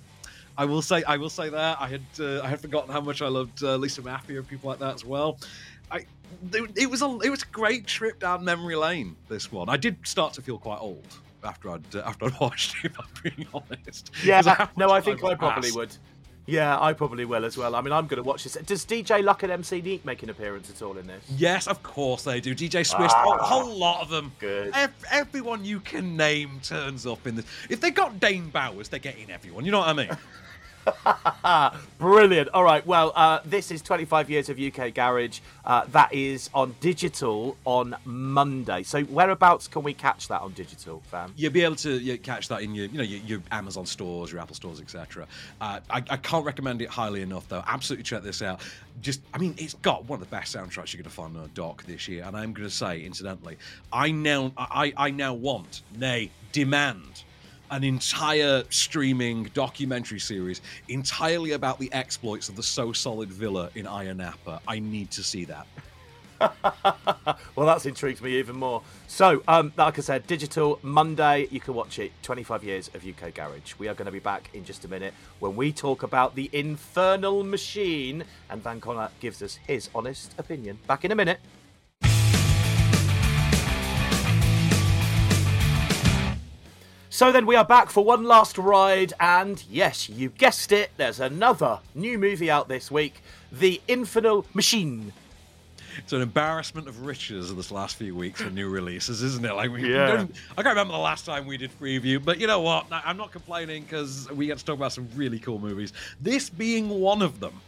I 0.56 0.64
will 0.64 0.82
say 0.82 1.04
I 1.04 1.16
will 1.16 1.30
say 1.30 1.48
that 1.48 1.80
I 1.80 1.88
had 1.88 2.02
uh, 2.18 2.42
I 2.42 2.48
had 2.48 2.60
forgotten 2.60 2.92
how 2.92 3.00
much 3.00 3.22
I 3.22 3.28
loved 3.28 3.62
uh, 3.62 3.76
Lisa 3.76 4.02
Maffia 4.02 4.38
and 4.38 4.48
people 4.48 4.70
like 4.70 4.80
that 4.80 4.94
as 4.94 5.04
well. 5.04 5.38
I 5.90 6.04
it, 6.52 6.70
it 6.76 6.90
was 6.90 7.02
a 7.02 7.18
it 7.22 7.30
was 7.30 7.42
a 7.42 7.46
great 7.46 7.86
trip 7.86 8.18
down 8.18 8.44
memory 8.44 8.76
lane. 8.76 9.16
This 9.28 9.52
one 9.52 9.68
I 9.68 9.76
did 9.76 9.96
start 10.06 10.34
to 10.34 10.42
feel 10.42 10.58
quite 10.58 10.80
old 10.80 11.06
after 11.44 11.70
I'd 11.70 11.94
uh, 11.94 12.02
after 12.04 12.26
I'd 12.26 12.40
watched 12.40 12.76
it. 12.84 12.90
If 12.90 13.00
I'm 13.00 13.06
being 13.22 13.48
honest. 13.54 14.10
Yeah, 14.24 14.42
how 14.42 14.68
no, 14.76 14.90
I 14.90 15.00
think 15.00 15.20
time 15.20 15.30
I 15.30 15.34
probably 15.36 15.70
would. 15.72 15.96
Yeah, 16.48 16.80
I 16.80 16.94
probably 16.94 17.26
will 17.26 17.44
as 17.44 17.58
well. 17.58 17.74
I 17.74 17.82
mean, 17.82 17.92
I'm 17.92 18.06
going 18.06 18.16
to 18.22 18.26
watch 18.26 18.42
this. 18.44 18.54
Does 18.64 18.87
DJ 18.87 19.22
Luck 19.22 19.42
and 19.42 19.52
MC 19.52 19.82
Neek 19.82 20.02
make 20.06 20.22
an 20.22 20.30
appearance 20.30 20.70
at 20.70 20.80
all 20.80 20.96
in 20.96 21.06
this? 21.06 21.22
Yes, 21.37 21.66
of 21.66 21.82
course 21.82 22.22
they 22.22 22.40
do. 22.40 22.54
DJ 22.54 22.87
Swiss, 22.87 23.12
Ah, 23.14 23.34
a 23.38 23.42
whole 23.42 23.76
lot 23.76 24.00
of 24.00 24.08
them. 24.08 24.32
Good. 24.38 24.72
Ev- 24.74 25.04
everyone 25.11 25.62
you 25.66 25.78
can 25.80 26.16
name 26.16 26.61
turns 26.62 27.06
up 27.06 27.26
in 27.26 27.34
this. 27.37 27.44
If 27.68 27.82
they 27.82 27.90
got 27.90 28.18
Dane 28.18 28.48
Bowers, 28.48 28.88
they're 28.88 28.98
getting 28.98 29.30
everyone. 29.30 29.66
You 29.66 29.72
know 29.72 29.80
what 29.80 29.88
I 29.88 29.92
mean? 29.92 30.08
Brilliant. 31.98 32.48
All 32.51 32.64
right. 32.64 32.87
Well, 32.87 33.12
uh, 33.14 33.40
this 33.44 33.70
is 33.70 33.83
25 33.83 34.31
years 34.31 34.48
of 34.48 34.59
UK 34.59 34.94
Garage. 34.94 35.40
Uh, 35.64 35.85
that 35.92 36.12
is 36.12 36.48
on 36.55 36.74
digital 36.81 37.57
on 37.64 37.96
Monday. 38.05 38.83
So 38.83 39.03
whereabouts 39.05 39.68
can 39.68 39.83
we 39.83 39.94
catch 39.94 40.29
that 40.29 40.40
on 40.40 40.53
digital, 40.53 41.03
fam? 41.11 41.33
You'll 41.37 41.53
be 41.53 41.64
able 41.64 41.77
to 41.77 41.98
you 41.98 42.18
catch 42.18 42.48
that 42.48 42.62
in 42.62 42.74
your, 42.74 42.87
you 42.87 42.98
know, 42.98 43.05
your, 43.05 43.20
your 43.20 43.42
Amazon 43.51 43.87
stores, 43.87 44.33
your 44.33 44.40
Apple 44.40 44.55
stores, 44.55 44.81
etc. 44.81 45.27
Uh, 45.61 45.81
I, 45.90 46.03
I 46.11 46.16
can't 46.16 46.44
recommend 46.44 46.83
it 46.83 46.88
highly 46.88 47.22
enough, 47.22 47.48
though. 47.48 47.64
Absolutely 47.66 48.05
check 48.05 48.22
this 48.22 48.42
out. 48.42 48.61
Just, 49.01 49.20
I 49.35 49.38
mean, 49.38 49.55
it's 49.59 49.74
got 49.74 50.05
one 50.05 50.20
of 50.20 50.29
the 50.29 50.35
best 50.35 50.55
soundtracks 50.55 50.92
you're 50.92 51.03
going 51.03 51.05
to 51.05 51.11
find 51.11 51.37
on 51.37 51.44
a 51.44 51.48
dock 51.48 51.85
this 51.85 52.09
year, 52.09 52.24
and 52.24 52.37
I'm 52.37 52.53
going 52.53 52.68
to 52.68 52.74
say, 52.74 53.01
incidentally, 53.03 53.57
I 53.92 54.11
now, 54.11 54.53
I, 54.57 54.92
I 54.96 55.11
now 55.11 55.35
want, 55.35 55.83
nay, 55.96 56.31
demand 56.53 57.22
an 57.70 57.85
entire 57.85 58.64
streaming 58.70 59.44
documentary 59.54 60.20
series 60.20 60.61
entirely 60.88 61.52
about 61.52 61.78
the 61.78 61.92
exploits 61.92 62.48
of 62.48 62.57
the 62.57 62.62
So 62.62 62.92
Solid 62.92 63.31
Villa 63.31 63.70
in 63.74 63.87
Ayia 63.87 64.16
Napa. 64.16 64.61
I 64.66 64.78
need 64.78 65.11
to 65.12 65.22
see 65.22 65.44
that. 65.46 65.66
well, 67.57 67.66
that's 67.66 67.87
intrigued 67.87 68.22
me 68.22 68.38
even 68.38 68.57
more. 68.57 68.83
So, 69.09 69.42
um, 69.48 69.72
like 69.76 69.98
I 69.98 70.02
said, 70.02 70.26
digital 70.26 70.78
Monday, 70.83 71.48
you 71.50 71.61
can 71.61 71.74
watch 71.74 71.98
it. 71.98 72.12
25 72.22 72.64
years 72.64 72.90
of 72.94 73.04
UK 73.04 73.35
Garage. 73.35 73.74
We 73.78 73.88
are 73.88 73.94
going 73.94 74.07
to 74.07 74.12
be 74.12 74.20
back 74.20 74.50
in 74.54 74.64
just 74.64 74.85
a 74.85 74.88
minute 74.88 75.14
when 75.40 75.57
we 75.57 75.72
talk 75.72 76.02
about 76.02 76.35
the 76.35 76.48
Infernal 76.52 77.42
Machine, 77.44 78.24
and 78.50 78.62
Van 78.62 78.81
Connor 78.81 79.11
gives 79.20 79.42
us 79.42 79.57
his 79.66 79.90
honest 79.94 80.35
opinion. 80.38 80.78
Back 80.87 81.04
in 81.04 81.12
a 81.12 81.16
minute. 81.16 81.40
So 87.18 87.33
then 87.33 87.46
we 87.46 87.57
are 87.57 87.64
back 87.64 87.90
for 87.90 88.04
one 88.04 88.22
last 88.22 88.57
ride, 88.59 89.12
and 89.18 89.61
yes, 89.68 90.09
you 90.09 90.28
guessed 90.28 90.70
it, 90.70 90.92
there's 90.98 91.18
another 91.18 91.81
new 91.92 92.16
movie 92.16 92.48
out 92.48 92.68
this 92.68 92.92
week 92.92 93.22
The 93.50 93.81
Infernal 93.88 94.46
Machine. 94.54 95.12
It's 95.96 96.12
an 96.12 96.22
embarrassment 96.22 96.87
of 96.87 97.04
riches 97.04 97.52
this 97.57 97.72
last 97.72 97.96
few 97.96 98.14
weeks 98.14 98.40
for 98.40 98.50
new 98.50 98.68
releases, 98.68 99.20
isn't 99.20 99.44
it? 99.44 99.52
Like, 99.52 99.72
we, 99.72 99.92
Yeah. 99.92 100.07
don't- 100.07 100.37
I 100.52 100.62
can't 100.62 100.68
remember 100.76 100.92
the 100.92 101.00
last 101.00 101.26
time 101.26 101.48
we 101.48 101.57
did 101.57 101.72
preview, 101.81 102.24
but 102.24 102.38
you 102.38 102.46
know 102.46 102.61
what? 102.61 102.87
I- 102.92 103.02
I'm 103.07 103.16
not 103.16 103.33
complaining 103.33 103.83
because 103.83 104.31
we 104.31 104.46
get 104.46 104.59
to 104.59 104.64
talk 104.64 104.76
about 104.76 104.92
some 104.92 105.09
really 105.16 105.40
cool 105.40 105.59
movies. 105.59 105.92
This 106.20 106.48
being 106.48 106.88
one 106.88 107.20
of 107.20 107.40
them. 107.40 107.61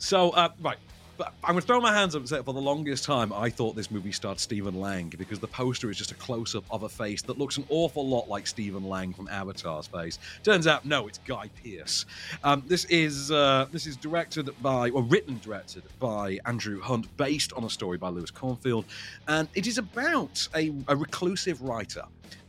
So, 0.00 0.32
uh, 0.32 0.50
right. 0.60 0.76
But 1.22 1.34
I'm 1.44 1.52
going 1.52 1.60
to 1.60 1.66
throw 1.68 1.80
my 1.80 1.92
hands 1.92 2.16
up 2.16 2.22
and 2.22 2.28
say 2.28 2.42
for 2.42 2.52
the 2.52 2.60
longest 2.60 3.04
time, 3.04 3.32
I 3.32 3.48
thought 3.48 3.76
this 3.76 3.92
movie 3.92 4.10
starred 4.10 4.40
Stephen 4.40 4.80
Lang 4.80 5.08
because 5.16 5.38
the 5.38 5.46
poster 5.46 5.88
is 5.88 5.96
just 5.96 6.10
a 6.10 6.16
close 6.16 6.56
up 6.56 6.64
of 6.68 6.82
a 6.82 6.88
face 6.88 7.22
that 7.22 7.38
looks 7.38 7.58
an 7.58 7.64
awful 7.68 8.04
lot 8.04 8.28
like 8.28 8.44
Stephen 8.44 8.88
Lang 8.88 9.12
from 9.12 9.28
Avatar's 9.28 9.86
face. 9.86 10.18
Turns 10.42 10.66
out, 10.66 10.84
no, 10.84 11.06
it's 11.06 11.18
Guy 11.18 11.48
Pearce. 11.62 12.06
Um, 12.42 12.64
this 12.66 12.86
is 12.86 13.30
uh, 13.30 13.66
this 13.70 13.86
is 13.86 13.96
directed 13.96 14.50
by, 14.62 14.90
or 14.90 15.04
written 15.04 15.38
directed 15.44 15.84
by 16.00 16.40
Andrew 16.44 16.80
Hunt, 16.80 17.06
based 17.16 17.52
on 17.52 17.62
a 17.62 17.70
story 17.70 17.98
by 17.98 18.08
Lewis 18.08 18.32
Cornfield, 18.32 18.84
and 19.28 19.46
it 19.54 19.68
is 19.68 19.78
about 19.78 20.48
a, 20.56 20.74
a 20.88 20.96
reclusive 20.96 21.62
writer 21.62 22.02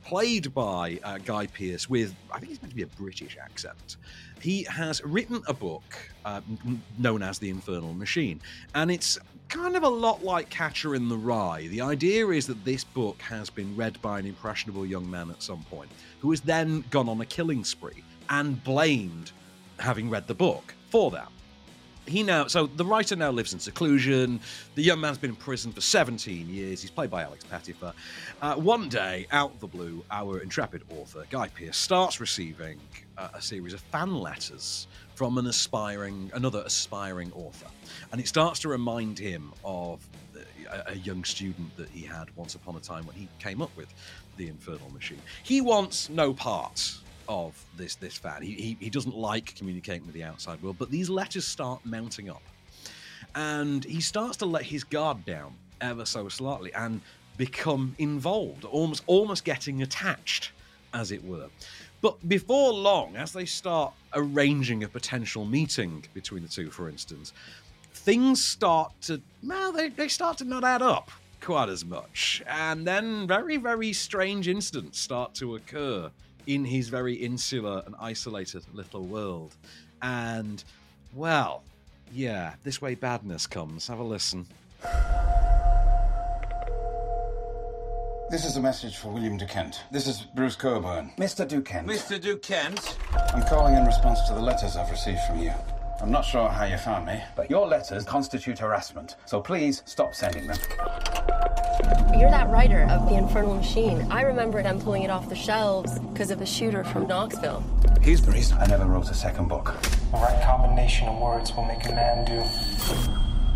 played 0.03 0.53
by 0.53 0.99
uh, 1.03 1.17
Guy 1.19 1.47
Pearce 1.47 1.89
with, 1.89 2.13
I 2.31 2.39
think 2.39 2.49
he's 2.49 2.61
meant 2.61 2.71
to 2.71 2.75
be 2.75 2.83
a 2.83 2.87
British 2.87 3.37
accent. 3.41 3.97
He 4.41 4.63
has 4.63 5.03
written 5.03 5.41
a 5.47 5.53
book 5.53 5.83
uh, 6.25 6.41
known 6.97 7.23
as 7.23 7.39
The 7.39 7.49
Infernal 7.49 7.93
Machine, 7.93 8.41
and 8.75 8.91
it's 8.91 9.17
kind 9.49 9.75
of 9.75 9.83
a 9.83 9.89
lot 9.89 10.23
like 10.23 10.49
Catcher 10.49 10.95
in 10.95 11.09
the 11.09 11.17
Rye. 11.17 11.67
The 11.67 11.81
idea 11.81 12.27
is 12.29 12.47
that 12.47 12.63
this 12.65 12.83
book 12.83 13.21
has 13.21 13.49
been 13.49 13.75
read 13.75 14.01
by 14.01 14.19
an 14.19 14.25
impressionable 14.25 14.85
young 14.85 15.09
man 15.09 15.29
at 15.29 15.41
some 15.41 15.63
point, 15.69 15.89
who 16.19 16.31
has 16.31 16.41
then 16.41 16.83
gone 16.89 17.07
on 17.07 17.21
a 17.21 17.25
killing 17.25 17.63
spree 17.63 18.03
and 18.29 18.61
blamed 18.63 19.31
having 19.79 20.09
read 20.09 20.27
the 20.27 20.33
book 20.33 20.73
for 20.89 21.11
that 21.11 21.31
he 22.05 22.23
now 22.23 22.47
so 22.47 22.67
the 22.67 22.85
writer 22.85 23.15
now 23.15 23.31
lives 23.31 23.53
in 23.53 23.59
seclusion. 23.59 24.39
The 24.75 24.83
young 24.83 24.99
man's 24.99 25.17
been 25.17 25.31
in 25.31 25.35
prison 25.35 25.71
for 25.71 25.81
17 25.81 26.49
years. 26.49 26.81
He's 26.81 26.91
played 26.91 27.09
by 27.09 27.23
alex 27.23 27.43
pettyfer 27.45 27.93
uh, 28.41 28.55
one 28.55 28.89
day 28.89 29.27
out 29.31 29.51
of 29.51 29.59
the 29.59 29.67
blue 29.67 30.03
our 30.11 30.39
intrepid 30.39 30.83
author 30.89 31.25
guy 31.29 31.47
pearce 31.49 31.77
starts 31.77 32.19
receiving 32.19 32.79
uh, 33.17 33.29
a 33.33 33.41
series 33.41 33.73
of 33.73 33.79
fan 33.79 34.15
letters 34.15 34.87
from 35.15 35.37
an 35.37 35.47
aspiring 35.47 36.31
another 36.33 36.63
aspiring 36.65 37.31
author. 37.33 37.67
And 38.11 38.19
it 38.19 38.27
starts 38.27 38.59
to 38.61 38.69
remind 38.69 39.19
him 39.19 39.53
of 39.63 40.05
a, 40.71 40.91
a 40.91 40.95
young 40.95 41.23
student 41.23 41.75
that 41.77 41.89
he 41.89 42.05
had 42.05 42.35
once 42.35 42.55
upon 42.55 42.75
a 42.75 42.79
time 42.79 43.05
when 43.05 43.15
he 43.15 43.27
came 43.39 43.61
up 43.61 43.75
with 43.77 43.93
the 44.37 44.47
infernal 44.47 44.89
machine. 44.89 45.21
He 45.43 45.61
wants 45.61 46.09
no 46.09 46.33
part 46.33 46.97
of 47.27 47.53
this 47.77 47.95
this 47.95 48.17
fan. 48.17 48.41
He, 48.41 48.53
he 48.53 48.77
he 48.79 48.89
doesn't 48.89 49.15
like 49.15 49.55
communicating 49.55 50.05
with 50.05 50.15
the 50.15 50.23
outside 50.23 50.61
world, 50.61 50.77
but 50.79 50.91
these 50.91 51.09
letters 51.09 51.45
start 51.45 51.85
mounting 51.85 52.29
up, 52.29 52.43
and 53.35 53.83
he 53.83 54.01
starts 54.01 54.37
to 54.37 54.45
let 54.45 54.63
his 54.63 54.83
guard 54.83 55.25
down 55.25 55.55
ever 55.81 56.05
so 56.05 56.29
slightly 56.29 56.73
and 56.73 57.01
become 57.37 57.95
involved, 57.97 58.65
almost 58.65 59.03
almost 59.07 59.43
getting 59.43 59.81
attached, 59.81 60.51
as 60.93 61.11
it 61.11 61.23
were. 61.23 61.49
But 62.01 62.27
before 62.27 62.73
long, 62.73 63.15
as 63.15 63.31
they 63.31 63.45
start 63.45 63.93
arranging 64.13 64.83
a 64.83 64.89
potential 64.89 65.45
meeting 65.45 66.03
between 66.13 66.43
the 66.43 66.49
two, 66.49 66.69
for 66.69 66.89
instance, 66.89 67.31
things 67.93 68.43
start 68.43 68.91
to 69.03 69.21
well, 69.43 69.71
they, 69.71 69.89
they 69.89 70.07
start 70.07 70.37
to 70.39 70.45
not 70.45 70.63
add 70.63 70.81
up 70.81 71.11
quite 71.43 71.69
as 71.69 71.85
much. 71.85 72.41
And 72.47 72.87
then 72.87 73.27
very, 73.27 73.57
very 73.57 73.93
strange 73.93 74.47
incidents 74.47 74.99
start 74.99 75.33
to 75.35 75.55
occur 75.55 76.09
in 76.47 76.65
his 76.65 76.89
very 76.89 77.13
insular 77.13 77.83
and 77.85 77.95
isolated 77.99 78.63
little 78.73 79.03
world. 79.03 79.55
And 80.01 80.63
well, 81.15 81.63
yeah, 82.11 82.55
this 82.63 82.81
way 82.81 82.95
badness 82.95 83.47
comes. 83.47 83.87
Have 83.87 83.99
a 83.99 84.03
listen. 84.03 84.45
This 88.29 88.45
is 88.45 88.57
a 88.57 88.61
message 88.61 88.97
for 88.97 89.09
William 89.09 89.37
DuKent. 89.37 89.75
This 89.91 90.07
is 90.07 90.21
Bruce 90.35 90.55
Cogburn. 90.55 91.15
Mr. 91.17 91.47
DuKent. 91.47 91.85
Mr. 91.85 92.19
Dukent? 92.19 92.97
I'm 93.33 93.43
calling 93.43 93.75
in 93.75 93.85
response 93.85 94.21
to 94.27 94.33
the 94.33 94.41
letters 94.41 94.75
I've 94.75 94.89
received 94.89 95.19
from 95.27 95.39
you. 95.39 95.53
I'm 96.01 96.11
not 96.11 96.25
sure 96.25 96.49
how 96.49 96.65
you 96.65 96.77
found 96.77 97.05
me, 97.05 97.23
but 97.35 97.49
your 97.49 97.67
letters 97.67 98.03
constitute 98.03 98.59
harassment. 98.59 99.15
So 99.25 99.39
please 99.39 99.83
stop 99.85 100.13
sending 100.13 100.47
them. 100.47 100.57
You're 102.17 102.29
that 102.29 102.49
writer 102.49 102.87
of 102.89 103.09
The 103.09 103.15
Infernal 103.15 103.55
Machine. 103.55 104.05
I 104.11 104.21
remember 104.21 104.61
them 104.61 104.79
pulling 104.79 105.03
it 105.03 105.09
off 105.09 105.29
the 105.29 105.35
shelves 105.35 105.99
because 105.99 106.29
of 106.29 106.41
a 106.41 106.45
shooter 106.45 106.83
from 106.83 107.07
Knoxville. 107.07 107.63
Here's 108.01 108.21
the 108.21 108.31
reason 108.31 108.57
I 108.57 108.65
never 108.65 108.85
wrote 108.85 109.09
a 109.09 109.13
second 109.13 109.47
book. 109.47 109.73
The 110.11 110.17
right 110.17 110.43
combination 110.43 111.07
of 111.07 111.19
words 111.19 111.55
will 111.55 111.65
make 111.65 111.85
a 111.85 111.91
man 111.91 112.25
do 112.25 112.43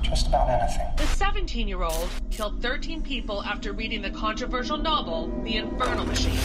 just 0.02 0.28
about 0.28 0.50
anything. 0.50 0.88
The 0.97 1.06
17 1.06 1.67
year 1.67 1.84
old 1.84 2.10
killed 2.32 2.62
13 2.62 3.02
people 3.02 3.44
after 3.44 3.73
reading 3.73 4.02
the 4.02 4.10
controversial 4.10 4.77
novel, 4.77 5.27
The 5.44 5.58
Infernal 5.58 6.06
Machine. 6.06 6.40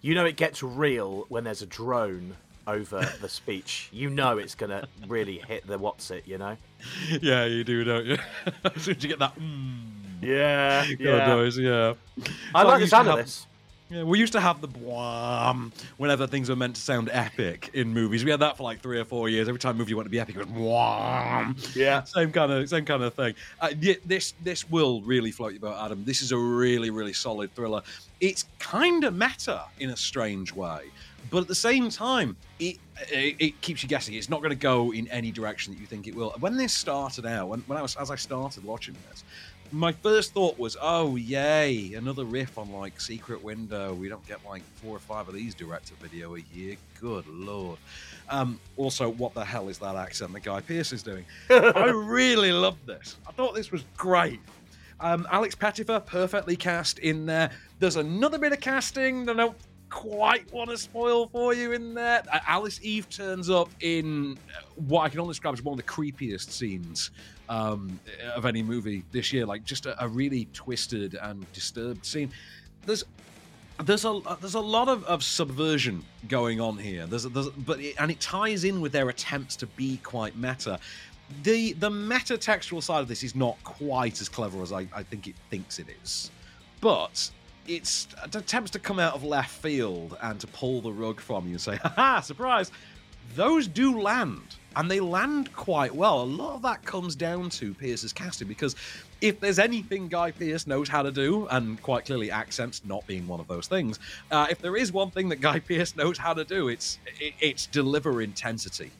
You 0.00 0.14
know 0.14 0.24
it 0.24 0.36
gets 0.36 0.62
real 0.62 1.26
when 1.28 1.44
there's 1.44 1.62
a 1.62 1.66
drone 1.66 2.36
over 2.66 3.00
the 3.20 3.28
speech. 3.28 3.88
You 3.92 4.10
know 4.10 4.38
it's 4.38 4.54
going 4.54 4.70
to 4.70 4.88
really 5.06 5.38
hit 5.38 5.66
the 5.66 5.78
what's 5.78 6.10
it, 6.10 6.26
you 6.26 6.38
know? 6.38 6.56
yeah, 7.20 7.44
you 7.44 7.64
do, 7.64 7.84
don't 7.84 8.06
you? 8.06 8.18
as 8.64 8.82
soon 8.82 8.96
as 8.96 9.02
you 9.02 9.08
get 9.10 9.18
that, 9.18 9.34
mm, 9.38 9.80
Yeah, 10.22 10.84
yeah. 10.98 11.44
yeah. 11.58 11.94
I 12.54 12.62
So 12.62 12.68
like 12.68 12.76
the 12.76 12.80
used 12.80 12.90
sound 12.90 13.08
of 13.08 13.16
have- 13.16 13.26
this. 13.26 13.46
Yeah, 13.94 14.02
we 14.02 14.18
used 14.18 14.32
to 14.32 14.40
have 14.40 14.60
the 14.60 14.66
bwam 14.66 15.70
whenever 15.98 16.26
things 16.26 16.48
were 16.48 16.56
meant 16.56 16.74
to 16.74 16.82
sound 16.82 17.08
epic 17.12 17.70
in 17.74 17.94
movies. 17.94 18.24
We 18.24 18.32
had 18.32 18.40
that 18.40 18.56
for 18.56 18.64
like 18.64 18.80
three 18.80 18.98
or 18.98 19.04
four 19.04 19.28
years. 19.28 19.46
Every 19.48 19.60
time 19.60 19.76
a 19.76 19.78
movie 19.78 19.94
wanted 19.94 20.06
to 20.06 20.10
be 20.10 20.18
epic, 20.18 20.34
it 20.34 20.38
was 20.38 20.48
bwam. 20.48 21.76
Yeah, 21.76 22.02
same 22.02 22.32
kind 22.32 22.50
of 22.50 22.68
same 22.68 22.84
kind 22.84 23.04
of 23.04 23.14
thing. 23.14 23.34
Uh, 23.60 23.70
this 24.04 24.34
this 24.42 24.68
will 24.68 25.00
really 25.02 25.30
float 25.30 25.52
your 25.52 25.60
boat, 25.60 25.76
Adam. 25.80 26.04
This 26.04 26.22
is 26.22 26.32
a 26.32 26.36
really 26.36 26.90
really 26.90 27.12
solid 27.12 27.54
thriller. 27.54 27.82
It's 28.20 28.46
kind 28.58 29.04
of 29.04 29.14
meta 29.14 29.62
in 29.78 29.90
a 29.90 29.96
strange 29.96 30.52
way, 30.52 30.90
but 31.30 31.42
at 31.42 31.46
the 31.46 31.54
same 31.54 31.88
time, 31.88 32.36
it 32.58 32.78
it, 33.12 33.36
it 33.38 33.60
keeps 33.60 33.84
you 33.84 33.88
guessing. 33.88 34.14
It's 34.14 34.28
not 34.28 34.40
going 34.40 34.50
to 34.50 34.56
go 34.56 34.92
in 34.92 35.06
any 35.08 35.30
direction 35.30 35.72
that 35.72 35.78
you 35.78 35.86
think 35.86 36.08
it 36.08 36.16
will. 36.16 36.34
When 36.40 36.56
this 36.56 36.72
started 36.72 37.26
out, 37.26 37.48
when, 37.48 37.60
when 37.60 37.78
I 37.78 37.82
was 37.82 37.94
as 37.94 38.10
I 38.10 38.16
started 38.16 38.64
watching 38.64 38.96
this, 39.08 39.22
my 39.72 39.92
first 39.92 40.32
thought 40.32 40.58
was, 40.58 40.76
oh 40.80 41.16
yay, 41.16 41.94
another 41.94 42.24
riff 42.24 42.58
on 42.58 42.72
like 42.72 43.00
Secret 43.00 43.42
Window. 43.42 43.94
We 43.94 44.08
don't 44.08 44.26
get 44.26 44.38
like 44.44 44.62
four 44.76 44.96
or 44.96 45.00
five 45.00 45.28
of 45.28 45.34
these 45.34 45.54
direct 45.54 45.88
to 45.88 45.94
video 45.94 46.36
a 46.36 46.40
year. 46.52 46.76
Good 47.00 47.26
lord. 47.26 47.78
Um, 48.28 48.60
also, 48.76 49.08
what 49.08 49.34
the 49.34 49.44
hell 49.44 49.68
is 49.68 49.78
that 49.78 49.96
accent 49.96 50.32
that 50.32 50.42
Guy 50.42 50.60
Pearce 50.60 50.92
is 50.92 51.02
doing? 51.02 51.24
I 51.50 51.86
really 51.86 52.52
loved 52.52 52.86
this. 52.86 53.16
I 53.26 53.32
thought 53.32 53.54
this 53.54 53.70
was 53.72 53.84
great. 53.96 54.40
Um, 55.00 55.26
Alex 55.30 55.54
Pettyfer, 55.54 56.04
perfectly 56.06 56.56
cast 56.56 56.98
in 57.00 57.26
there. 57.26 57.50
There's 57.78 57.96
another 57.96 58.38
bit 58.38 58.52
of 58.52 58.60
casting 58.60 59.26
that 59.26 59.38
I 59.38 59.44
don't 59.44 59.56
quite 59.94 60.52
want 60.52 60.68
to 60.68 60.76
spoil 60.76 61.28
for 61.28 61.54
you 61.54 61.70
in 61.70 61.94
there. 61.94 62.22
Uh, 62.30 62.40
Alice 62.48 62.80
Eve 62.82 63.08
turns 63.08 63.48
up 63.48 63.70
in 63.80 64.36
uh, 64.48 64.62
what 64.88 65.02
I 65.02 65.08
can 65.08 65.20
only 65.20 65.30
describe 65.30 65.54
as 65.54 65.62
one 65.62 65.78
of 65.78 65.86
the 65.86 65.90
creepiest 65.90 66.50
scenes 66.50 67.12
um, 67.48 68.00
of 68.34 68.44
any 68.44 68.62
movie 68.62 69.04
this 69.12 69.32
year. 69.32 69.46
Like 69.46 69.64
just 69.64 69.86
a, 69.86 70.04
a 70.04 70.08
really 70.08 70.48
twisted 70.52 71.16
and 71.22 71.50
disturbed 71.52 72.04
scene. 72.04 72.32
There's 72.84 73.04
there's 73.84 74.04
a 74.04 74.20
there's 74.40 74.54
a 74.54 74.60
lot 74.60 74.88
of, 74.88 75.04
of 75.04 75.22
subversion 75.22 76.04
going 76.28 76.60
on 76.60 76.76
here. 76.76 77.06
There's, 77.06 77.22
there's 77.24 77.48
but 77.50 77.78
it, 77.78 77.94
and 78.00 78.10
it 78.10 78.18
ties 78.20 78.64
in 78.64 78.80
with 78.80 78.90
their 78.90 79.08
attempts 79.08 79.54
to 79.56 79.66
be 79.66 79.98
quite 79.98 80.36
meta. 80.36 80.80
The 81.44 81.72
the 81.74 81.90
meta 81.90 82.36
textual 82.36 82.82
side 82.82 83.00
of 83.00 83.08
this 83.08 83.22
is 83.22 83.36
not 83.36 83.62
quite 83.62 84.20
as 84.20 84.28
clever 84.28 84.60
as 84.60 84.72
I, 84.72 84.88
I 84.92 85.04
think 85.04 85.28
it 85.28 85.36
thinks 85.50 85.78
it 85.78 85.86
is, 86.02 86.32
but 86.80 87.30
it's 87.66 88.08
it 88.24 88.34
attempts 88.34 88.70
to 88.72 88.78
come 88.78 88.98
out 88.98 89.14
of 89.14 89.24
left 89.24 89.50
field 89.50 90.16
and 90.22 90.40
to 90.40 90.46
pull 90.48 90.80
the 90.80 90.92
rug 90.92 91.20
from 91.20 91.46
you 91.46 91.52
and 91.52 91.60
say, 91.60 91.76
"Ha 91.76 92.20
surprise!" 92.20 92.70
Those 93.34 93.66
do 93.66 94.00
land, 94.00 94.56
and 94.76 94.90
they 94.90 95.00
land 95.00 95.52
quite 95.54 95.94
well. 95.94 96.22
A 96.22 96.24
lot 96.24 96.54
of 96.54 96.62
that 96.62 96.84
comes 96.84 97.16
down 97.16 97.50
to 97.50 97.74
Pearce's 97.74 98.12
casting 98.12 98.46
because 98.46 98.76
if 99.20 99.40
there's 99.40 99.58
anything 99.58 100.08
Guy 100.08 100.30
Pearce 100.30 100.66
knows 100.66 100.88
how 100.88 101.02
to 101.02 101.10
do, 101.10 101.46
and 101.48 101.80
quite 101.82 102.04
clearly 102.04 102.30
accents 102.30 102.82
not 102.84 103.06
being 103.06 103.26
one 103.26 103.40
of 103.40 103.48
those 103.48 103.66
things, 103.66 103.98
uh, 104.30 104.46
if 104.50 104.60
there 104.60 104.76
is 104.76 104.92
one 104.92 105.10
thing 105.10 105.30
that 105.30 105.40
Guy 105.40 105.58
Pearce 105.58 105.96
knows 105.96 106.18
how 106.18 106.34
to 106.34 106.44
do, 106.44 106.68
it's 106.68 106.98
it, 107.18 107.34
it's 107.40 107.66
deliver 107.66 108.20
intensity 108.22 108.90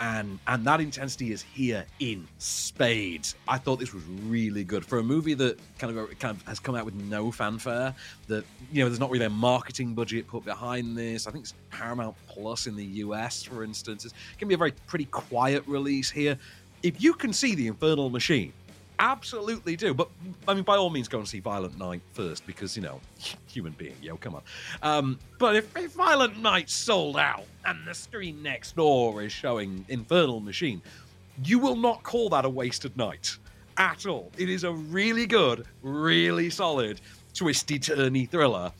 and 0.00 0.38
and 0.46 0.64
that 0.66 0.80
intensity 0.80 1.32
is 1.32 1.42
here 1.42 1.84
in 2.00 2.26
spades. 2.38 3.34
I 3.48 3.58
thought 3.58 3.78
this 3.78 3.92
was 3.92 4.02
really 4.26 4.64
good 4.64 4.84
for 4.84 4.98
a 4.98 5.02
movie 5.02 5.34
that 5.34 5.58
kind 5.78 5.96
of 5.96 6.18
kind 6.18 6.36
of 6.36 6.42
has 6.46 6.58
come 6.60 6.74
out 6.74 6.84
with 6.84 6.94
no 6.94 7.30
fanfare. 7.30 7.94
That 8.28 8.44
you 8.72 8.82
know, 8.82 8.88
there's 8.88 9.00
not 9.00 9.10
really 9.10 9.26
a 9.26 9.30
marketing 9.30 9.94
budget 9.94 10.26
put 10.26 10.44
behind 10.44 10.96
this. 10.96 11.26
I 11.26 11.30
think 11.30 11.44
it's 11.44 11.54
Paramount 11.70 12.16
Plus 12.28 12.66
in 12.66 12.76
the 12.76 12.84
US, 12.84 13.42
for 13.42 13.64
instance. 13.64 14.04
It's 14.04 14.12
going 14.12 14.40
to 14.40 14.46
be 14.46 14.54
a 14.54 14.58
very 14.58 14.72
pretty 14.86 15.06
quiet 15.06 15.66
release 15.66 16.10
here. 16.10 16.38
If 16.82 17.02
you 17.02 17.14
can 17.14 17.32
see 17.32 17.54
the 17.54 17.66
Infernal 17.66 18.10
Machine, 18.10 18.52
absolutely 18.98 19.76
do. 19.76 19.94
But 19.94 20.08
I 20.46 20.54
mean, 20.54 20.64
by 20.64 20.76
all 20.76 20.90
means, 20.90 21.08
go 21.08 21.18
and 21.18 21.28
see 21.28 21.40
Violent 21.40 21.78
Night 21.78 22.02
first 22.12 22.46
because 22.46 22.76
you 22.76 22.82
know, 22.82 23.00
human 23.46 23.72
being, 23.72 23.96
yo, 24.02 24.16
come 24.16 24.34
on. 24.34 24.42
Um, 24.82 25.18
but 25.38 25.56
if, 25.56 25.76
if 25.76 25.92
Violent 25.92 26.40
Night 26.40 26.70
sold 26.70 27.16
out 27.16 27.44
and 27.64 27.86
the 27.86 27.94
screen 27.94 28.42
next 28.42 28.76
door 28.76 29.22
is 29.22 29.32
showing 29.32 29.84
Infernal 29.88 30.40
Machine, 30.40 30.82
you 31.42 31.58
will 31.58 31.76
not 31.76 32.02
call 32.02 32.28
that 32.30 32.44
a 32.44 32.48
wasted 32.48 32.96
night 32.96 33.36
at 33.76 34.06
all. 34.06 34.30
It 34.38 34.48
is 34.48 34.64
a 34.64 34.72
really 34.72 35.26
good, 35.26 35.66
really 35.82 36.50
solid, 36.50 37.00
twisty, 37.32 37.78
turny 37.78 38.28
thriller 38.28 38.72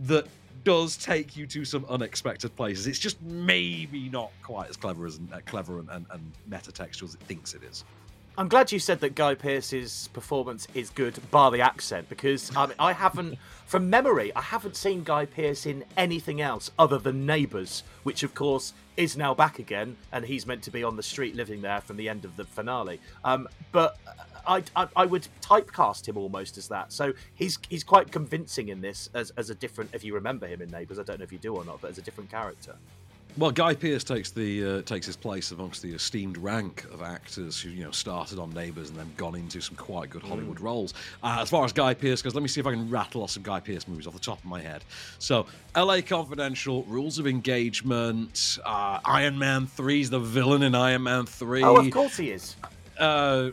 that 0.00 0.26
does 0.64 0.96
take 0.96 1.36
you 1.36 1.46
to 1.46 1.64
some 1.64 1.84
unexpected 1.88 2.54
places. 2.56 2.86
It's 2.86 2.98
just 2.98 3.20
maybe 3.22 4.08
not 4.08 4.30
quite 4.42 4.68
as 4.68 4.76
clever 4.76 5.06
as 5.06 5.20
uh, 5.32 5.40
clever 5.46 5.78
and, 5.78 5.88
and, 5.90 6.06
and 6.10 6.32
metatextual 6.50 7.04
as 7.04 7.14
it 7.14 7.20
thinks 7.20 7.54
it 7.54 7.62
is. 7.62 7.84
I'm 8.36 8.48
glad 8.48 8.72
you 8.72 8.80
said 8.80 8.98
that 9.00 9.14
Guy 9.14 9.36
Pearce's 9.36 10.08
performance 10.12 10.66
is 10.74 10.90
good, 10.90 11.20
bar 11.30 11.52
the 11.52 11.60
accent, 11.60 12.08
because 12.08 12.54
I, 12.56 12.66
mean, 12.66 12.74
I 12.80 12.92
haven't, 12.92 13.38
from 13.66 13.88
memory, 13.88 14.34
I 14.34 14.40
haven't 14.40 14.74
seen 14.74 15.04
Guy 15.04 15.24
Pearce 15.24 15.66
in 15.66 15.84
anything 15.96 16.40
else 16.40 16.72
other 16.76 16.98
than 16.98 17.26
Neighbours, 17.26 17.84
which 18.02 18.24
of 18.24 18.34
course 18.34 18.72
is 18.96 19.16
now 19.16 19.34
back 19.34 19.60
again, 19.60 19.96
and 20.10 20.24
he's 20.24 20.46
meant 20.46 20.64
to 20.64 20.72
be 20.72 20.82
on 20.82 20.96
the 20.96 21.02
street 21.02 21.36
living 21.36 21.62
there 21.62 21.80
from 21.80 21.96
the 21.96 22.08
end 22.08 22.24
of 22.24 22.34
the 22.36 22.44
finale. 22.44 23.00
Um, 23.22 23.46
but 23.70 23.98
I, 24.48 24.64
I, 24.74 24.88
I 24.96 25.06
would 25.06 25.28
typecast 25.40 26.08
him 26.08 26.16
almost 26.16 26.58
as 26.58 26.66
that. 26.68 26.92
So 26.92 27.12
he's 27.36 27.58
he's 27.68 27.84
quite 27.84 28.10
convincing 28.10 28.68
in 28.68 28.80
this 28.80 29.10
as, 29.14 29.30
as 29.36 29.50
a 29.50 29.54
different. 29.54 29.90
If 29.94 30.02
you 30.02 30.12
remember 30.12 30.48
him 30.48 30.60
in 30.60 30.70
Neighbours, 30.70 30.98
I 30.98 31.04
don't 31.04 31.20
know 31.20 31.24
if 31.24 31.32
you 31.32 31.38
do 31.38 31.54
or 31.54 31.64
not, 31.64 31.80
but 31.80 31.90
as 31.90 31.98
a 31.98 32.02
different 32.02 32.30
character. 32.30 32.74
Well, 33.36 33.50
Guy 33.50 33.74
Pearce 33.74 34.04
takes 34.04 34.30
the 34.30 34.64
uh, 34.64 34.82
takes 34.82 35.06
his 35.06 35.16
place 35.16 35.50
amongst 35.50 35.82
the 35.82 35.92
esteemed 35.92 36.38
rank 36.38 36.84
of 36.92 37.02
actors 37.02 37.60
who 37.60 37.70
you 37.70 37.84
know 37.84 37.90
started 37.90 38.38
on 38.38 38.50
Neighbours 38.50 38.90
and 38.90 38.98
then 38.98 39.10
gone 39.16 39.34
into 39.34 39.60
some 39.60 39.74
quite 39.74 40.08
good 40.10 40.22
Hollywood 40.22 40.60
roles. 40.60 40.94
Uh, 41.20 41.38
as 41.40 41.50
far 41.50 41.64
as 41.64 41.72
Guy 41.72 41.94
Pearce 41.94 42.22
goes, 42.22 42.34
let 42.34 42.42
me 42.42 42.48
see 42.48 42.60
if 42.60 42.66
I 42.66 42.70
can 42.70 42.88
rattle 42.88 43.24
off 43.24 43.30
some 43.30 43.42
Guy 43.42 43.58
Pearce 43.58 43.88
movies 43.88 44.06
off 44.06 44.12
the 44.12 44.20
top 44.20 44.38
of 44.38 44.44
my 44.44 44.60
head. 44.60 44.84
So, 45.18 45.46
L.A. 45.74 46.00
Confidential, 46.00 46.84
Rules 46.84 47.18
of 47.18 47.26
Engagement, 47.26 48.58
uh, 48.64 49.00
Iron 49.04 49.36
Man 49.36 49.66
Three 49.66 50.00
is 50.00 50.10
the 50.10 50.20
villain 50.20 50.62
in 50.62 50.76
Iron 50.76 51.02
Man 51.02 51.26
Three. 51.26 51.64
Oh, 51.64 51.76
of 51.76 51.90
course 51.90 52.16
he 52.16 52.30
is. 52.30 52.54
Uh, 53.00 53.50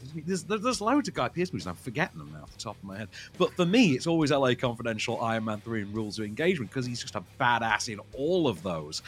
God, 0.00 0.22
there's, 0.26 0.44
there's, 0.44 0.80
loads 0.80 1.08
of 1.08 1.14
Guy 1.14 1.28
Pearce 1.28 1.52
movies, 1.52 1.66
and 1.66 1.70
I'm 1.70 1.82
forgetting 1.82 2.18
them 2.18 2.30
now 2.32 2.42
off 2.42 2.52
the 2.52 2.62
top 2.62 2.76
of 2.76 2.84
my 2.84 2.98
head. 2.98 3.08
But 3.38 3.52
for 3.54 3.66
me, 3.66 3.92
it's 3.92 4.06
always 4.06 4.30
LA 4.30 4.54
Confidential, 4.54 5.20
Iron 5.20 5.44
Man 5.44 5.60
3, 5.60 5.82
and 5.82 5.94
Rules 5.94 6.18
of 6.18 6.24
Engagement 6.24 6.70
because 6.70 6.86
he's 6.86 7.00
just 7.00 7.14
a 7.14 7.22
badass 7.40 7.92
in 7.92 8.00
all 8.14 8.48
of 8.48 8.62
those. 8.62 9.02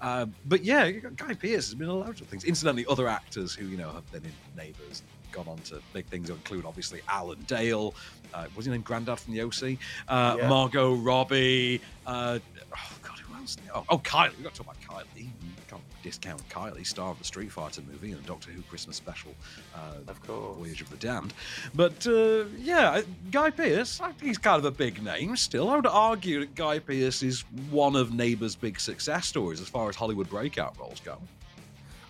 Uh, 0.00 0.26
but 0.46 0.64
yeah, 0.64 0.90
Guy 0.90 1.34
Pearce 1.34 1.66
has 1.66 1.74
been 1.74 1.88
in 1.88 2.00
loads 2.00 2.20
of 2.20 2.26
things. 2.28 2.44
Incidentally, 2.44 2.86
other 2.88 3.06
actors 3.06 3.54
who, 3.54 3.66
you 3.66 3.76
know, 3.76 3.90
have 3.90 4.10
been 4.12 4.24
in 4.24 4.32
Neighbours, 4.56 5.02
gone 5.32 5.46
on 5.48 5.58
to 5.58 5.80
big 5.92 6.06
things 6.06 6.30
include 6.30 6.64
obviously 6.64 7.00
Alan 7.08 7.38
Dale, 7.46 7.94
uh, 8.34 8.46
was 8.56 8.66
he 8.66 8.72
named 8.72 8.84
Grandad 8.84 9.18
from 9.18 9.34
the 9.34 9.42
OC? 9.42 9.78
Uh, 10.08 10.36
Yeah. 10.38 10.48
Margot 10.48 10.94
Robbie, 10.94 11.80
uh, 12.06 12.38
oh 12.74 12.98
God, 13.02 13.18
who 13.18 13.34
else? 13.36 13.56
Oh, 13.74 13.84
oh 13.88 13.98
Kylie, 13.98 14.36
we've 14.36 14.44
got 14.44 14.54
to 14.54 14.62
talk 14.62 14.74
about 14.74 15.04
Kylie. 15.04 15.28
Can't 15.70 15.82
discount 16.02 16.48
Kylie, 16.48 16.84
star 16.84 17.12
of 17.12 17.18
the 17.20 17.24
Street 17.24 17.52
Fighter 17.52 17.80
movie 17.82 18.10
and 18.10 18.26
Doctor 18.26 18.50
Who 18.50 18.60
Christmas 18.62 18.96
special, 18.96 19.32
uh, 19.72 19.94
of 20.08 20.20
course, 20.26 20.58
Voyage 20.58 20.80
of 20.80 20.90
the 20.90 20.96
Damned. 20.96 21.32
But 21.76 22.04
uh, 22.08 22.46
yeah, 22.58 23.02
Guy 23.30 23.50
Pearce, 23.50 24.00
he's 24.20 24.36
kind 24.36 24.58
of 24.58 24.64
a 24.64 24.72
big 24.72 25.00
name 25.00 25.36
still. 25.36 25.70
I 25.70 25.76
would 25.76 25.86
argue 25.86 26.40
that 26.40 26.56
Guy 26.56 26.80
Pearce 26.80 27.22
is 27.22 27.42
one 27.70 27.94
of 27.94 28.12
Neighbours' 28.12 28.56
big 28.56 28.80
success 28.80 29.26
stories 29.28 29.60
as 29.60 29.68
far 29.68 29.88
as 29.88 29.94
Hollywood 29.94 30.28
breakout 30.28 30.76
roles 30.76 30.98
go. 30.98 31.18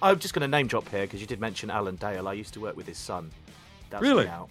I'm 0.00 0.18
just 0.18 0.32
going 0.32 0.40
to 0.42 0.48
name 0.48 0.66
drop 0.66 0.88
here 0.88 1.02
because 1.02 1.20
you 1.20 1.26
did 1.26 1.38
mention 1.38 1.70
Alan 1.70 1.96
Dale. 1.96 2.28
I 2.28 2.32
used 2.32 2.54
to 2.54 2.61
work 2.61 2.78
with 2.78 2.86
his 2.86 2.96
son. 2.96 3.30
That's 3.90 4.00
Really? 4.02 4.24
Now. 4.24 4.48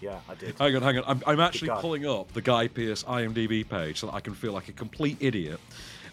Yeah, 0.00 0.18
I 0.28 0.34
did. 0.34 0.56
Hang 0.58 0.76
on, 0.76 0.82
hang 0.82 0.98
on. 0.98 1.04
I'm, 1.06 1.22
I'm 1.26 1.40
actually 1.40 1.70
pulling 1.80 2.06
up 2.06 2.32
the 2.32 2.40
Guy 2.40 2.68
Pearce 2.68 3.04
IMDb 3.04 3.68
page 3.68 3.98
so 3.98 4.06
that 4.06 4.14
I 4.14 4.20
can 4.20 4.34
feel 4.34 4.52
like 4.52 4.68
a 4.68 4.72
complete 4.72 5.16
idiot 5.20 5.60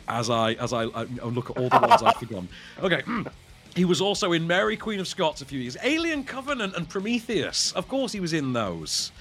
as 0.07 0.29
I 0.29 0.53
as 0.53 0.73
I, 0.73 0.83
I 0.83 1.03
look 1.23 1.49
at 1.49 1.57
all 1.57 1.69
the 1.69 1.79
ones 1.79 2.01
I've 2.01 2.15
forgotten. 2.17 2.49
Okay. 2.81 3.01
Hmm. 3.01 3.23
He 3.75 3.83
was 3.83 3.99
also 3.99 4.31
in 4.31 4.47
Mary 4.47 4.77
Queen 4.77 5.01
of 5.01 5.07
Scots 5.07 5.41
a 5.41 5.45
few 5.45 5.59
years. 5.59 5.75
Alien 5.83 6.23
Covenant 6.23 6.75
and 6.77 6.87
Prometheus. 6.87 7.73
Of 7.73 7.89
course, 7.89 8.13
he 8.13 8.21
was 8.21 8.31
in 8.31 8.53
those. 8.53 9.11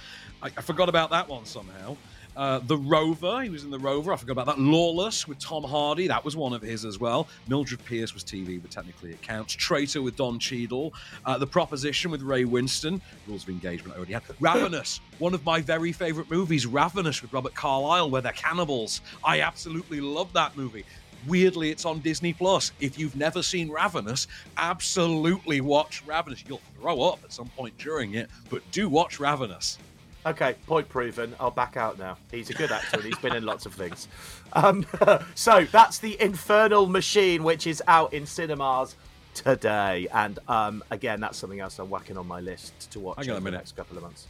I, 0.41 0.47
I 0.47 0.61
forgot 0.61 0.87
about 0.87 1.09
that 1.09 1.27
one 1.27 1.45
somehow. 1.45 1.97
Uh, 2.35 2.59
the 2.59 2.77
Rover, 2.77 3.41
he 3.41 3.49
was 3.49 3.63
in 3.63 3.71
The 3.71 3.79
Rover. 3.79 4.11
I 4.11 4.17
forgot 4.17 4.33
about 4.33 4.45
that. 4.47 4.59
Lawless 4.59 5.27
with 5.27 5.39
Tom 5.39 5.63
Hardy, 5.63 6.07
that 6.07 6.23
was 6.25 6.35
one 6.35 6.53
of 6.53 6.61
his 6.61 6.83
as 6.83 6.99
well. 6.99 7.27
Mildred 7.47 7.83
Pierce 7.85 8.13
was 8.13 8.23
TV, 8.23 8.61
but 8.61 8.71
technically 8.71 9.11
it 9.11 9.21
counts. 9.21 9.53
Traitor 9.53 10.01
with 10.01 10.15
Don 10.15 10.39
Cheadle. 10.39 10.93
Uh, 11.25 11.37
the 11.37 11.47
Proposition 11.47 12.11
with 12.11 12.21
Ray 12.21 12.43
Winstone. 12.43 12.99
Rules 13.27 13.43
of 13.43 13.49
Engagement 13.49 13.93
I 13.93 13.97
already 13.97 14.13
had. 14.13 14.23
Ravenous, 14.39 14.99
one 15.19 15.33
of 15.33 15.45
my 15.45 15.61
very 15.61 15.91
favourite 15.91 16.29
movies. 16.29 16.65
Ravenous 16.65 17.21
with 17.21 17.31
Robert 17.31 17.53
Carlyle, 17.53 18.09
where 18.09 18.21
they're 18.21 18.33
cannibals. 18.33 19.01
I 19.23 19.41
absolutely 19.41 20.01
love 20.01 20.33
that 20.33 20.57
movie. 20.57 20.85
Weirdly, 21.27 21.71
it's 21.71 21.85
on 21.85 22.01
Disney 22.01 22.33
Plus. 22.33 22.71
If 22.79 22.99
you've 22.99 23.15
never 23.15 23.41
seen 23.41 23.71
Ravenous, 23.71 24.27
absolutely 24.57 25.61
watch 25.61 26.03
Ravenous. 26.05 26.43
You'll 26.47 26.61
throw 26.79 27.01
up 27.01 27.23
at 27.23 27.33
some 27.33 27.47
point 27.49 27.75
during 27.77 28.13
it, 28.13 28.29
but 28.49 28.61
do 28.71 28.89
watch 28.89 29.19
Ravenous. 29.19 29.79
Okay, 30.25 30.55
point 30.65 30.89
proven. 30.89 31.35
I'll 31.39 31.51
back 31.51 31.77
out 31.77 31.99
now. 31.99 32.17
He's 32.31 32.49
a 32.49 32.53
good 32.53 32.71
actor 32.71 32.97
and 32.97 33.03
he's 33.05 33.17
been 33.19 33.35
in 33.35 33.45
lots 33.45 33.65
of 33.67 33.73
things. 33.75 34.07
Um, 34.53 34.85
so 35.35 35.65
that's 35.71 35.99
the 35.99 36.19
Infernal 36.19 36.87
Machine, 36.87 37.43
which 37.43 37.67
is 37.67 37.83
out 37.87 38.11
in 38.13 38.25
cinemas 38.25 38.95
today. 39.35 40.07
And 40.13 40.39
um, 40.47 40.83
again, 40.89 41.19
that's 41.19 41.37
something 41.37 41.59
else 41.59 41.77
I'm 41.77 41.89
whacking 41.91 42.17
on 42.17 42.25
my 42.27 42.39
list 42.39 42.89
to 42.91 42.99
watch 42.99 43.17
Hang 43.17 43.29
on 43.29 43.35
a 43.35 43.37
over 43.37 43.51
the 43.51 43.57
next 43.57 43.75
couple 43.75 43.97
of 43.97 44.03
months. 44.03 44.25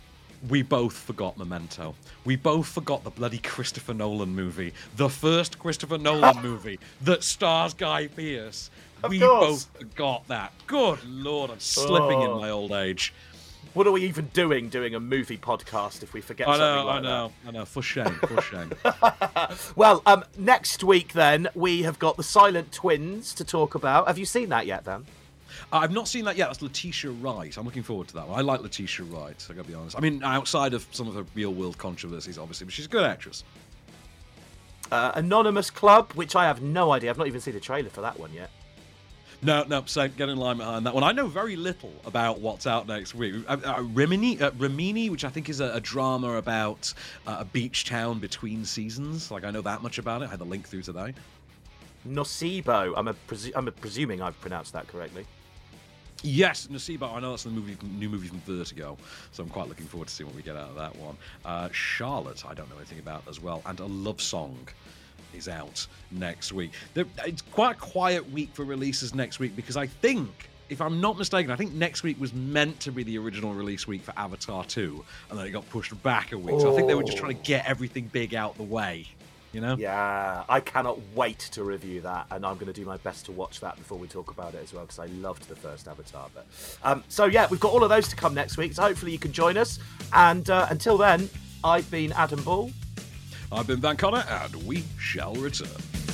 we 0.49 0.63
both 0.63 0.93
forgot 0.97 1.37
Memento. 1.37 1.95
We 2.25 2.35
both 2.35 2.67
forgot 2.67 3.05
the 3.05 3.09
bloody 3.11 3.37
Christopher 3.37 3.93
Nolan 3.93 4.35
movie, 4.35 4.73
the 4.97 5.07
first 5.09 5.59
Christopher 5.59 5.97
Nolan 5.97 6.41
movie 6.41 6.77
that 7.03 7.23
stars 7.23 7.73
Guy 7.73 8.07
Pearce. 8.07 8.69
Of 9.01 9.11
we 9.11 9.19
course. 9.19 9.65
both 9.65 9.77
forgot 9.79 10.27
that. 10.27 10.51
Good 10.67 11.03
lord, 11.05 11.51
I'm 11.51 11.59
slipping 11.61 12.21
in 12.21 12.29
Oh. 12.31 12.39
my 12.41 12.49
old 12.49 12.71
age. 12.73 13.13
What 13.73 13.87
are 13.87 13.91
we 13.91 14.03
even 14.05 14.27
doing 14.33 14.69
doing 14.69 14.95
a 14.95 14.99
movie 14.99 15.37
podcast 15.37 16.01
if 16.01 16.13
we 16.13 16.21
forget 16.21 16.47
I 16.47 16.57
something 16.57 16.75
know, 16.75 16.85
like 16.85 16.99
I 16.99 17.01
know, 17.01 17.31
I 17.47 17.51
know. 17.51 17.65
For 17.65 17.81
shame, 17.81 18.19
for 18.27 18.41
shame. 18.41 18.71
Well, 19.75 20.01
um, 20.05 20.23
next 20.37 20.83
week 20.83 21.13
then 21.13 21.49
we 21.55 21.83
have 21.83 21.99
got 21.99 22.15
the 22.17 22.23
Silent 22.23 22.71
Twins 22.71 23.33
to 23.35 23.43
talk 23.43 23.75
about. 23.75 24.07
Have 24.07 24.17
you 24.17 24.25
seen 24.25 24.49
that 24.49 24.65
yet, 24.65 24.85
Dan? 24.85 25.05
I've 25.71 25.91
not 25.91 26.07
seen 26.07 26.25
that 26.25 26.37
yet. 26.37 26.47
That's 26.47 26.61
Letitia 26.61 27.11
Wright. 27.11 27.55
I'm 27.57 27.65
looking 27.65 27.83
forward 27.83 28.07
to 28.09 28.13
that 28.15 28.27
one. 28.27 28.39
I 28.39 28.41
like 28.41 28.61
Letitia 28.61 29.05
Wright. 29.05 29.45
I 29.49 29.53
gotta 29.53 29.67
be 29.67 29.73
honest. 29.73 29.97
I 29.97 29.99
mean, 29.99 30.23
outside 30.23 30.73
of 30.73 30.87
some 30.91 31.07
of 31.07 31.15
her 31.15 31.25
real 31.35 31.53
world 31.53 31.77
controversies, 31.77 32.37
obviously, 32.37 32.65
but 32.65 32.73
she's 32.73 32.85
a 32.85 32.89
good 32.89 33.03
actress. 33.03 33.43
Uh, 34.91 35.11
Anonymous 35.15 35.69
Club, 35.69 36.11
which 36.13 36.35
I 36.35 36.45
have 36.45 36.61
no 36.61 36.91
idea. 36.91 37.09
I've 37.09 37.17
not 37.17 37.27
even 37.27 37.41
seen 37.41 37.55
the 37.55 37.59
trailer 37.59 37.89
for 37.89 38.01
that 38.01 38.19
one 38.19 38.31
yet. 38.33 38.51
No, 39.41 39.63
no, 39.63 39.83
so 39.85 40.07
get 40.07 40.29
in 40.29 40.37
line 40.37 40.57
behind 40.57 40.85
that 40.85 40.93
one. 40.93 41.03
I 41.03 41.11
know 41.11 41.27
very 41.27 41.55
little 41.55 41.91
about 42.05 42.39
what's 42.39 42.65
out 42.65 42.87
next 42.87 43.13
week. 43.13 43.35
Uh, 43.47 43.57
uh, 43.63 43.83
Rimini, 43.93 44.41
uh, 44.41 44.51
Rimini, 44.57 45.09
which 45.09 45.25
I 45.25 45.29
think 45.29 45.49
is 45.49 45.59
a, 45.59 45.73
a 45.73 45.79
drama 45.79 46.37
about 46.37 46.93
uh, 47.27 47.37
a 47.39 47.45
beach 47.45 47.85
town 47.85 48.19
between 48.19 48.65
seasons. 48.65 49.31
Like 49.31 49.43
I 49.43 49.51
know 49.51 49.61
that 49.61 49.81
much 49.83 49.97
about 49.97 50.21
it. 50.21 50.25
I 50.25 50.29
had 50.29 50.39
the 50.39 50.45
link 50.45 50.67
through 50.67 50.83
today. 50.83 51.13
Nocebo. 52.07 52.93
I'm 52.95 53.07
a 53.07 53.13
presu- 53.13 53.51
I'm 53.55 53.67
a 53.67 53.71
presuming 53.71 54.21
I've 54.21 54.39
pronounced 54.41 54.73
that 54.73 54.87
correctly. 54.87 55.25
Yes, 56.23 56.67
Nocebo. 56.67 57.13
I 57.13 57.19
know 57.19 57.31
that's 57.31 57.43
the 57.43 57.49
movie, 57.49 57.77
new 57.83 58.09
movie 58.09 58.27
from 58.27 58.39
Vertigo, 58.41 58.97
so 59.31 59.43
I'm 59.43 59.49
quite 59.49 59.67
looking 59.67 59.85
forward 59.85 60.07
to 60.07 60.13
seeing 60.13 60.27
what 60.27 60.35
we 60.35 60.41
get 60.41 60.55
out 60.55 60.69
of 60.69 60.75
that 60.75 60.95
one. 60.95 61.17
Uh, 61.43 61.69
Charlotte, 61.71 62.45
I 62.45 62.53
don't 62.53 62.69
know 62.69 62.77
anything 62.77 62.99
about 62.99 63.23
as 63.29 63.39
well, 63.39 63.61
and 63.65 63.79
a 63.79 63.85
love 63.85 64.21
song 64.21 64.57
is 65.35 65.47
out 65.47 65.85
next 66.11 66.53
week. 66.53 66.71
It's 66.95 67.41
quite 67.41 67.75
a 67.75 67.79
quiet 67.79 68.31
week 68.31 68.49
for 68.53 68.63
releases 68.63 69.13
next 69.13 69.39
week 69.39 69.55
because 69.55 69.77
I 69.77 69.87
think, 69.87 70.49
if 70.69 70.81
I'm 70.81 70.99
not 70.99 71.17
mistaken, 71.17 71.51
I 71.51 71.55
think 71.55 71.73
next 71.73 72.03
week 72.03 72.19
was 72.19 72.33
meant 72.33 72.79
to 72.81 72.91
be 72.91 73.03
the 73.03 73.17
original 73.17 73.53
release 73.53 73.87
week 73.87 74.01
for 74.01 74.13
Avatar 74.17 74.63
2, 74.65 75.03
and 75.29 75.39
then 75.39 75.45
it 75.45 75.51
got 75.51 75.69
pushed 75.69 76.01
back 76.01 76.31
a 76.31 76.37
week. 76.37 76.59
So 76.59 76.71
I 76.71 76.75
think 76.75 76.87
they 76.87 76.95
were 76.95 77.03
just 77.03 77.17
trying 77.17 77.35
to 77.35 77.43
get 77.43 77.65
everything 77.67 78.09
big 78.11 78.33
out 78.33 78.57
the 78.57 78.63
way. 78.63 79.07
You 79.55 79.61
know? 79.61 79.77
Yeah, 79.77 80.43
I 80.49 80.59
cannot 80.59 80.99
wait 81.15 81.39
to 81.53 81.63
review 81.63 82.01
that, 82.01 82.25
and 82.29 82.45
I'm 82.45 82.55
going 82.55 82.67
to 82.67 82.73
do 82.73 82.83
my 82.83 82.97
best 82.97 83.25
to 83.27 83.31
watch 83.31 83.61
that 83.61 83.77
before 83.77 83.97
we 83.97 84.05
talk 84.05 84.29
about 84.29 84.53
it 84.53 84.61
as 84.61 84.73
well 84.73 84.83
because 84.83 84.99
I 84.99 85.05
loved 85.05 85.47
the 85.47 85.55
first 85.55 85.87
Avatar. 85.87 86.27
But 86.33 86.45
um, 86.83 87.05
so 87.07 87.23
yeah, 87.23 87.47
we've 87.49 87.61
got 87.61 87.71
all 87.71 87.81
of 87.81 87.89
those 87.89 88.09
to 88.09 88.17
come 88.17 88.33
next 88.33 88.57
week. 88.57 88.73
So 88.73 88.81
hopefully 88.81 89.13
you 89.13 89.17
can 89.17 89.31
join 89.31 89.55
us. 89.55 89.79
And 90.11 90.49
uh, 90.49 90.67
until 90.69 90.97
then, 90.97 91.29
I've 91.63 91.89
been 91.89 92.11
Adam 92.11 92.43
Ball. 92.43 92.69
I've 93.51 93.67
been 93.67 93.79
Van 93.79 93.97
Connor, 93.97 94.25
and 94.27 94.53
we 94.65 94.83
shall 94.97 95.33
return. 95.35 96.04